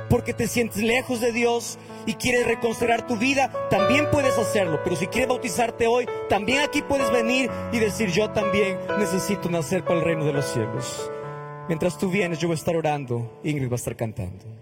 porque 0.09 0.33
te 0.33 0.47
sientes 0.47 0.81
lejos 0.81 1.19
de 1.19 1.33
Dios 1.33 1.77
y 2.05 2.13
quieres 2.13 2.47
reconstruir 2.47 3.01
tu 3.01 3.17
vida, 3.17 3.51
también 3.69 4.09
puedes 4.09 4.37
hacerlo. 4.37 4.79
Pero 4.85 4.95
si 4.95 5.07
quieres 5.07 5.27
bautizarte 5.27 5.85
hoy, 5.87 6.07
también 6.29 6.61
aquí 6.61 6.81
puedes 6.83 7.11
venir 7.11 7.51
y 7.73 7.79
decir, 7.79 8.09
yo 8.09 8.29
también 8.29 8.77
necesito 8.99 9.49
nacer 9.49 9.83
para 9.83 9.99
el 9.99 10.05
reino 10.05 10.23
de 10.23 10.31
los 10.31 10.45
cielos. 10.45 11.11
Mientras 11.67 11.97
tú 11.97 12.09
vienes, 12.09 12.39
yo 12.39 12.47
voy 12.47 12.55
a 12.55 12.57
estar 12.57 12.77
orando, 12.77 13.41
Ingrid 13.43 13.67
va 13.67 13.73
a 13.73 13.75
estar 13.75 13.97
cantando. 13.97 14.60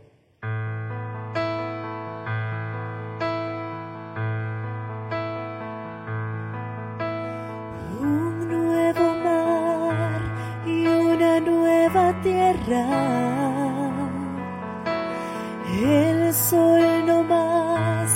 El 15.81 16.33
sol 16.33 17.05
no 17.07 17.23
más 17.23 18.11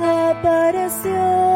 apareció. 0.00 1.49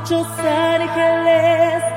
Muchos 0.00 0.26
ángeles 0.38 1.89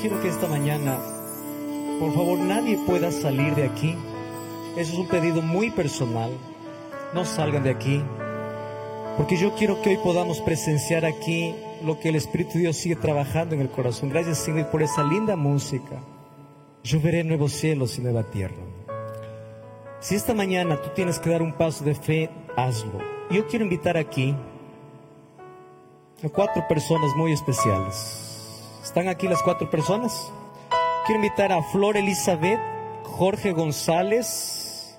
quiero 0.00 0.20
que 0.20 0.28
esta 0.28 0.48
mañana, 0.48 0.98
por 1.98 2.14
favor, 2.14 2.38
nadie 2.38 2.78
pueda 2.86 3.12
salir 3.12 3.54
de 3.54 3.64
aquí. 3.64 3.94
Eso 4.76 4.92
es 4.92 4.98
un 4.98 5.08
pedido 5.08 5.42
muy 5.42 5.70
personal. 5.70 6.30
No 7.12 7.24
salgan 7.24 7.64
de 7.64 7.70
aquí. 7.70 8.02
Porque 9.16 9.36
yo 9.36 9.54
quiero 9.54 9.82
que 9.82 9.90
hoy 9.90 9.96
podamos 9.98 10.40
presenciar 10.40 11.04
aquí 11.04 11.54
lo 11.84 11.98
que 11.98 12.08
el 12.08 12.16
Espíritu 12.16 12.54
de 12.54 12.60
Dios 12.60 12.76
sigue 12.76 12.96
trabajando 12.96 13.54
en 13.54 13.60
el 13.60 13.70
corazón. 13.70 14.08
Gracias, 14.08 14.38
Señor, 14.38 14.70
por 14.70 14.82
esa 14.82 15.02
linda 15.02 15.36
música. 15.36 16.00
Yo 16.82 17.00
veré 17.00 17.22
nuevos 17.22 17.52
cielos 17.52 17.98
y 17.98 18.02
nueva 18.02 18.22
tierra. 18.22 18.62
Si 20.00 20.14
esta 20.14 20.32
mañana 20.32 20.80
tú 20.80 20.90
tienes 20.94 21.18
que 21.18 21.28
dar 21.28 21.42
un 21.42 21.52
paso 21.52 21.84
de 21.84 21.94
fe, 21.94 22.30
hazlo. 22.56 22.98
Yo 23.30 23.46
quiero 23.46 23.64
invitar 23.64 23.98
aquí 23.98 24.34
a 26.24 26.28
cuatro 26.30 26.66
personas 26.68 27.14
muy 27.16 27.32
especiales. 27.32 28.29
¿Están 28.82 29.08
aquí 29.08 29.28
las 29.28 29.42
cuatro 29.42 29.70
personas? 29.70 30.32
Quiero 31.06 31.22
invitar 31.22 31.52
a 31.52 31.62
Flor 31.62 31.96
Elizabeth, 31.96 32.60
Jorge 33.04 33.52
González. 33.52 34.98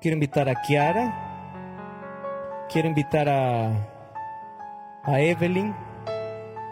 Quiero 0.00 0.14
invitar 0.14 0.48
a 0.48 0.60
Kiara. 0.62 2.66
Quiero 2.70 2.88
invitar 2.88 3.28
a, 3.28 3.88
a 5.04 5.20
Evelyn. 5.20 5.74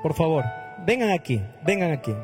Por 0.03 0.15
favor, 0.15 0.45
vengan 0.87 1.11
aquí, 1.11 1.41
vengan 1.65 1.93
aquí. 1.93 2.15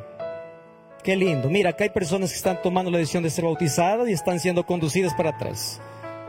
Qué 1.03 1.17
lindo. 1.17 1.51
Mira, 1.51 1.71
acá 1.71 1.85
hay 1.85 1.91
personas 1.91 2.31
que 2.31 2.37
están 2.37 2.63
tomando 2.63 2.91
la 2.91 2.99
decisión 2.99 3.23
de 3.23 3.31
ser 3.31 3.45
bautizadas 3.45 4.09
y 4.09 4.13
están 4.13 4.41
siendo 4.41 4.65
conducidas 4.65 5.13
para 5.15 5.31
atrás. 5.31 5.81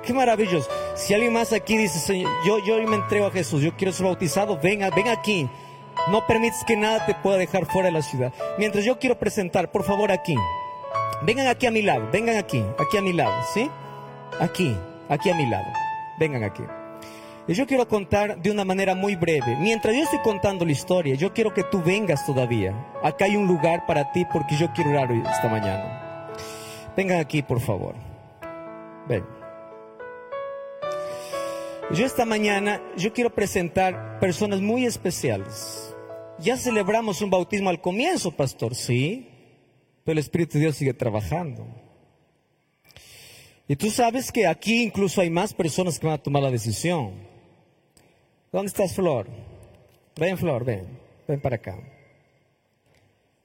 Qué 0.03 0.13
maravilloso. 0.13 0.69
Si 0.95 1.13
alguien 1.13 1.33
más 1.33 1.53
aquí 1.53 1.77
dice, 1.77 1.97
Señor, 1.99 2.29
yo, 2.45 2.59
yo 2.59 2.77
me 2.87 2.97
entrego 2.97 3.25
a 3.25 3.31
Jesús, 3.31 3.61
yo 3.61 3.75
quiero 3.75 3.93
ser 3.93 4.05
bautizado, 4.05 4.59
venga, 4.61 4.89
ven 4.89 5.07
aquí. 5.07 5.49
No 6.11 6.25
permites 6.27 6.63
que 6.65 6.77
nada 6.77 7.05
te 7.05 7.15
pueda 7.15 7.37
dejar 7.37 7.65
fuera 7.65 7.87
de 7.87 7.93
la 7.93 8.01
ciudad. 8.01 8.31
Mientras 8.57 8.85
yo 8.85 8.99
quiero 8.99 9.17
presentar, 9.17 9.71
por 9.71 9.83
favor, 9.83 10.11
aquí. 10.11 10.35
Vengan 11.23 11.47
aquí 11.47 11.65
a 11.65 11.71
mi 11.71 11.81
lado, 11.81 12.09
vengan 12.11 12.37
aquí, 12.37 12.63
aquí 12.77 12.97
a 12.97 13.01
mi 13.01 13.13
lado, 13.13 13.33
¿sí? 13.53 13.69
Aquí, 14.39 14.75
aquí 15.09 15.29
a 15.29 15.35
mi 15.35 15.49
lado. 15.49 15.65
Vengan 16.19 16.43
aquí. 16.43 16.63
Y 17.47 17.53
yo 17.53 17.67
quiero 17.67 17.87
contar 17.87 18.37
de 18.37 18.51
una 18.51 18.65
manera 18.65 18.95
muy 18.95 19.15
breve. 19.15 19.55
Mientras 19.59 19.95
yo 19.95 20.03
estoy 20.03 20.19
contando 20.23 20.65
la 20.65 20.71
historia, 20.71 21.15
yo 21.15 21.31
quiero 21.33 21.53
que 21.53 21.63
tú 21.63 21.81
vengas 21.83 22.25
todavía. 22.25 22.73
Acá 23.03 23.25
hay 23.25 23.35
un 23.35 23.47
lugar 23.47 23.85
para 23.85 24.11
ti 24.11 24.25
porque 24.31 24.55
yo 24.55 24.71
quiero 24.73 24.91
orar 24.91 25.11
esta 25.11 25.47
mañana. 25.47 26.31
Vengan 26.95 27.19
aquí, 27.19 27.41
por 27.43 27.59
favor. 27.59 27.93
Ven. 29.07 29.34
Yo 31.91 32.03
esta 32.03 32.25
mañana, 32.25 32.81
yo 32.97 33.13
quiero 33.13 33.33
presentar 33.33 34.17
personas 34.19 34.59
muy 34.59 34.85
especiales. 34.85 35.95
Ya 36.39 36.57
celebramos 36.57 37.21
un 37.21 37.29
bautismo 37.29 37.69
al 37.69 37.79
comienzo, 37.79 38.31
pastor, 38.31 38.73
sí, 38.73 39.29
pero 40.03 40.13
el 40.13 40.17
Espíritu 40.19 40.53
de 40.53 40.61
Dios 40.61 40.77
sigue 40.77 40.95
trabajando. 40.95 41.67
Y 43.67 43.75
tú 43.75 43.91
sabes 43.91 44.31
que 44.31 44.47
aquí 44.47 44.81
incluso 44.81 45.21
hay 45.21 45.29
más 45.29 45.53
personas 45.53 45.99
que 45.99 46.07
van 46.07 46.15
a 46.15 46.23
tomar 46.23 46.41
la 46.41 46.51
decisión. 46.51 47.13
¿Dónde 48.51 48.67
estás, 48.67 48.95
Flor? 48.95 49.27
Ven, 50.17 50.37
Flor, 50.39 50.65
ven, 50.65 50.87
ven 51.27 51.39
para 51.39 51.57
acá. 51.57 51.77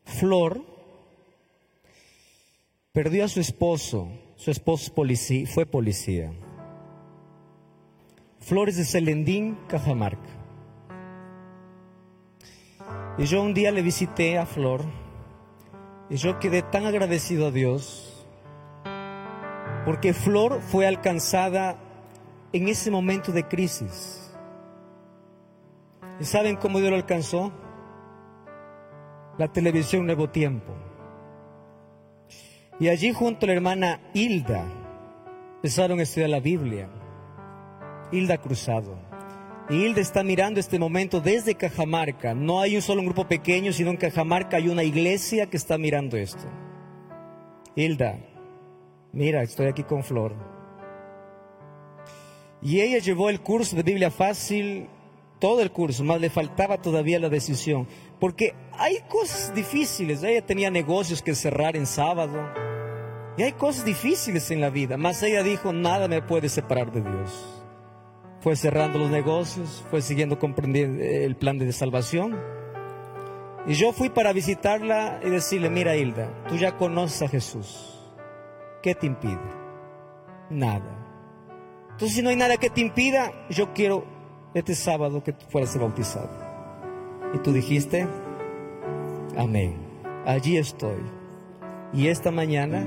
Flor 0.05 0.64
perdió 2.93 3.26
a 3.26 3.28
su 3.28 3.41
esposo, 3.41 4.09
su 4.36 4.51
esposo 4.51 4.93
fue 5.47 5.66
policía. 5.66 6.32
Flores 8.41 8.76
de 8.76 8.84
Celendín, 8.84 9.57
Cajamarca. 9.68 10.28
Y 13.18 13.24
yo 13.24 13.43
un 13.43 13.55
día 13.55 13.70
le 13.70 13.82
visité 13.82 14.38
a 14.38 14.47
Flor 14.47 14.82
y 16.09 16.16
yo 16.16 16.38
quedé 16.38 16.62
tan 16.62 16.86
agradecido 16.86 17.49
a 17.49 17.51
Dios 17.51 18.26
porque 19.84 20.12
Flor 20.14 20.61
fue 20.61 20.86
alcanzada 20.86 21.76
en 22.53 22.68
ese 22.68 22.91
momento 22.91 23.32
de 23.32 23.45
crisis. 23.47 24.32
¿Y 26.18 26.24
saben 26.24 26.57
cómo 26.57 26.78
Dios 26.78 26.91
lo 26.91 26.97
alcanzó? 26.97 27.53
La 29.38 29.49
televisión 29.49 30.07
Nuevo 30.07 30.28
Tiempo. 30.28 30.74
Y 32.78 32.88
allí 32.88 33.12
junto 33.12 33.45
a 33.45 33.49
la 33.49 33.55
hermana 33.55 34.01
Hilda 34.14 34.64
empezaron 35.57 35.99
a 36.01 36.03
estudiar 36.03 36.30
la 36.30 36.41
Biblia. 36.41 36.88
Hilda 38.13 38.39
Cruzado. 38.39 38.99
Y 39.69 39.85
Hilda 39.85 40.01
está 40.01 40.25
mirando 40.25 40.59
este 40.59 40.81
momento 40.81 41.21
desde 41.21 41.55
Cajamarca. 41.55 42.35
No 42.35 42.61
hay 42.61 42.75
un 42.75 42.83
solo 42.83 43.03
grupo 43.03 43.29
pequeño, 43.29 43.73
sino 43.73 43.91
en 43.91 43.97
Cajamarca 43.97 44.57
hay 44.57 44.69
una 44.69 44.83
iglesia 44.83 45.47
que 45.47 45.57
está 45.57 45.79
mirando 45.79 46.17
esto. 46.17 46.43
Hilda, 47.77 48.19
mira, 49.13 49.43
estoy 49.43 49.67
aquí 49.67 49.85
con 49.85 50.03
Flor. 50.03 50.35
Y 52.61 52.81
ella 52.81 52.99
llevó 52.99 53.31
el 53.31 53.41
curso 53.41 53.77
de 53.77 53.85
Biblia 53.85 54.11
fácil, 54.11 54.89
todo 55.39 55.63
el 55.63 55.71
curso, 55.71 56.03
más 56.03 56.21
le 56.21 56.31
faltaba 56.31 56.83
todavía 56.83 57.21
la 57.21 57.29
decisión. 57.29 57.87
Porque 58.19 58.55
hay 58.73 58.97
cosas 59.09 59.55
difíciles. 59.55 60.25
Ella 60.25 60.45
tenía 60.45 60.71
negocios 60.71 61.23
que 61.23 61.35
cerrar 61.37 61.77
en 61.77 61.87
sábado. 61.87 62.53
Y 63.39 63.45
hay 63.45 63.53
cosas 63.53 63.85
difíciles 63.85 64.51
en 64.51 64.61
la 64.61 64.69
vida. 64.69 64.97
Más 64.97 65.23
ella 65.23 65.45
dijo, 65.45 65.73
nada 65.73 66.09
me 66.09 66.21
puede 66.23 66.49
separar 66.49 66.91
de 66.91 67.03
Dios 67.03 67.60
fue 68.41 68.57
cerrando 68.57 68.99
los 68.99 69.11
negocios, 69.11 69.84
fue 69.91 70.03
siguiendo 70.03 70.38
comprendiendo 70.38 71.03
el 71.03 71.36
plan 71.36 71.59
de 71.59 71.72
salvación. 71.72 72.38
Y 73.66 73.74
yo 73.74 73.93
fui 73.93 74.09
para 74.09 74.32
visitarla 74.32 75.20
y 75.22 75.30
decirle, 75.30 75.68
mira 75.68 75.97
Hilda, 75.97 76.30
tú 76.49 76.57
ya 76.57 76.76
conoces 76.76 77.22
a 77.22 77.28
Jesús. 77.28 78.01
¿Qué 78.82 78.95
te 78.95 79.07
impide? 79.07 79.38
Nada. 80.49 80.97
Entonces 81.91 82.16
si 82.16 82.22
no 82.22 82.30
hay 82.30 82.36
nada 82.36 82.57
que 82.57 82.70
te 82.70 82.80
impida, 82.80 83.30
yo 83.51 83.74
quiero 83.74 84.05
este 84.55 84.74
sábado 84.74 85.22
que 85.22 85.34
tú 85.34 85.45
fueras 85.51 85.78
bautizado. 85.78 86.30
Y 87.34 87.38
tú 87.38 87.53
dijiste, 87.53 88.07
amén. 89.36 89.76
Allí 90.24 90.57
estoy. 90.57 91.01
Y 91.93 92.09
esta 92.09 92.30
mañana 92.30 92.86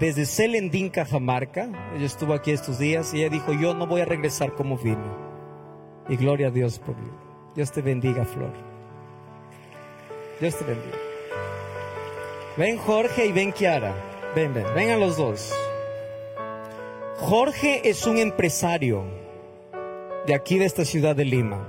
desde 0.00 0.24
Celendín, 0.24 0.88
Cajamarca. 0.88 1.68
Ella 1.94 2.06
estuvo 2.06 2.32
aquí 2.32 2.50
estos 2.50 2.78
días 2.78 3.12
y 3.12 3.18
ella 3.18 3.28
dijo, 3.28 3.52
yo 3.52 3.74
no 3.74 3.86
voy 3.86 4.00
a 4.00 4.06
regresar 4.06 4.54
como 4.54 4.78
vine. 4.78 4.96
Y 6.08 6.16
gloria 6.16 6.48
a 6.48 6.50
Dios 6.50 6.78
por 6.78 6.96
ello. 6.96 7.12
Dios 7.54 7.70
te 7.70 7.82
bendiga, 7.82 8.24
Flor. 8.24 8.52
Dios 10.40 10.56
te 10.56 10.64
bendiga. 10.64 10.96
Ven 12.56 12.78
Jorge 12.78 13.26
y 13.26 13.32
ven 13.32 13.52
Kiara. 13.52 13.94
Ven, 14.34 14.54
ven, 14.54 14.64
vengan 14.74 14.98
los 14.98 15.16
dos. 15.18 15.54
Jorge 17.18 17.88
es 17.88 18.06
un 18.06 18.16
empresario 18.16 19.04
de 20.26 20.34
aquí 20.34 20.58
de 20.58 20.64
esta 20.64 20.84
ciudad 20.84 21.14
de 21.14 21.26
Lima. 21.26 21.68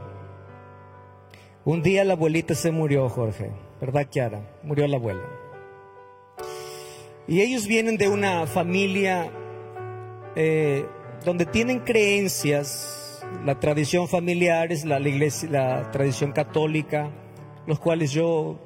Un 1.66 1.84
día 1.84 2.06
la 2.06 2.14
abuelita 2.14 2.56
se 2.56 2.72
murió, 2.72 3.10
Jorge. 3.10 3.52
¿Verdad, 3.80 4.08
Kiara? 4.10 4.42
Murió 4.64 4.88
la 4.88 4.98
abuela. 4.98 5.41
Y 7.32 7.40
ellos 7.40 7.66
vienen 7.66 7.96
de 7.96 8.10
una 8.10 8.46
familia 8.46 9.32
eh, 10.36 10.86
donde 11.24 11.46
tienen 11.46 11.80
creencias, 11.80 13.26
la 13.46 13.58
tradición 13.58 14.10
familiar 14.10 14.70
es 14.74 14.84
la, 14.84 15.00
la 15.00 15.08
iglesia, 15.08 15.50
la 15.50 15.92
tradición 15.92 16.34
católica, 16.34 17.10
los 17.68 17.80
cuales 17.80 18.12
yo, 18.12 18.60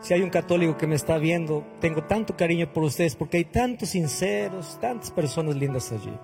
si 0.00 0.14
hay 0.14 0.22
un 0.22 0.30
católico 0.30 0.76
que 0.76 0.88
me 0.88 0.96
está 0.96 1.16
viendo, 1.18 1.64
tengo 1.80 2.02
tanto 2.02 2.36
cariño 2.36 2.72
por 2.72 2.82
ustedes 2.82 3.14
porque 3.14 3.36
hay 3.36 3.44
tantos 3.44 3.90
sinceros, 3.90 4.80
tantas 4.80 5.12
personas 5.12 5.54
lindas 5.54 5.92
allí. 5.92 6.18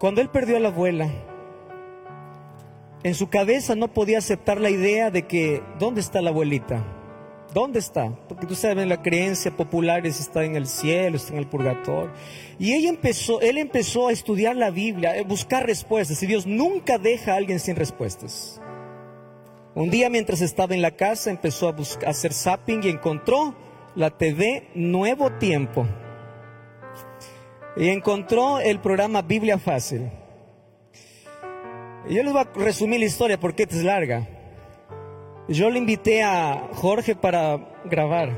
Cuando 0.00 0.22
él 0.22 0.28
perdió 0.28 0.56
a 0.56 0.60
la 0.60 0.70
abuela, 0.70 1.08
en 3.04 3.14
su 3.14 3.28
cabeza 3.28 3.76
no 3.76 3.92
podía 3.92 4.18
aceptar 4.18 4.60
la 4.60 4.70
idea 4.70 5.12
de 5.12 5.22
que, 5.22 5.62
¿dónde 5.78 6.00
está 6.00 6.20
la 6.20 6.30
abuelita? 6.30 6.82
¿Dónde 7.54 7.78
está? 7.78 8.10
Porque 8.28 8.48
tú 8.48 8.56
sabes, 8.56 8.84
la 8.84 9.00
creencia 9.00 9.56
popular 9.56 10.04
es 10.08 10.18
está 10.18 10.44
en 10.44 10.56
el 10.56 10.66
cielo, 10.66 11.16
está 11.16 11.34
en 11.34 11.38
el 11.38 11.46
purgatorio. 11.46 12.10
Y 12.58 12.88
empezó, 12.88 13.40
él 13.40 13.58
empezó 13.58 14.08
a 14.08 14.12
estudiar 14.12 14.56
la 14.56 14.70
Biblia, 14.70 15.12
a 15.12 15.22
buscar 15.22 15.64
respuestas. 15.64 16.20
Y 16.24 16.26
Dios 16.26 16.46
nunca 16.46 16.98
deja 16.98 17.32
a 17.32 17.36
alguien 17.36 17.60
sin 17.60 17.76
respuestas. 17.76 18.60
Un 19.76 19.88
día 19.88 20.10
mientras 20.10 20.40
estaba 20.40 20.74
en 20.74 20.82
la 20.82 20.96
casa 20.96 21.30
empezó 21.30 21.68
a, 21.68 21.72
buscar, 21.72 22.08
a 22.08 22.10
hacer 22.10 22.32
zapping 22.32 22.82
y 22.82 22.88
encontró 22.88 23.54
la 23.94 24.10
TV 24.10 24.68
Nuevo 24.74 25.30
Tiempo. 25.34 25.86
Y 27.76 27.88
encontró 27.88 28.58
el 28.58 28.80
programa 28.80 29.22
Biblia 29.22 29.58
Fácil. 29.58 30.10
Y 32.08 32.16
yo 32.16 32.22
les 32.24 32.32
voy 32.32 32.42
a 32.42 32.58
resumir 32.58 32.98
la 32.98 33.06
historia 33.06 33.38
porque 33.38 33.62
es 33.62 33.84
larga. 33.84 34.33
Yo 35.48 35.68
le 35.68 35.78
invité 35.78 36.22
a 36.22 36.68
Jorge 36.72 37.14
para 37.14 37.58
grabar. 37.84 38.30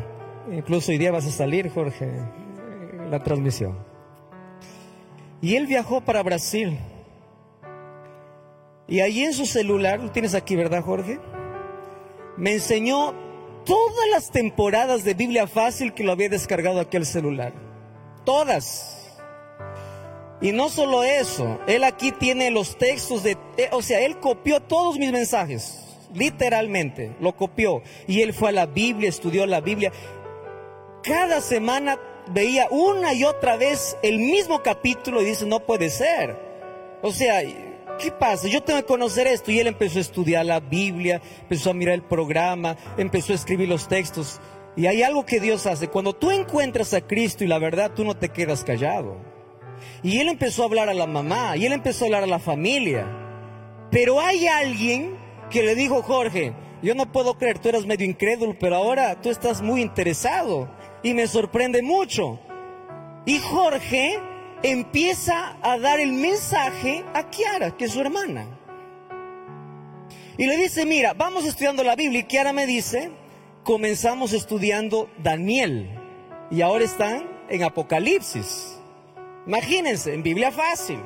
Incluso 0.51 0.91
hoy 0.91 0.99
día 0.99 1.13
vas 1.13 1.27
a 1.27 1.31
salir, 1.31 1.71
Jorge, 1.71 2.11
la 3.11 3.23
transmisión. 3.23 3.79
Y 5.41 5.55
él 5.55 5.67
viajó 5.67 6.01
para 6.01 6.23
Brasil. 6.23 6.79
Y 8.89 9.01
allí 9.01 9.25
en 9.25 9.35
su 9.35 9.47
celular, 9.47 10.01
lo 10.01 10.11
tienes 10.11 10.35
aquí, 10.35 10.57
¿verdad, 10.57 10.83
Jorge? 10.83 11.21
Me 12.37 12.55
enseñó 12.55 13.15
todas 13.65 14.09
las 14.11 14.31
temporadas 14.31 15.05
de 15.05 15.15
Biblia 15.15 15.47
Fácil 15.47 15.93
que 15.93 16.05
lo 16.05 16.13
había 16.13 16.29
descargado 16.29 16.81
aquí 16.81 16.97
al 16.97 17.07
celular. 17.07 17.53
Todas. 18.25 19.17
Y 20.41 20.53
no 20.53 20.69
solo 20.69 21.03
eso, 21.03 21.59
él 21.67 21.85
aquí 21.85 22.13
tiene 22.13 22.51
los 22.51 22.77
textos 22.77 23.23
de, 23.23 23.39
eh, 23.57 23.69
o 23.73 23.81
sea, 23.81 24.01
él 24.01 24.19
copió 24.19 24.61
todos 24.61 24.99
mis 24.99 25.11
mensajes, 25.11 25.86
literalmente, 26.17 27.13
lo 27.21 27.37
copió. 27.37 27.83
Y 28.07 28.23
él 28.23 28.33
fue 28.33 28.49
a 28.51 28.53
la 28.53 28.67
Biblia, 28.67 29.09
estudió 29.09 29.47
la 29.47 29.61
Biblia. 29.61 29.93
Cada 31.03 31.41
semana 31.41 31.99
veía 32.33 32.67
una 32.71 33.13
y 33.15 33.25
otra 33.25 33.57
vez 33.57 33.97
el 34.03 34.19
mismo 34.19 34.63
capítulo 34.63 35.23
y 35.23 35.27
dice, 35.27 35.47
no 35.47 35.61
puede 35.61 35.91
ser. 35.91 36.37
O 37.03 37.13
sea, 37.13 37.43
¿qué 37.99 38.11
pasa? 38.11 38.49
Yo 38.49 38.63
tengo 38.63 38.81
que 38.81 38.87
conocer 38.87 39.27
esto. 39.27 39.53
Y 39.53 39.61
él 39.61 39.67
empezó 39.67 39.99
a 39.99 40.03
estudiar 40.03 40.45
la 40.47 40.61
Biblia, 40.61 41.21
empezó 41.43 41.71
a 41.71 41.75
mirar 41.75 41.95
el 41.95 42.03
programa, 42.03 42.77
empezó 42.97 43.33
a 43.33 43.37
escribir 43.37 43.69
los 43.69 43.89
textos. 43.89 44.41
Y 44.77 44.87
hay 44.87 45.03
algo 45.03 45.25
que 45.25 45.41
Dios 45.41 45.67
hace. 45.67 45.89
Cuando 45.89 46.13
tú 46.13 46.31
encuentras 46.31 46.93
a 46.93 47.01
Cristo 47.01 47.45
y 47.45 47.47
la 47.47 47.59
verdad, 47.59 47.93
tú 47.95 48.05
no 48.05 48.17
te 48.17 48.29
quedas 48.29 48.65
callado. 48.65 49.17
Y 50.03 50.19
él 50.19 50.29
empezó 50.29 50.63
a 50.63 50.67
hablar 50.67 50.89
a 50.89 50.95
la 50.95 51.07
mamá, 51.07 51.57
y 51.57 51.67
él 51.67 51.73
empezó 51.73 52.05
a 52.05 52.07
hablar 52.09 52.23
a 52.25 52.27
la 52.27 52.39
familia. 52.39 53.07
Pero 53.91 54.21
hay 54.21 54.47
alguien 54.47 55.17
que 55.51 55.63
le 55.63 55.75
dijo, 55.75 56.03
Jorge, 56.03 56.53
yo 56.83 56.95
no 56.95 57.11
puedo 57.11 57.39
creer, 57.39 57.59
tú 57.59 57.69
eras 57.69 57.87
medio 57.87 58.07
incrédulo, 58.07 58.57
pero 58.59 58.77
ahora 58.77 59.21
tú 59.21 59.31
estás 59.31 59.63
muy 59.63 59.81
interesado 59.81 60.69
y 61.03 61.15
me 61.15 61.27
sorprende 61.27 61.83
mucho. 61.83 62.39
Y 63.25 63.39
Jorge 63.39 64.19
empieza 64.63 65.57
a 65.63 65.79
dar 65.79 66.01
el 66.01 66.13
mensaje 66.13 67.05
a 67.15 67.29
Kiara, 67.31 67.77
que 67.77 67.87
es 67.87 67.93
su 67.93 68.01
hermana. 68.01 68.47
Y 70.39 70.47
le 70.47 70.57
dice, 70.57 70.85
mira, 70.85 71.15
vamos 71.15 71.47
estudiando 71.47 71.83
la 71.83 71.97
Biblia. 71.97 72.21
Y 72.21 72.25
Kiara 72.25 72.53
me 72.53 72.67
dice, 72.67 73.11
comenzamos 73.65 74.33
estudiando 74.33 75.09
Daniel. 75.19 75.91
Y 76.51 76.61
ahora 76.61 76.85
están 76.85 77.27
en 77.49 77.63
Apocalipsis. 77.63 78.79
Imagínense, 79.47 80.13
en 80.13 80.23
Biblia 80.23 80.53
fácil. 80.53 81.01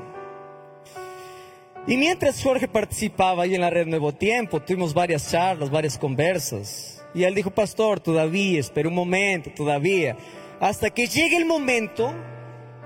Y 1.86 1.96
mientras 1.96 2.42
Jorge 2.42 2.68
participaba 2.68 3.44
ahí 3.44 3.54
en 3.54 3.62
la 3.62 3.70
red 3.70 3.86
Nuevo 3.86 4.12
Tiempo, 4.12 4.60
tuvimos 4.60 4.92
varias 4.92 5.30
charlas, 5.30 5.70
varias 5.70 5.98
conversas. 5.98 7.04
Y 7.14 7.24
él 7.24 7.34
dijo, 7.34 7.50
pastor, 7.50 8.00
todavía, 8.00 8.60
espera 8.60 8.88
un 8.88 8.94
momento, 8.94 9.50
todavía. 9.56 10.16
Hasta 10.60 10.90
que 10.90 11.06
llegue 11.06 11.36
el 11.36 11.46
momento 11.46 12.12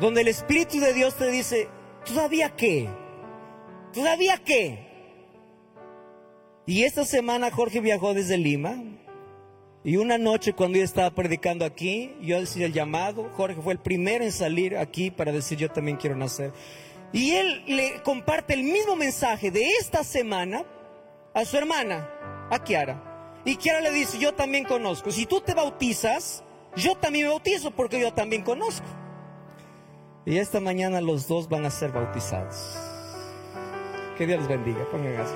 donde 0.01 0.23
el 0.23 0.29
Espíritu 0.29 0.79
de 0.79 0.95
Dios 0.95 1.17
te 1.17 1.31
dice, 1.31 1.69
¿todavía 2.07 2.51
qué? 2.51 2.89
¿Todavía 3.93 4.41
qué? 4.45 4.79
Y 6.67 6.85
esta 6.85 7.05
semana 7.05 7.51
Jorge 7.51 7.81
viajó 7.81 8.15
desde 8.15 8.39
Lima, 8.39 8.77
y 9.87 9.99
una 9.99 10.17
noche 10.17 10.55
cuando 10.55 10.79
yo 10.79 10.85
estaba 10.85 11.11
predicando 11.11 11.67
aquí, 11.67 12.15
yo 12.23 12.41
decía 12.41 12.65
el 12.65 12.73
llamado, 12.73 13.29
Jorge 13.35 13.61
fue 13.61 13.75
el 13.75 13.79
primero 13.79 14.25
en 14.25 14.33
salir 14.33 14.79
aquí 14.79 15.11
para 15.11 15.31
decir 15.31 15.59
yo 15.59 15.71
también 15.71 15.99
quiero 15.99 16.17
nacer. 16.17 16.53
Y 17.15 17.37
él 17.37 17.63
le 17.69 18.03
comparte 18.03 18.55
el 18.55 18.65
mismo 18.65 18.97
mensaje 18.97 19.53
de 19.53 19.65
esta 19.81 20.03
semana 20.03 20.65
a 21.33 21.45
su 21.45 21.57
hermana, 21.57 22.11
a 22.51 22.59
Kiara. 22.59 23.41
Y 23.45 23.55
Kiara 23.55 23.81
le 23.81 23.93
dice, 23.93 24.19
yo 24.19 24.35
también 24.35 24.65
conozco. 24.65 25.13
Si 25.13 25.25
tú 25.25 25.41
te 25.41 25.55
bautizas, 25.55 26.43
yo 26.75 26.97
también 26.97 27.27
me 27.27 27.31
bautizo 27.31 27.71
porque 27.71 28.01
yo 28.01 28.13
también 28.13 28.43
conozco. 28.43 28.87
Y 30.27 30.39
esta 30.39 30.59
mañana 30.59 31.01
los 31.01 31.29
dos 31.29 31.49
van 31.49 31.65
a 31.65 31.71
ser 31.71 31.93
bautizados. 31.93 32.77
Que 34.19 34.27
Dios 34.27 34.41
les 34.41 34.49
bendiga. 34.49 34.85
Pongan 34.91 35.17
así. 35.17 35.35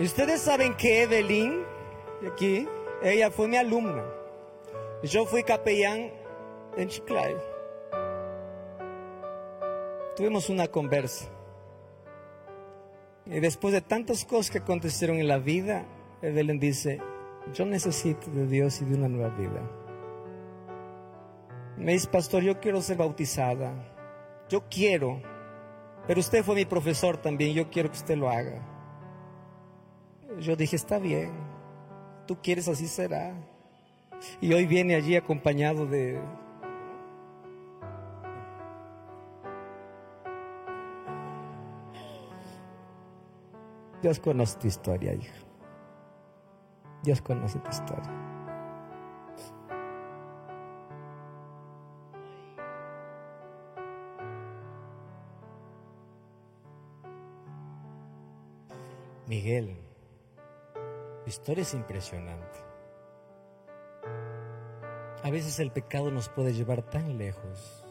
Y 0.00 0.04
ustedes 0.04 0.40
saben 0.40 0.74
que 0.74 1.04
Evelyn, 1.04 1.62
aquí, 2.28 2.66
ella 3.04 3.30
fue 3.30 3.46
mi 3.46 3.56
alumna. 3.56 4.02
Yo 5.02 5.26
fui 5.26 5.42
capellán 5.42 6.12
en 6.76 6.88
Chiclayo. 6.88 7.40
Tuvimos 10.14 10.48
una 10.48 10.68
conversa. 10.68 11.28
Y 13.26 13.40
después 13.40 13.74
de 13.74 13.80
tantas 13.80 14.24
cosas 14.24 14.50
que 14.50 14.58
acontecieron 14.58 15.18
en 15.18 15.26
la 15.26 15.38
vida, 15.38 15.86
Evelyn 16.22 16.60
dice, 16.60 17.00
yo 17.52 17.66
necesito 17.66 18.30
de 18.30 18.46
Dios 18.46 18.80
y 18.80 18.84
de 18.84 18.94
una 18.94 19.08
nueva 19.08 19.30
vida. 19.30 19.60
Me 21.76 21.92
dice, 21.92 22.08
pastor, 22.08 22.44
yo 22.44 22.60
quiero 22.60 22.80
ser 22.80 22.96
bautizada. 22.96 23.72
Yo 24.48 24.68
quiero. 24.68 25.20
Pero 26.06 26.20
usted 26.20 26.44
fue 26.44 26.54
mi 26.54 26.64
profesor 26.64 27.16
también, 27.16 27.54
yo 27.54 27.70
quiero 27.70 27.90
que 27.90 27.96
usted 27.96 28.16
lo 28.16 28.30
haga. 28.30 28.68
Yo 30.38 30.54
dije, 30.54 30.76
está 30.76 30.98
bien, 30.98 31.32
tú 32.26 32.38
quieres, 32.40 32.68
así 32.68 32.86
será. 32.86 33.34
Y 34.40 34.52
hoy 34.52 34.66
viene 34.66 34.94
allí 34.94 35.16
acompañado 35.16 35.86
de... 35.86 36.20
Dios 44.02 44.18
conoce 44.18 44.58
tu 44.58 44.66
historia, 44.66 45.14
hija. 45.14 45.34
Dios 47.04 47.22
conoce 47.22 47.58
tu 47.60 47.70
historia. 47.70 48.10
Miguel. 59.28 59.76
La 60.74 61.28
historia 61.28 61.62
es 61.62 61.74
impresionante. 61.74 62.71
A 65.24 65.30
veces 65.30 65.60
el 65.60 65.70
pecado 65.70 66.10
nos 66.10 66.28
puede 66.28 66.52
llevar 66.52 66.82
tan 66.82 67.16
lejos, 67.16 67.84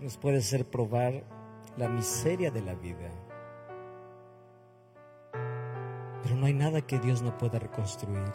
nos 0.00 0.16
puede 0.16 0.38
hacer 0.38 0.64
probar 0.64 1.22
la 1.76 1.88
miseria 1.88 2.50
de 2.50 2.62
la 2.62 2.74
vida. 2.74 3.10
Pero 6.22 6.36
no 6.36 6.46
hay 6.46 6.54
nada 6.54 6.80
que 6.80 6.98
Dios 6.98 7.20
no 7.20 7.36
pueda 7.36 7.58
reconstruir. 7.58 8.32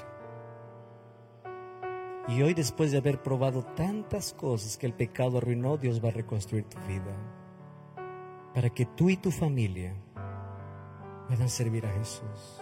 Y 2.27 2.43
hoy 2.43 2.53
después 2.53 2.91
de 2.91 2.99
haber 2.99 3.23
probado 3.23 3.63
tantas 3.63 4.33
cosas 4.33 4.77
que 4.77 4.85
el 4.85 4.93
pecado 4.93 5.39
arruinó, 5.39 5.77
Dios 5.77 6.03
va 6.03 6.09
a 6.09 6.11
reconstruir 6.11 6.65
tu 6.65 6.77
vida. 6.81 7.15
Para 8.53 8.69
que 8.69 8.85
tú 8.85 9.09
y 9.09 9.17
tu 9.17 9.31
familia 9.31 9.95
puedan 11.27 11.49
servir 11.49 11.87
a 11.87 11.93
Jesús. 11.93 12.61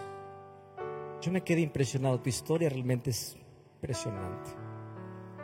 Yo 1.20 1.32
me 1.32 1.42
quedé 1.42 1.60
impresionado, 1.60 2.20
tu 2.20 2.30
historia 2.30 2.70
realmente 2.70 3.10
es 3.10 3.36
impresionante. 3.74 4.65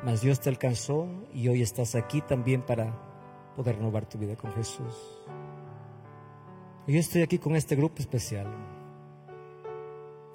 Mas 0.03 0.20
Dios 0.20 0.40
te 0.40 0.48
alcanzó 0.48 1.07
y 1.32 1.48
hoy 1.48 1.62
estás 1.62 1.94
aquí 1.94 2.20
también 2.20 2.62
para 2.62 2.92
poder 3.55 3.76
renovar 3.76 4.09
tu 4.09 4.18
vida 4.18 4.36
con 4.36 4.53
Jesús. 4.53 5.22
Yo 6.88 6.98
estoy 6.98 7.22
aquí 7.22 7.38
con 7.38 7.55
este 7.55 7.76
grupo 7.76 8.00
especial. 8.00 8.46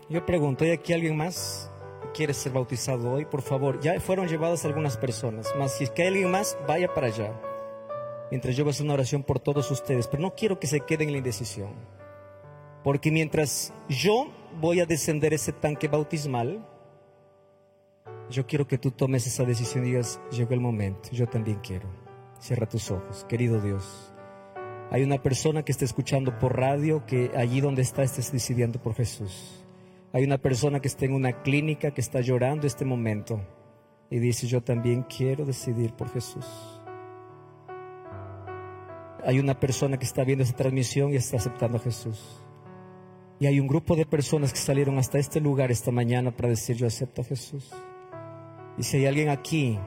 Yo 0.09 0.25
pregunto, 0.25 0.63
¿hay 0.63 0.71
aquí 0.71 0.93
alguien 0.93 1.17
más 1.17 1.69
que 2.01 2.11
quiere 2.13 2.33
ser 2.33 2.53
bautizado 2.53 3.11
hoy? 3.11 3.25
Por 3.25 3.41
favor, 3.41 3.81
ya 3.81 3.99
fueron 3.99 4.29
llevadas 4.29 4.63
algunas 4.63 4.95
personas, 4.95 5.53
mas 5.59 5.73
si 5.73 5.83
es 5.83 5.89
que 5.89 6.03
hay 6.03 6.07
alguien 6.07 6.31
más, 6.31 6.57
vaya 6.65 6.93
para 6.93 7.07
allá. 7.07 7.33
Mientras 8.31 8.55
yo 8.55 8.63
voy 8.63 8.69
a 8.69 8.71
hacer 8.71 8.85
una 8.85 8.93
oración 8.93 9.23
por 9.23 9.39
todos 9.39 9.69
ustedes, 9.69 10.07
pero 10.07 10.23
no 10.23 10.33
quiero 10.33 10.59
que 10.59 10.67
se 10.67 10.79
queden 10.79 11.09
en 11.09 11.13
la 11.13 11.17
indecisión. 11.17 11.71
Porque 12.85 13.11
mientras 13.11 13.73
yo 13.89 14.27
voy 14.61 14.79
a 14.79 14.85
descender 14.85 15.33
ese 15.33 15.51
tanque 15.51 15.89
bautismal, 15.89 16.65
yo 18.29 18.45
quiero 18.45 18.67
que 18.67 18.77
tú 18.77 18.91
tomes 18.91 19.25
esa 19.25 19.43
decisión 19.43 19.85
y 19.85 19.89
digas, 19.89 20.19
llegó 20.31 20.53
el 20.53 20.59
momento, 20.59 21.09
yo 21.11 21.27
también 21.27 21.59
quiero. 21.59 21.87
Cierra 22.39 22.67
tus 22.67 22.91
ojos, 22.91 23.25
querido 23.27 23.61
Dios. 23.61 24.13
Hay 24.91 25.03
una 25.03 25.21
persona 25.21 25.63
que 25.63 25.71
está 25.71 25.85
escuchando 25.85 26.37
por 26.39 26.57
radio 26.57 27.05
que 27.05 27.31
allí 27.35 27.61
donde 27.61 27.81
está 27.81 28.03
estés 28.03 28.31
decidiendo 28.31 28.81
por 28.81 28.95
Jesús. 28.95 29.65
Hay 30.13 30.23
una 30.23 30.37
persona 30.37 30.79
que 30.79 30.87
está 30.87 31.05
en 31.05 31.13
una 31.13 31.41
clínica 31.41 31.91
que 31.91 32.01
está 32.01 32.21
llorando 32.21 32.67
este 32.67 32.85
momento 32.85 33.41
y 34.09 34.19
dice, 34.19 34.47
yo 34.47 34.61
también 34.61 35.03
quiero 35.03 35.45
decidir 35.45 35.93
por 35.93 36.09
Jesús. 36.09 36.45
Hay 39.25 39.39
una 39.39 39.59
persona 39.59 39.97
que 39.97 40.05
está 40.05 40.23
viendo 40.23 40.43
esta 40.43 40.55
transmisión 40.55 41.11
y 41.11 41.17
está 41.17 41.37
aceptando 41.37 41.77
a 41.77 41.81
Jesús. 41.81 42.41
Y 43.39 43.45
hay 43.45 43.59
un 43.59 43.67
grupo 43.67 43.95
de 43.95 44.05
personas 44.05 44.53
que 44.53 44.59
salieron 44.59 44.97
hasta 44.97 45.19
este 45.19 45.41
lugar 45.41 45.69
esta 45.69 45.91
mañana 45.91 46.31
para 46.31 46.49
decir 46.49 46.77
yo 46.77 46.87
acepto 46.87 47.21
a 47.21 47.25
Jesús. 47.25 47.71
Y 48.77 48.83
si 48.83 48.97
hay 48.97 49.05
alguien 49.07 49.29
aquí 49.29 49.79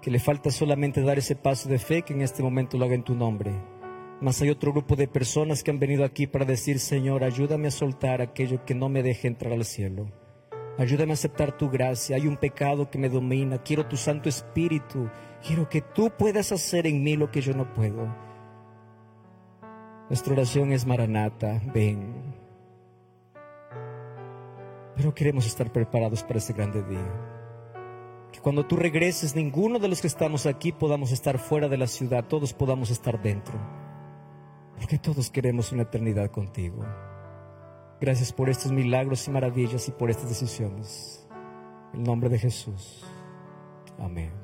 que 0.00 0.10
le 0.10 0.18
falta 0.18 0.50
solamente 0.50 1.00
dar 1.00 1.18
ese 1.18 1.36
paso 1.36 1.68
de 1.68 1.78
fe, 1.78 2.02
que 2.02 2.12
en 2.12 2.22
este 2.22 2.42
momento 2.42 2.76
lo 2.76 2.84
haga 2.84 2.94
en 2.94 3.04
tu 3.04 3.14
nombre. 3.14 3.52
Mas 4.20 4.42
hay 4.42 4.50
otro 4.50 4.72
grupo 4.72 4.96
de 4.96 5.08
personas 5.08 5.62
que 5.62 5.70
han 5.70 5.78
venido 5.78 6.04
aquí 6.04 6.26
para 6.26 6.44
decir, 6.44 6.80
Señor, 6.80 7.24
ayúdame 7.24 7.68
a 7.68 7.72
soltar 7.72 8.20
aquello 8.20 8.64
que 8.64 8.74
no 8.74 8.88
me 8.88 9.02
deje 9.02 9.28
entrar 9.28 9.52
al 9.52 9.64
cielo. 9.64 10.06
Ayúdame 10.78 11.12
a 11.12 11.14
aceptar 11.14 11.56
tu 11.56 11.70
gracia. 11.70 12.16
Hay 12.16 12.26
un 12.26 12.36
pecado 12.36 12.90
que 12.90 12.98
me 12.98 13.08
domina. 13.08 13.58
Quiero 13.58 13.86
tu 13.86 13.96
Santo 13.96 14.28
Espíritu. 14.28 15.08
Quiero 15.46 15.68
que 15.68 15.82
tú 15.82 16.10
puedas 16.16 16.50
hacer 16.50 16.86
en 16.86 17.02
mí 17.02 17.16
lo 17.16 17.30
que 17.30 17.40
yo 17.40 17.52
no 17.52 17.72
puedo. 17.72 18.12
Nuestra 20.08 20.32
oración 20.32 20.72
es 20.72 20.84
Maranata, 20.86 21.60
ven. 21.72 22.34
Pero 24.96 25.14
queremos 25.14 25.46
estar 25.46 25.72
preparados 25.72 26.22
para 26.22 26.38
este 26.38 26.52
grande 26.52 26.82
día. 26.82 27.31
Que 28.32 28.40
cuando 28.40 28.66
tú 28.66 28.76
regreses, 28.76 29.36
ninguno 29.36 29.78
de 29.78 29.88
los 29.88 30.00
que 30.00 30.06
estamos 30.06 30.46
aquí 30.46 30.72
podamos 30.72 31.12
estar 31.12 31.38
fuera 31.38 31.68
de 31.68 31.76
la 31.76 31.86
ciudad, 31.86 32.24
todos 32.24 32.54
podamos 32.54 32.90
estar 32.90 33.20
dentro. 33.22 33.54
Porque 34.76 34.98
todos 34.98 35.30
queremos 35.30 35.70
una 35.70 35.82
eternidad 35.82 36.30
contigo. 36.30 36.84
Gracias 38.00 38.32
por 38.32 38.48
estos 38.48 38.72
milagros 38.72 39.28
y 39.28 39.30
maravillas 39.30 39.86
y 39.86 39.92
por 39.92 40.10
estas 40.10 40.28
decisiones. 40.28 41.28
En 41.92 42.00
el 42.00 42.06
nombre 42.06 42.28
de 42.28 42.38
Jesús. 42.38 43.04
Amén. 43.98 44.41